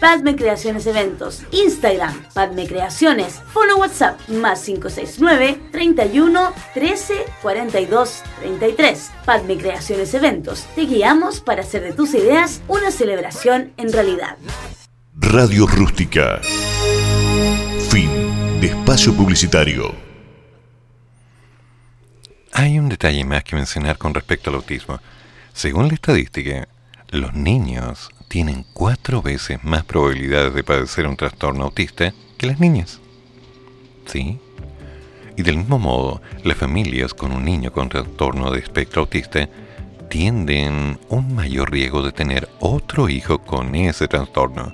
Padme 0.00 0.36
Creaciones 0.36 0.86
Eventos, 0.86 1.42
Instagram, 1.52 2.14
Padme 2.34 2.66
Creaciones, 2.66 3.40
Fono 3.52 3.76
WhatsApp, 3.76 4.20
más 4.28 4.62
569 4.62 5.58
31 5.72 6.52
13 6.74 7.24
42 7.42 8.22
33. 8.40 9.10
Padme 9.24 9.56
Creaciones 9.56 10.12
Eventos, 10.14 10.66
te 10.74 10.82
guiamos 10.82 11.40
para 11.40 11.62
hacer 11.62 11.82
de 11.82 11.92
tus 11.92 12.14
ideas 12.14 12.60
una 12.68 12.90
celebración 12.90 13.72
en 13.76 13.92
realidad. 13.92 14.36
Radio 15.14 15.66
Rústica. 15.66 16.40
Fin 17.90 18.60
de 18.60 18.68
espacio 18.68 19.14
publicitario. 19.14 19.94
Hay 22.52 22.78
un 22.78 22.88
detalle 22.88 23.24
más 23.24 23.44
que 23.44 23.56
mencionar 23.56 23.98
con 23.98 24.14
respecto 24.14 24.50
al 24.50 24.56
autismo. 24.56 25.00
Según 25.52 25.88
la 25.88 25.94
estadística, 25.94 26.68
los 27.10 27.34
niños 27.34 28.10
tienen 28.28 28.64
cuatro 28.72 29.22
veces 29.22 29.62
más 29.62 29.84
probabilidades 29.84 30.54
de 30.54 30.64
padecer 30.64 31.06
un 31.06 31.16
trastorno 31.16 31.64
autista 31.64 32.12
que 32.36 32.46
las 32.46 32.60
niñas. 32.60 33.00
¿Sí? 34.06 34.38
Y 35.36 35.42
del 35.42 35.58
mismo 35.58 35.78
modo, 35.78 36.22
las 36.44 36.56
familias 36.56 37.12
con 37.12 37.32
un 37.32 37.44
niño 37.44 37.72
con 37.72 37.88
trastorno 37.88 38.50
de 38.50 38.60
espectro 38.60 39.02
autista 39.02 39.48
tienden 40.08 40.98
un 41.08 41.34
mayor 41.34 41.70
riesgo 41.70 42.02
de 42.02 42.12
tener 42.12 42.48
otro 42.60 43.08
hijo 43.08 43.38
con 43.38 43.74
ese 43.74 44.08
trastorno. 44.08 44.72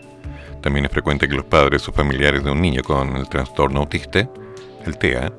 También 0.60 0.84
es 0.84 0.92
frecuente 0.92 1.28
que 1.28 1.34
los 1.34 1.46
padres 1.46 1.88
o 1.88 1.92
familiares 1.92 2.44
de 2.44 2.52
un 2.52 2.60
niño 2.60 2.82
con 2.82 3.16
el 3.16 3.28
trastorno 3.28 3.80
autista, 3.80 4.28
el 4.86 4.98
TEA, 4.98 5.32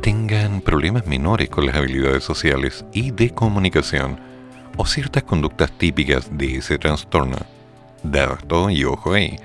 tengan 0.00 0.62
problemas 0.62 1.06
menores 1.06 1.50
con 1.50 1.66
las 1.66 1.76
habilidades 1.76 2.24
sociales 2.24 2.84
y 2.92 3.10
de 3.10 3.30
comunicación 3.30 4.31
o 4.76 4.86
ciertas 4.86 5.22
conductas 5.24 5.70
típicas 5.72 6.36
de 6.36 6.56
ese 6.58 6.78
trastorno. 6.78 7.36
Dato 8.02 8.70
y 8.70 8.84
ojo 8.84 9.14
ahí. 9.14 9.36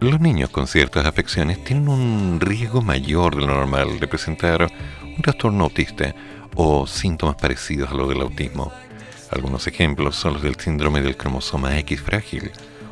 Los 0.00 0.20
niños 0.20 0.50
con 0.50 0.66
ciertas 0.66 1.04
afecciones 1.06 1.62
tienen 1.64 1.88
un 1.88 2.38
riesgo 2.40 2.82
mayor 2.82 3.34
de 3.34 3.42
lo 3.42 3.48
normal 3.48 3.98
de 3.98 4.06
presentar 4.06 4.70
un 5.16 5.22
trastorno 5.22 5.64
autista 5.64 6.14
o 6.54 6.86
síntomas 6.86 7.36
parecidos 7.36 7.90
a 7.90 7.94
los 7.94 8.08
del 8.08 8.20
autismo. 8.20 8.72
Algunos 9.30 9.66
ejemplos 9.66 10.16
son 10.16 10.34
los 10.34 10.42
del 10.42 10.56
síndrome 10.56 11.02
del 11.02 11.16
cromosoma 11.16 11.76
X 11.80 12.00
frágil, 12.00 12.50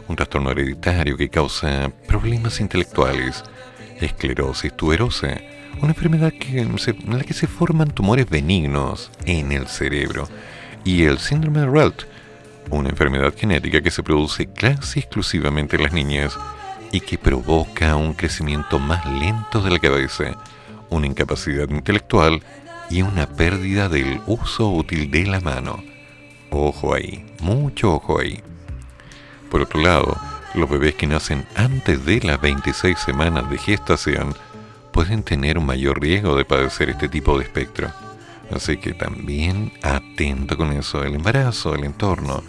un 0.09 0.17
trastorno 0.17 0.51
hereditario 0.51 1.17
que 1.17 1.29
causa 1.31 1.91
problemas 2.07 2.61
intelectuales, 2.61 3.43
esclerosis 4.01 4.77
tuberosa, 4.77 5.39
una 5.81 5.93
enfermedad 5.93 6.33
que 6.33 6.67
se- 6.79 6.91
en 6.91 7.19
la 7.19 7.25
que 7.25 7.35
se 7.35 7.47
forman 7.47 7.91
tumores 7.91 8.29
benignos 8.29 9.11
en 9.25 9.53
el 9.53 9.67
cerebro, 9.69 10.29
y 10.87 11.03
el 11.03 11.19
síndrome 11.19 11.61
de 11.61 11.67
Rett, 11.67 12.07
una 12.71 12.89
enfermedad 12.89 13.35
genética 13.37 13.83
que 13.83 13.91
se 13.91 14.05
produce 14.05 14.47
casi 14.47 15.01
exclusivamente 15.01 15.75
en 15.75 15.83
las 15.83 15.93
niñas 15.93 16.39
y 16.93 17.01
que 17.01 17.19
provoca 17.19 17.97
un 17.97 18.15
crecimiento 18.15 18.79
más 18.79 19.05
lento 19.05 19.61
de 19.61 19.71
la 19.71 19.81
cabeza, 19.81 20.37
una 20.89 21.09
incapacidad 21.09 21.69
intelectual 21.69 22.41
y 22.89 23.03
una 23.03 23.27
pérdida 23.27 23.89
del 23.89 24.21
uso 24.27 24.71
útil 24.71 25.11
de 25.11 25.27
la 25.27 25.41
mano. 25.41 25.83
Ojo 26.51 26.95
ahí, 26.95 27.27
mucho 27.41 27.95
ojo 27.95 28.21
ahí. 28.21 28.41
Por 29.51 29.63
otro 29.63 29.81
lado, 29.81 30.17
los 30.55 30.71
bebés 30.71 30.95
que 30.95 31.09
nacen 31.09 31.45
antes 31.57 32.05
de 32.07 32.21
las 32.21 32.41
26 32.41 32.97
semanas 32.97 33.51
de 33.51 33.59
gestación 33.59 34.37
pueden 34.93 35.25
tener 35.25 35.59
un 35.59 35.67
mayor 35.67 36.01
riesgo 36.01 36.37
de 36.37 36.45
padecer 36.45 36.91
este 36.91 37.09
tipo 37.09 37.37
de 37.37 37.45
espectro. 37.45 38.06
Así 38.51 38.77
que 38.77 38.95
también 38.95 39.73
atento 39.83 40.57
con 40.57 40.73
eso, 40.73 41.03
el 41.03 41.15
embarazo, 41.15 41.75
el 41.75 41.85
entorno. 41.85 42.43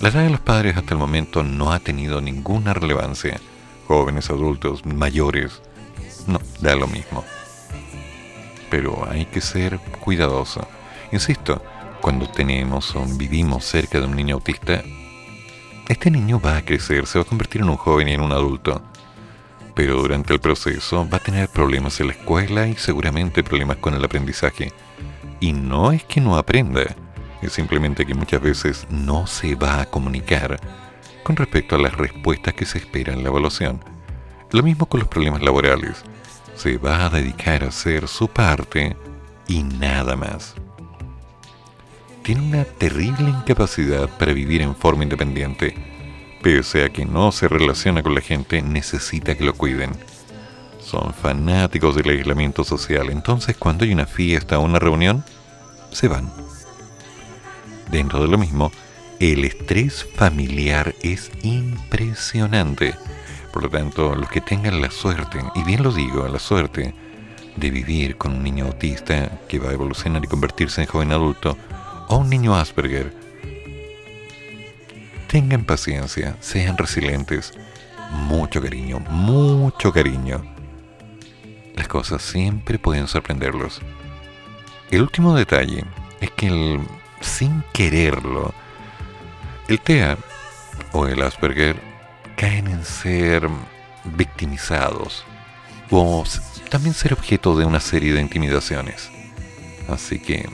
La 0.00 0.08
edad 0.08 0.24
de 0.24 0.30
los 0.30 0.40
padres 0.40 0.76
hasta 0.76 0.94
el 0.94 1.00
momento 1.00 1.42
no 1.42 1.72
ha 1.72 1.80
tenido 1.80 2.20
ninguna 2.20 2.74
relevancia. 2.74 3.40
Jóvenes, 3.86 4.30
adultos, 4.30 4.84
mayores, 4.86 5.60
no, 6.26 6.40
da 6.60 6.76
lo 6.76 6.86
mismo. 6.86 7.24
Pero 8.70 9.06
hay 9.10 9.26
que 9.26 9.40
ser 9.40 9.78
cuidadoso. 10.00 10.66
Insisto, 11.12 11.62
cuando 12.00 12.28
tenemos 12.28 12.94
o 12.94 13.04
vivimos 13.04 13.64
cerca 13.64 13.98
de 13.98 14.06
un 14.06 14.16
niño 14.16 14.36
autista, 14.36 14.82
este 15.88 16.10
niño 16.10 16.40
va 16.40 16.56
a 16.56 16.64
crecer, 16.64 17.06
se 17.06 17.18
va 17.18 17.22
a 17.22 17.28
convertir 17.28 17.62
en 17.62 17.70
un 17.70 17.76
joven 17.76 18.08
y 18.08 18.12
en 18.12 18.20
un 18.20 18.32
adulto. 18.32 18.80
Pero 19.74 20.00
durante 20.00 20.32
el 20.32 20.40
proceso 20.40 21.08
va 21.08 21.16
a 21.16 21.22
tener 21.22 21.48
problemas 21.48 21.98
en 22.00 22.08
la 22.08 22.12
escuela 22.12 22.68
y 22.68 22.76
seguramente 22.76 23.42
problemas 23.42 23.78
con 23.78 23.94
el 23.94 24.04
aprendizaje. 24.04 24.72
Y 25.40 25.52
no 25.52 25.92
es 25.92 26.04
que 26.04 26.20
no 26.20 26.36
aprenda, 26.36 26.82
es 27.42 27.52
simplemente 27.52 28.04
que 28.04 28.14
muchas 28.14 28.40
veces 28.40 28.86
no 28.90 29.26
se 29.26 29.54
va 29.54 29.80
a 29.80 29.86
comunicar 29.86 30.60
con 31.22 31.36
respecto 31.36 31.76
a 31.76 31.78
las 31.78 31.94
respuestas 31.96 32.54
que 32.54 32.66
se 32.66 32.78
esperan 32.78 33.18
en 33.18 33.22
la 33.24 33.30
evaluación. 33.30 33.82
Lo 34.52 34.62
mismo 34.62 34.86
con 34.86 35.00
los 35.00 35.08
problemas 35.08 35.42
laborales. 35.42 36.02
Se 36.56 36.76
va 36.76 37.06
a 37.06 37.10
dedicar 37.10 37.64
a 37.64 37.68
hacer 37.68 38.08
su 38.08 38.28
parte 38.28 38.96
y 39.48 39.62
nada 39.62 40.16
más. 40.16 40.54
tiene 42.22 42.42
una 42.42 42.64
terrible 42.64 43.30
incapacidad 43.30 44.08
para 44.18 44.32
vivir 44.32 44.62
en 44.62 44.76
forma 44.76 45.02
independiente. 45.02 45.74
Pese 46.42 46.84
a 46.84 46.90
que 46.90 47.04
no 47.04 47.32
se 47.32 47.48
relaciona 47.48 48.02
con 48.02 48.14
la 48.14 48.20
gente, 48.20 48.62
necesita 48.62 49.34
que 49.34 49.44
lo 49.44 49.54
cuiden. 49.54 49.90
Son 50.90 51.14
fanáticos 51.14 51.94
del 51.94 52.08
aislamiento 52.08 52.64
social, 52.64 53.10
entonces 53.10 53.56
cuando 53.56 53.84
hay 53.84 53.92
una 53.92 54.06
fiesta 54.06 54.58
o 54.58 54.64
una 54.64 54.80
reunión, 54.80 55.22
se 55.92 56.08
van. 56.08 56.32
Dentro 57.92 58.20
de 58.20 58.26
lo 58.26 58.36
mismo, 58.36 58.72
el 59.20 59.44
estrés 59.44 60.04
familiar 60.16 60.96
es 61.00 61.30
impresionante. 61.44 62.96
Por 63.52 63.62
lo 63.62 63.68
tanto, 63.70 64.16
los 64.16 64.28
que 64.28 64.40
tengan 64.40 64.80
la 64.80 64.90
suerte, 64.90 65.38
y 65.54 65.62
bien 65.62 65.84
lo 65.84 65.92
digo, 65.92 66.26
la 66.26 66.40
suerte, 66.40 66.92
de 67.54 67.70
vivir 67.70 68.16
con 68.16 68.32
un 68.32 68.42
niño 68.42 68.66
autista 68.66 69.38
que 69.48 69.60
va 69.60 69.70
a 69.70 69.74
evolucionar 69.74 70.24
y 70.24 70.26
convertirse 70.26 70.80
en 70.80 70.88
joven 70.88 71.12
adulto, 71.12 71.56
o 72.08 72.16
un 72.16 72.28
niño 72.28 72.56
Asperger, 72.56 73.14
tengan 75.28 75.62
paciencia, 75.62 76.36
sean 76.40 76.76
resilientes, 76.76 77.52
mucho 78.10 78.60
cariño, 78.60 78.98
mucho 78.98 79.92
cariño. 79.92 80.58
Las 81.76 81.88
cosas 81.88 82.22
siempre 82.22 82.78
pueden 82.78 83.06
sorprenderlos. 83.06 83.80
El 84.90 85.02
último 85.02 85.34
detalle 85.34 85.84
es 86.20 86.30
que 86.32 86.48
el, 86.48 86.80
sin 87.20 87.62
quererlo, 87.72 88.52
el 89.68 89.80
TEA 89.80 90.18
o 90.92 91.06
el 91.06 91.22
Asperger 91.22 91.76
caen 92.36 92.66
en 92.68 92.84
ser 92.84 93.48
victimizados 94.04 95.24
o 95.90 96.24
también 96.70 96.94
ser 96.94 97.12
objeto 97.12 97.56
de 97.56 97.64
una 97.64 97.80
serie 97.80 98.12
de 98.12 98.20
intimidaciones. 98.20 99.10
Así 99.88 100.20
que 100.20 100.48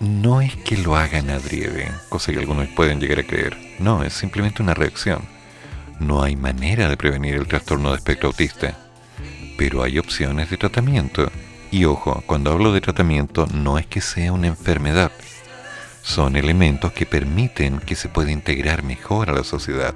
no 0.00 0.40
es 0.40 0.56
que 0.56 0.78
lo 0.78 0.96
hagan 0.96 1.28
adriede, 1.30 1.90
cosa 2.08 2.32
que 2.32 2.38
algunos 2.38 2.68
pueden 2.68 3.00
llegar 3.00 3.20
a 3.20 3.26
creer. 3.26 3.56
No, 3.78 4.02
es 4.02 4.14
simplemente 4.14 4.62
una 4.62 4.74
reacción. 4.74 5.22
No 5.98 6.22
hay 6.22 6.36
manera 6.36 6.88
de 6.88 6.96
prevenir 6.96 7.34
el 7.34 7.46
trastorno 7.46 7.90
de 7.90 7.96
espectro 7.96 8.28
autista, 8.28 8.78
pero 9.60 9.82
hay 9.82 9.98
opciones 9.98 10.48
de 10.48 10.56
tratamiento. 10.56 11.30
Y 11.70 11.84
ojo, 11.84 12.24
cuando 12.24 12.50
hablo 12.50 12.72
de 12.72 12.80
tratamiento 12.80 13.46
no 13.52 13.78
es 13.78 13.84
que 13.84 14.00
sea 14.00 14.32
una 14.32 14.46
enfermedad, 14.46 15.12
son 16.00 16.36
elementos 16.36 16.94
que 16.94 17.04
permiten 17.04 17.78
que 17.78 17.94
se 17.94 18.08
pueda 18.08 18.32
integrar 18.32 18.82
mejor 18.82 19.28
a 19.28 19.34
la 19.34 19.44
sociedad. 19.44 19.94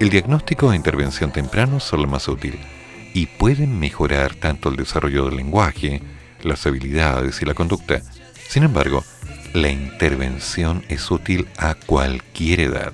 El 0.00 0.10
diagnóstico 0.10 0.72
e 0.72 0.76
intervención 0.76 1.30
temprano 1.30 1.78
son 1.78 2.02
lo 2.02 2.08
más 2.08 2.26
útil 2.26 2.58
y 3.14 3.26
pueden 3.26 3.78
mejorar 3.78 4.34
tanto 4.34 4.70
el 4.70 4.74
desarrollo 4.74 5.26
del 5.26 5.36
lenguaje, 5.36 6.02
las 6.42 6.66
habilidades 6.66 7.40
y 7.42 7.44
la 7.44 7.54
conducta. 7.54 8.02
Sin 8.48 8.64
embargo, 8.64 9.04
la 9.54 9.68
intervención 9.68 10.84
es 10.88 11.08
útil 11.12 11.46
a 11.58 11.76
cualquier 11.76 12.58
edad. 12.58 12.92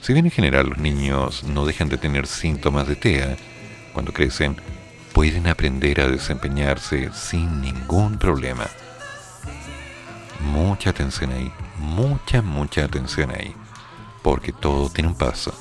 Si 0.00 0.14
bien 0.14 0.24
en 0.24 0.32
general 0.32 0.70
los 0.70 0.78
niños 0.78 1.44
no 1.44 1.66
dejan 1.66 1.90
de 1.90 1.98
tener 1.98 2.26
síntomas 2.26 2.88
de 2.88 2.96
TEA, 2.96 3.36
cuando 3.92 4.14
crecen 4.14 4.56
pueden 5.18 5.48
aprender 5.48 6.00
a 6.00 6.06
desempeñarse 6.06 7.10
sin 7.12 7.60
ningún 7.60 8.18
problema. 8.18 8.68
Mucha 10.38 10.90
atención 10.90 11.32
ahí, 11.32 11.52
mucha, 11.76 12.40
mucha 12.40 12.84
atención 12.84 13.32
ahí, 13.32 13.52
porque 14.22 14.52
todo 14.52 14.88
tiene 14.88 15.08
un 15.08 15.16
paso 15.16 15.52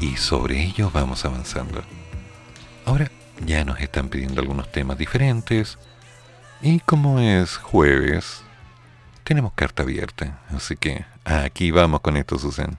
y 0.00 0.16
sobre 0.16 0.62
ello 0.62 0.90
vamos 0.94 1.26
avanzando. 1.26 1.82
Ahora 2.86 3.10
ya 3.44 3.66
nos 3.66 3.80
están 3.80 4.08
pidiendo 4.08 4.40
algunos 4.40 4.72
temas 4.72 4.96
diferentes 4.96 5.78
y 6.62 6.80
como 6.80 7.20
es 7.20 7.58
jueves, 7.58 8.44
tenemos 9.24 9.52
carta 9.52 9.82
abierta, 9.82 10.40
así 10.56 10.74
que 10.76 11.04
aquí 11.26 11.70
vamos 11.70 12.00
con 12.00 12.16
esto, 12.16 12.38
Susan. 12.38 12.78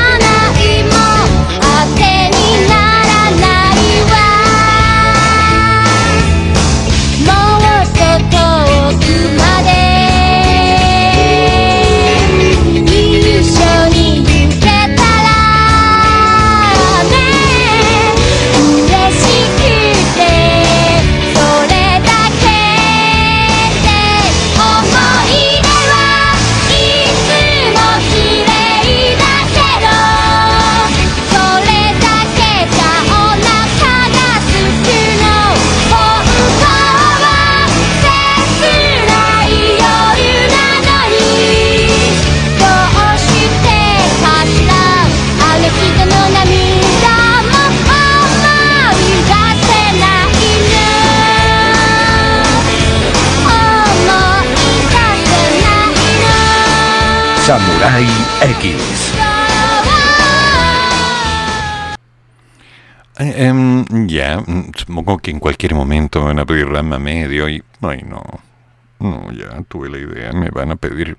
Samurai 57.51 58.07
X. 58.63 58.63
Eh, 63.19 63.33
em, 63.45 64.07
ya, 64.07 64.39
mm, 64.39 64.71
supongo 64.77 65.17
que 65.17 65.31
en 65.31 65.39
cualquier 65.39 65.75
momento 65.75 66.21
me 66.21 66.27
van 66.27 66.39
a 66.39 66.45
pedir 66.45 66.69
rama 66.69 66.97
medio 66.97 67.49
y... 67.49 67.61
Ay, 67.81 68.03
no. 68.07 68.23
No, 68.99 69.29
ya 69.33 69.61
tuve 69.67 69.89
la 69.89 69.97
idea. 69.97 70.31
Me 70.31 70.49
van 70.49 70.71
a 70.71 70.77
pedir... 70.77 71.17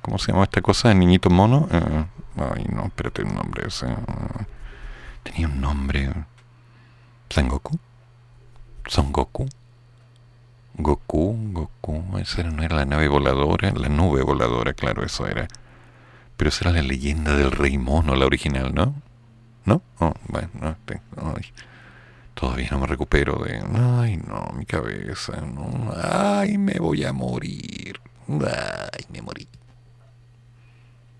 ¿Cómo 0.00 0.18
se 0.18 0.30
llama 0.30 0.44
esta 0.44 0.60
cosa? 0.60 0.94
¿Niñito 0.94 1.30
mono? 1.30 1.66
Eh, 1.72 2.04
ay, 2.36 2.64
no, 2.72 2.84
espérate 2.84 3.24
un 3.24 3.34
nombre 3.34 3.66
ese. 3.66 3.86
eh, 3.86 4.46
Tenía 5.24 5.48
un 5.48 5.60
nombre... 5.60 6.12
¿Sangoku? 7.28 7.76
¿Son 8.86 9.10
Goku? 9.10 9.48
Goku, 10.74 11.36
Goku, 11.50 12.18
esa 12.18 12.44
no 12.44 12.62
era 12.62 12.76
la 12.76 12.84
nave 12.84 13.08
voladora, 13.08 13.72
la 13.72 13.88
nube 13.88 14.22
voladora, 14.22 14.74
claro, 14.74 15.04
eso 15.04 15.26
era. 15.26 15.48
Pero 16.36 16.48
esa 16.48 16.64
era 16.68 16.72
la 16.72 16.82
leyenda 16.82 17.36
del 17.36 17.50
rey 17.52 17.78
mono, 17.78 18.14
la 18.16 18.26
original, 18.26 18.74
¿no? 18.74 18.94
¿No? 19.64 19.82
Oh, 20.00 20.12
bueno, 20.28 20.48
no, 20.60 20.76
te- 20.84 21.00
ay, 21.16 21.52
todavía 22.34 22.68
no 22.72 22.80
me 22.80 22.86
recupero 22.86 23.36
de... 23.44 23.58
Ay, 23.74 24.16
no, 24.16 24.50
mi 24.56 24.66
cabeza, 24.66 25.40
no. 25.40 25.92
Ay, 26.02 26.58
me 26.58 26.74
voy 26.80 27.04
a 27.04 27.12
morir. 27.12 28.00
Ay, 28.28 29.04
me 29.12 29.22
morí. 29.22 29.46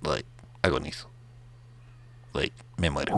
Ay, 0.05 0.25
agonizo. 0.63 1.09
Ay, 2.35 2.51
me 2.79 2.91
muero. 2.91 3.15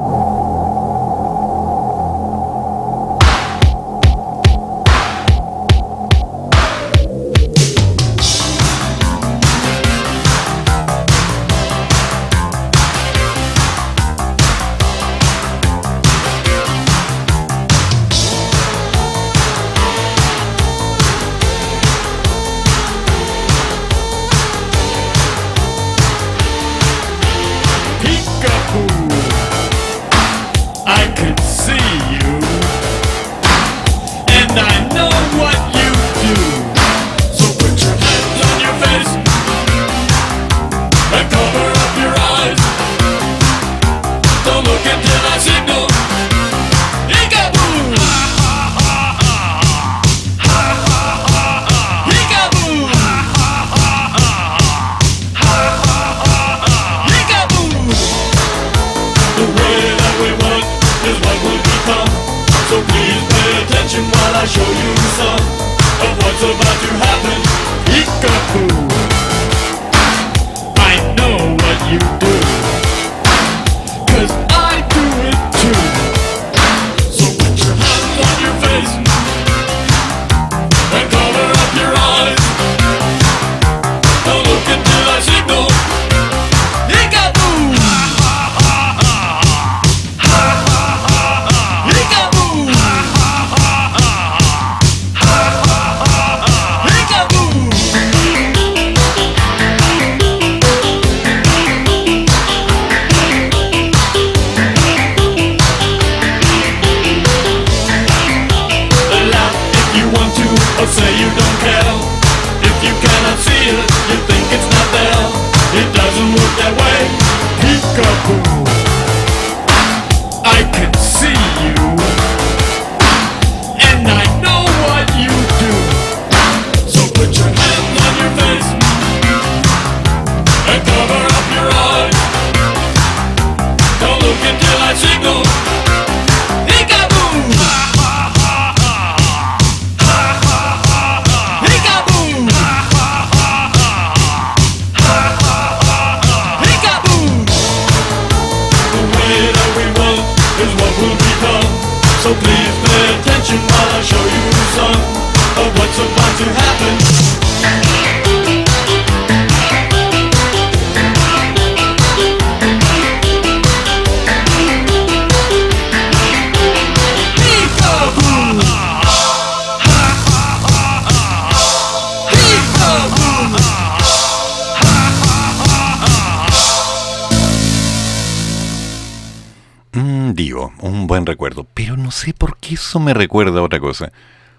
Un 180.53 181.07
buen 181.07 181.25
recuerdo, 181.25 181.67
pero 181.73 181.97
no 181.97 182.11
sé 182.11 182.35
por 182.35 182.59
qué 182.59 182.75
eso 182.75 183.01
me 183.01 183.15
recuerda 183.15 183.61
a 183.61 183.63
otra 183.63 183.81
cosa. 183.81 184.13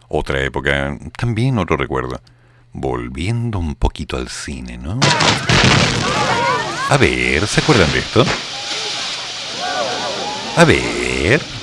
Otra 0.07 0.41
época, 0.41 0.97
también 1.17 1.59
otro 1.59 1.77
recuerdo. 1.77 2.19
Volviendo 2.73 3.59
un 3.59 3.75
poquito 3.75 4.17
al 4.17 4.29
cine, 4.29 4.77
¿no? 4.77 4.99
A 6.89 6.97
ver, 6.97 7.45
¿se 7.47 7.61
acuerdan 7.61 7.91
de 7.91 7.99
esto? 7.99 8.25
A 10.57 10.65
ver. 10.65 11.54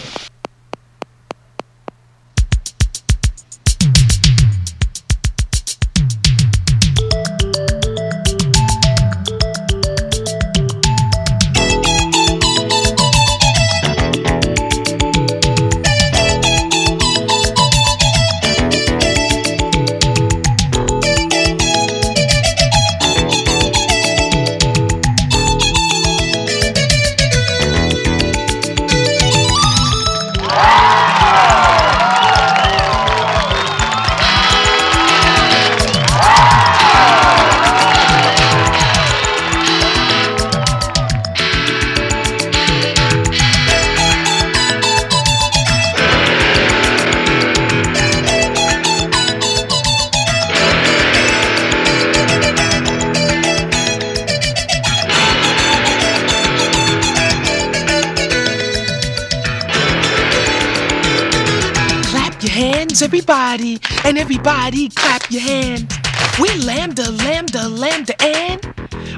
Everybody 64.33 64.89
clap 64.89 65.31
your 65.31 65.43
hands. 65.43 65.95
We 66.41 66.49
lambda, 66.65 67.11
lambda, 67.11 67.69
lambda, 67.69 68.15
and 68.23 68.65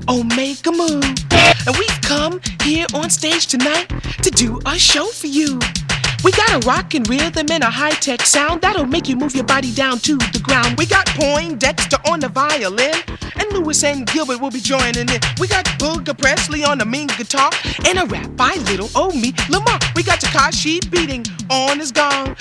Omega 0.09 0.73
move. 0.73 1.05
And 1.67 1.77
we've 1.79 2.01
come 2.03 2.41
here 2.63 2.87
on 2.95 3.11
stage 3.11 3.47
tonight 3.47 3.87
to 4.23 4.31
do 4.31 4.61
a 4.67 4.77
show 4.77 5.07
for 5.07 5.29
you. 5.29 5.61
We 6.25 6.33
got 6.33 6.65
a 6.65 6.67
rockin' 6.67 7.05
rhythm 7.05 7.47
and 7.53 7.63
a 7.63 7.71
high-tech 7.71 8.23
sound 8.23 8.63
that'll 8.63 8.87
make 8.87 9.09
you 9.09 9.15
move 9.15 9.35
your 9.35 9.45
body 9.45 9.73
down 9.73 9.99
to 10.01 10.17
the 10.17 10.41
ground. 10.43 10.79
We 10.79 10.87
got 10.87 11.07
Poindexter 11.09 11.99
on 12.11 12.19
the 12.19 12.29
violin, 12.29 12.95
and 13.37 13.53
Lewis 13.53 13.85
and 13.85 14.07
Gilbert 14.07 14.41
will 14.41 14.51
be 14.51 14.61
joining 14.61 15.09
in. 15.11 15.21
We 15.39 15.47
got 15.47 15.67
Booger 15.79 16.19
Presley 16.19 16.65
on 16.65 16.79
the 16.79 16.87
mean 16.87 17.09
guitar, 17.09 17.51
and 17.87 17.99
a 17.99 18.07
rap 18.07 18.35
by 18.37 18.55
little 18.71 18.89
old 18.97 19.15
me, 19.15 19.35
Lamar. 19.51 19.79
We 19.95 20.03
got 20.03 20.19
Takashi 20.21 20.91
beating 20.91 21.27
on 21.51 21.79
his 21.79 21.93
gong. 21.93 22.35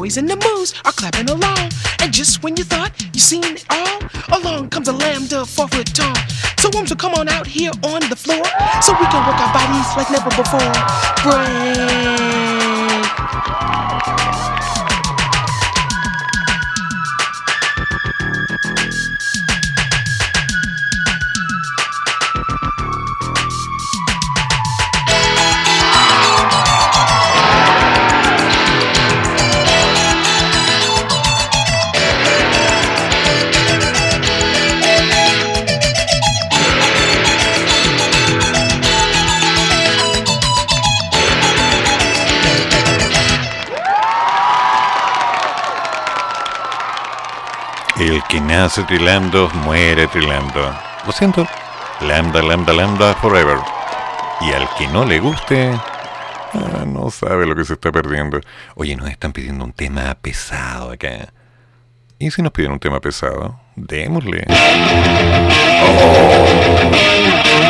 Boys 0.00 0.16
and 0.16 0.30
the 0.30 0.36
moves 0.36 0.72
are 0.86 0.92
clapping 0.92 1.28
along, 1.28 1.70
and 2.00 2.10
just 2.10 2.42
when 2.42 2.56
you 2.56 2.64
thought 2.64 2.90
you 3.12 3.20
seen 3.20 3.44
it 3.44 3.66
all, 3.68 4.00
along 4.40 4.70
comes 4.70 4.88
a 4.88 4.92
lambda 4.94 5.44
four 5.44 5.68
foot 5.68 5.94
tall. 5.94 6.16
So 6.58 6.70
won't 6.72 6.88
you 6.88 6.96
come 6.96 7.12
on 7.12 7.28
out 7.28 7.46
here 7.46 7.70
on 7.84 8.00
the 8.08 8.16
floor, 8.16 8.42
so 8.80 8.94
we 8.98 9.04
can 9.12 9.20
work 9.28 9.38
our 9.38 9.52
bodies 9.52 9.94
like 9.98 10.10
never 10.10 10.30
before. 10.30 10.72
Break. 11.22 11.60
Nace 48.60 48.82
trilando, 48.82 49.48
muere 49.64 50.06
trilando. 50.08 50.60
Lo 51.06 51.12
siento. 51.12 51.46
Lambda, 52.02 52.42
lambda, 52.42 52.74
lambda 52.74 53.14
forever. 53.14 53.56
Y 54.42 54.52
al 54.52 54.68
que 54.76 54.86
no 54.88 55.06
le 55.06 55.18
guste, 55.18 55.70
ah, 56.52 56.84
no 56.86 57.10
sabe 57.10 57.46
lo 57.46 57.56
que 57.56 57.64
se 57.64 57.72
está 57.72 57.90
perdiendo. 57.90 58.38
Oye, 58.74 58.96
nos 58.96 59.08
están 59.08 59.32
pidiendo 59.32 59.64
un 59.64 59.72
tema 59.72 60.14
pesado 60.20 60.90
acá. 60.90 61.32
¿Y 62.18 62.30
si 62.30 62.42
nos 62.42 62.52
piden 62.52 62.72
un 62.72 62.78
tema 62.78 63.00
pesado? 63.00 63.58
Démosle. 63.76 64.44
Heaven's 67.00 67.69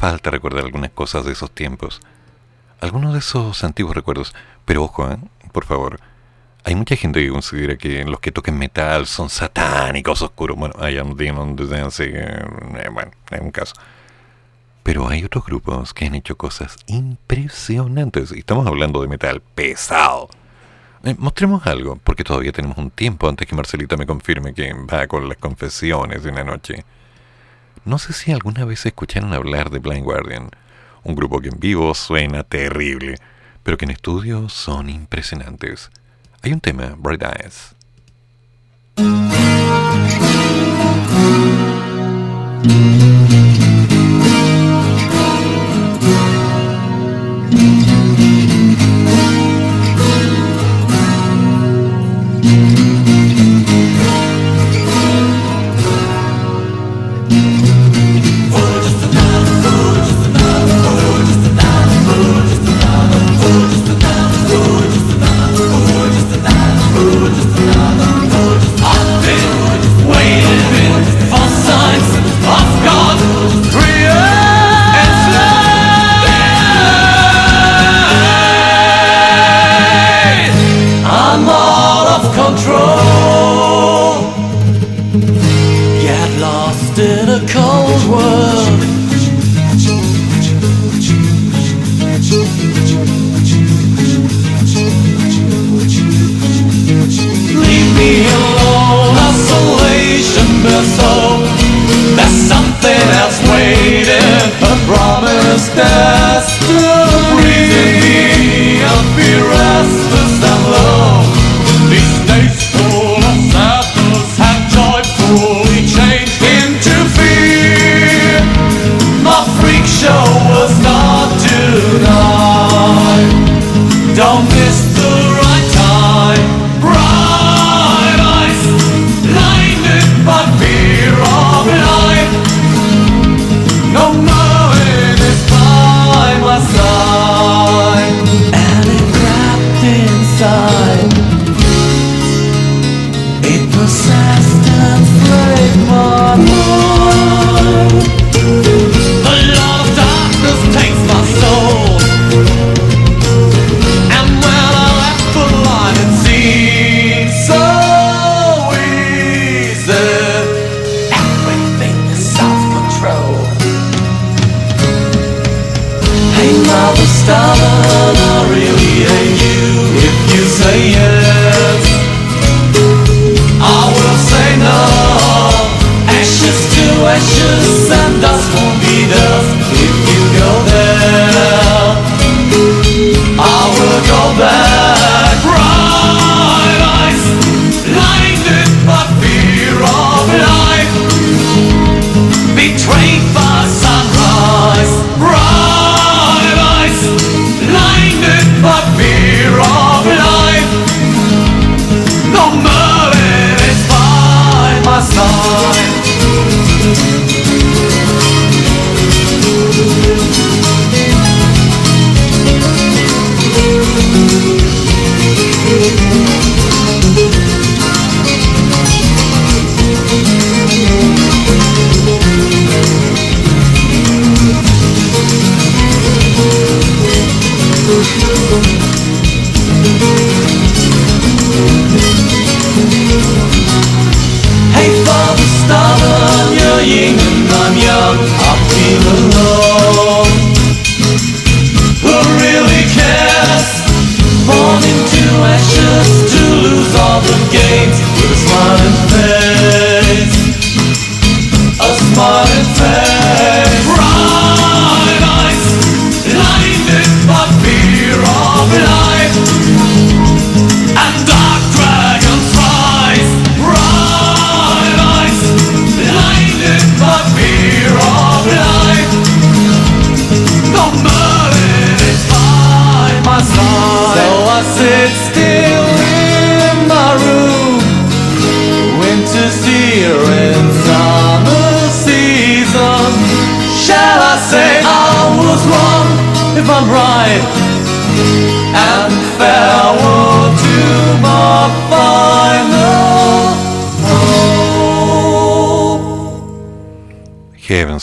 falta 0.00 0.30
recordar 0.30 0.64
algunas 0.64 0.90
cosas 0.92 1.26
de 1.26 1.32
esos 1.32 1.50
tiempos. 1.50 2.00
Algunos 2.80 3.12
de 3.12 3.18
esos 3.18 3.62
antiguos 3.64 3.94
recuerdos. 3.94 4.34
Pero 4.64 4.84
ojo, 4.84 5.10
¿eh? 5.10 5.18
por 5.52 5.66
favor. 5.66 6.00
Hay 6.64 6.74
mucha 6.74 6.96
gente 6.96 7.20
que 7.22 7.28
considera 7.28 7.76
que 7.76 8.04
los 8.04 8.18
que 8.18 8.32
toquen 8.32 8.58
metal 8.58 9.06
son 9.06 9.28
satánicos, 9.28 10.22
oscuros. 10.22 10.56
Bueno, 10.56 10.74
I 10.88 10.96
am 10.96 11.16
demon, 11.16 11.54
así 11.86 12.04
eh, 12.06 12.44
bueno, 12.90 13.10
es 13.30 13.40
un 13.40 13.50
caso. 13.50 13.74
Pero 14.82 15.06
hay 15.06 15.22
otros 15.22 15.44
grupos 15.44 15.92
que 15.92 16.06
han 16.06 16.14
hecho 16.14 16.34
cosas 16.34 16.78
impresionantes. 16.86 18.32
Y 18.32 18.38
estamos 18.38 18.66
hablando 18.66 19.02
de 19.02 19.08
metal 19.08 19.42
pesado. 19.54 20.30
Eh, 21.04 21.14
mostremos 21.18 21.66
algo, 21.66 21.96
porque 22.02 22.24
todavía 22.24 22.52
tenemos 22.52 22.78
un 22.78 22.90
tiempo 22.90 23.28
antes 23.28 23.46
que 23.46 23.54
Marcelita 23.54 23.98
me 23.98 24.06
confirme 24.06 24.54
que 24.54 24.72
va 24.72 25.06
con 25.06 25.28
las 25.28 25.36
confesiones 25.36 26.22
de 26.22 26.30
una 26.30 26.44
noche. 26.44 26.86
No 27.84 27.98
sé 27.98 28.12
si 28.12 28.32
alguna 28.32 28.64
vez 28.64 28.84
escucharon 28.86 29.32
hablar 29.32 29.70
de 29.70 29.78
Blind 29.78 30.04
Guardian, 30.04 30.50
un 31.02 31.14
grupo 31.14 31.40
que 31.40 31.48
en 31.48 31.58
vivo 31.58 31.94
suena 31.94 32.44
terrible, 32.44 33.16
pero 33.62 33.78
que 33.78 33.86
en 33.86 33.90
estudio 33.90 34.48
son 34.48 34.88
impresionantes. 34.90 35.90
Hay 36.42 36.52
un 36.52 36.60
tema, 36.60 36.94
Bright 36.98 37.22
Eyes. 37.22 37.74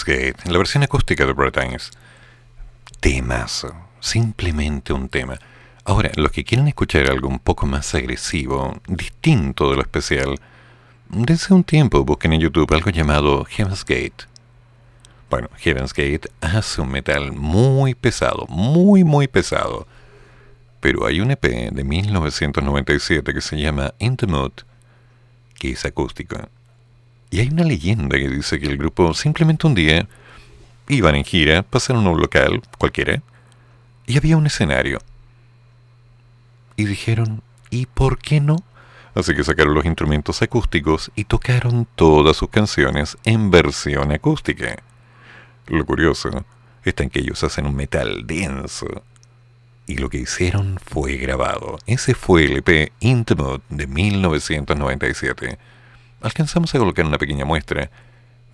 En 0.10 0.54
la 0.54 0.58
versión 0.58 0.84
acústica 0.84 1.26
de 1.26 1.34
Bretagne. 1.34 1.78
Temazo, 3.02 3.76
simplemente 4.00 4.94
un 4.94 5.10
tema. 5.10 5.38
Ahora, 5.84 6.12
los 6.16 6.32
que 6.32 6.46
quieren 6.46 6.70
escuchar 6.70 7.12
algo 7.12 7.28
un 7.28 7.40
poco 7.40 7.66
más 7.66 7.94
agresivo, 7.94 8.80
distinto 8.88 9.70
de 9.70 9.76
lo 9.76 9.82
especial, 9.82 10.40
desde 11.10 11.54
un 11.54 11.66
tiempo 11.66 12.06
busquen 12.06 12.32
en 12.32 12.40
YouTube 12.40 12.74
algo 12.74 12.90
llamado 12.90 13.44
Heaven's 13.50 13.84
Gate. 13.84 14.26
Bueno, 15.30 15.50
Heaven's 15.58 15.94
Gate 15.94 16.30
hace 16.40 16.80
un 16.80 16.90
metal 16.90 17.34
muy 17.34 17.94
pesado, 17.94 18.46
muy, 18.48 19.04
muy 19.04 19.28
pesado. 19.28 19.88
Pero 20.80 21.06
hay 21.06 21.20
un 21.20 21.32
EP 21.32 21.44
de 21.44 21.84
1997 21.84 23.34
que 23.34 23.42
se 23.42 23.60
llama 23.60 23.94
In 24.00 24.16
the 24.16 24.26
Mood, 24.26 24.54
que 25.56 25.72
es 25.72 25.84
acústico. 25.84 26.38
Y 27.30 27.40
hay 27.40 27.50
una 27.50 27.64
leyenda 27.64 28.18
que 28.18 28.30
dice 28.30 28.60
que 28.60 28.68
el 28.68 28.78
grupo 28.78 29.14
simplemente 29.14 29.68
un 29.68 29.76
día 29.76 30.08
iban 30.88 31.16
en 31.16 31.26
gira, 31.26 31.64
pasaron 31.64 32.06
a 32.08 32.12
un 32.12 32.22
local 32.22 32.62
cualquiera, 32.78 33.22
y 34.06 34.18
había 34.18 34.38
un 34.38 34.48
escenario. 34.48 35.00
Y 36.78 36.86
dijeron, 36.86 37.42
¿y 37.70 37.86
por 37.88 38.20
qué 38.20 38.40
no? 38.40 38.58
Así 39.14 39.34
que 39.34 39.44
sacaron 39.44 39.74
los 39.74 39.86
instrumentos 39.86 40.42
acústicos 40.42 41.12
y 41.16 41.24
tocaron 41.24 41.88
todas 41.96 42.38
sus 42.38 42.50
canciones 42.50 43.18
en 43.24 43.50
versión 43.50 44.12
acústica. 44.12 44.78
Lo 45.66 45.86
curioso 45.86 46.46
está 46.86 47.04
en 47.04 47.10
que 47.10 47.20
ellos 47.20 47.44
hacen 47.44 47.66
un 47.66 47.76
metal 47.76 48.28
denso. 48.28 49.04
Y 49.88 49.96
lo 49.96 50.10
que 50.10 50.20
hicieron 50.20 50.80
fue 50.86 51.18
grabado. 51.18 51.80
Ese 51.88 52.14
fue 52.14 52.46
el 52.46 52.58
EP 52.58 52.92
Intimate 53.00 53.64
de 53.70 53.88
1997. 53.88 55.58
Alcanzamos 56.22 56.74
a 56.74 56.80
colocar 56.80 57.06
una 57.06 57.18
pequeña 57.18 57.46
muestra 57.46 57.90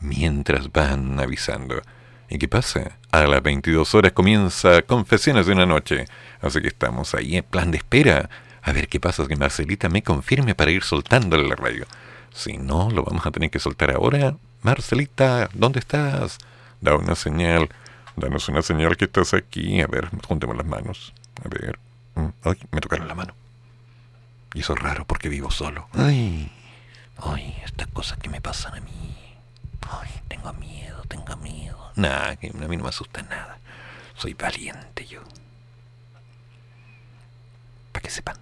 mientras 0.01 0.71
van 0.71 1.19
avisando. 1.19 1.81
¿Y 2.29 2.37
qué 2.37 2.47
pasa? 2.47 2.97
A 3.11 3.23
las 3.23 3.41
22 3.43 3.93
horas 3.95 4.11
comienza 4.11 4.81
Confesiones 4.81 5.45
de 5.45 5.53
una 5.53 5.65
noche. 5.65 6.05
Así 6.41 6.61
que 6.61 6.67
estamos 6.67 7.13
ahí 7.13 7.37
en 7.37 7.43
plan 7.43 7.71
de 7.71 7.77
espera. 7.77 8.29
A 8.61 8.71
ver 8.71 8.87
qué 8.87 8.99
pasa 8.99 9.25
que 9.27 9.35
Marcelita 9.35 9.89
me 9.89 10.01
confirme 10.03 10.55
para 10.55 10.71
ir 10.71 10.83
soltándole 10.83 11.47
la 11.47 11.55
radio. 11.55 11.85
Si 12.33 12.57
no, 12.57 12.89
lo 12.89 13.03
vamos 13.03 13.25
a 13.25 13.31
tener 13.31 13.49
que 13.49 13.59
soltar 13.59 13.91
ahora. 13.91 14.35
Marcelita, 14.61 15.49
¿dónde 15.53 15.79
estás? 15.79 16.37
Da 16.81 16.95
una 16.95 17.15
señal. 17.15 17.69
Danos 18.15 18.47
una 18.49 18.61
señal 18.61 18.97
que 18.97 19.05
estás 19.05 19.33
aquí. 19.33 19.81
A 19.81 19.87
ver, 19.87 20.09
juntemos 20.27 20.55
las 20.57 20.65
manos. 20.65 21.13
A 21.43 21.49
ver. 21.49 21.77
Mm, 22.15 22.27
Ay, 22.43 22.55
me 22.71 22.81
tocaron 22.81 23.07
la 23.07 23.15
mano. 23.15 23.33
Y 24.53 24.59
eso 24.61 24.73
es 24.73 24.79
raro 24.79 25.05
porque 25.05 25.29
vivo 25.29 25.51
solo. 25.51 25.87
Ay, 25.93 26.51
ay, 27.17 27.61
estas 27.65 27.87
cosas 27.87 28.17
que 28.19 28.29
me 28.29 28.41
pasan 28.41 28.75
a 28.75 28.81
mí. 28.81 29.17
Ay, 29.81 30.09
tengo 30.27 30.53
miedo, 30.53 31.01
tengo 31.07 31.35
miedo. 31.37 31.91
Nada, 31.95 32.35
que 32.35 32.47
a 32.47 32.67
mí 32.67 32.77
no 32.77 32.83
me 32.83 32.89
asusta 32.89 33.21
nada. 33.23 33.59
Soy 34.15 34.33
valiente 34.33 35.05
yo. 35.05 35.21
Para 37.91 38.03
que 38.03 38.09
sepan. 38.09 38.37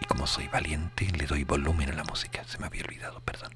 Y 0.00 0.04
como 0.06 0.26
soy 0.26 0.48
valiente, 0.48 1.06
le 1.06 1.26
doy 1.26 1.44
volumen 1.44 1.90
a 1.90 1.94
la 1.94 2.04
música. 2.04 2.44
Se 2.44 2.58
me 2.58 2.66
había 2.66 2.84
olvidado, 2.84 3.20
perdón. 3.20 3.52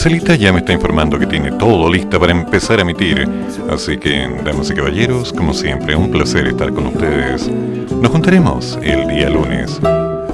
Marcelita 0.00 0.34
ya 0.34 0.50
me 0.50 0.60
está 0.60 0.72
informando 0.72 1.18
que 1.18 1.26
tiene 1.26 1.52
todo 1.52 1.92
listo 1.92 2.18
para 2.18 2.32
empezar 2.32 2.78
a 2.78 2.80
emitir. 2.80 3.28
Así 3.70 3.98
que, 3.98 4.26
damas 4.42 4.70
y 4.70 4.74
caballeros, 4.74 5.30
como 5.30 5.52
siempre, 5.52 5.94
un 5.94 6.10
placer 6.10 6.46
estar 6.46 6.72
con 6.72 6.86
ustedes. 6.86 7.46
Nos 7.46 8.10
juntaremos 8.10 8.78
el 8.80 9.06
día 9.08 9.28
lunes. 9.28 9.78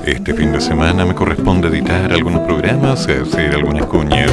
Este 0.05 0.35
fin 0.35 0.53
de 0.53 0.61
semana 0.61 1.05
me 1.05 1.17
corresponde 1.17 1.67
editar 1.67 2.13
algunos 2.13 2.43
programas, 2.43 3.09
hacer 3.09 3.57
algunas 3.57 3.87
cuñas, 3.87 4.31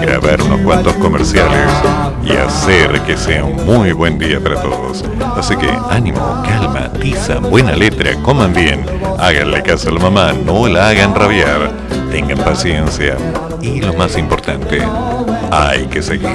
grabar 0.00 0.42
unos 0.42 0.62
cuantos 0.62 0.94
comerciales 0.94 1.70
y 2.24 2.32
hacer 2.32 3.02
que 3.02 3.16
sea 3.16 3.44
un 3.44 3.64
muy 3.64 3.92
buen 3.92 4.18
día 4.18 4.40
para 4.40 4.60
todos. 4.60 5.04
Así 5.36 5.54
que 5.54 5.68
ánimo, 5.90 6.42
calma, 6.44 6.92
tiza, 6.94 7.38
buena 7.38 7.76
letra, 7.76 8.16
coman 8.22 8.52
bien, 8.52 8.84
háganle 9.20 9.62
caso 9.62 9.90
a 9.90 9.92
la 9.92 10.00
mamá, 10.00 10.32
no 10.44 10.66
la 10.66 10.88
hagan 10.88 11.14
rabiar, 11.14 11.70
tengan 12.10 12.38
paciencia 12.38 13.16
y 13.62 13.80
lo 13.80 13.94
más 13.94 14.18
importante, 14.18 14.82
hay 15.50 15.86
que 15.86 16.02
seguir 16.02 16.28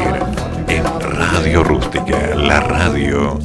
en 0.68 0.84
Radio 1.00 1.64
Rústica, 1.64 2.36
la 2.36 2.62
radio 2.62 3.38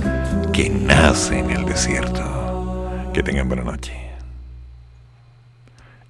que 0.53 0.71
nace 0.71 1.41
en 1.41 1.51
el 1.51 1.65
desierto. 1.65 3.11
Que 3.13 3.23
tengan 3.23 3.49
buena 3.49 3.65
noche. 3.65 3.93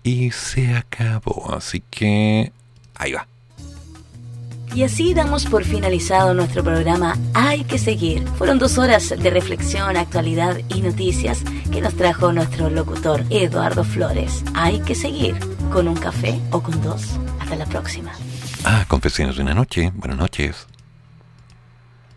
Y 0.04 0.30
se 0.30 0.74
acabó, 0.74 1.54
así 1.54 1.82
que 1.90 2.52
ahí 2.94 3.12
va. 3.12 3.26
Y 4.74 4.84
así 4.84 5.12
damos 5.12 5.46
por 5.46 5.64
finalizado 5.64 6.32
nuestro 6.32 6.64
programa 6.64 7.16
Hay 7.34 7.64
que 7.64 7.78
seguir. 7.78 8.26
Fueron 8.38 8.58
dos 8.58 8.78
horas 8.78 9.10
de 9.10 9.30
reflexión, 9.30 9.96
actualidad 9.96 10.58
y 10.68 10.80
noticias 10.80 11.42
que 11.70 11.80
nos 11.80 11.94
trajo 11.94 12.32
nuestro 12.32 12.70
locutor 12.70 13.22
Eduardo 13.30 13.84
Flores. 13.84 14.44
Hay 14.54 14.80
que 14.80 14.94
seguir 14.94 15.36
con 15.70 15.88
un 15.88 15.96
café 15.96 16.38
o 16.50 16.62
con 16.62 16.80
dos. 16.82 17.18
Ah, 18.64 18.84
confesiones 18.86 19.36
de 19.36 19.42
una 19.42 19.54
noche. 19.54 19.90
Buenas 19.94 20.18
noches. 20.18 20.66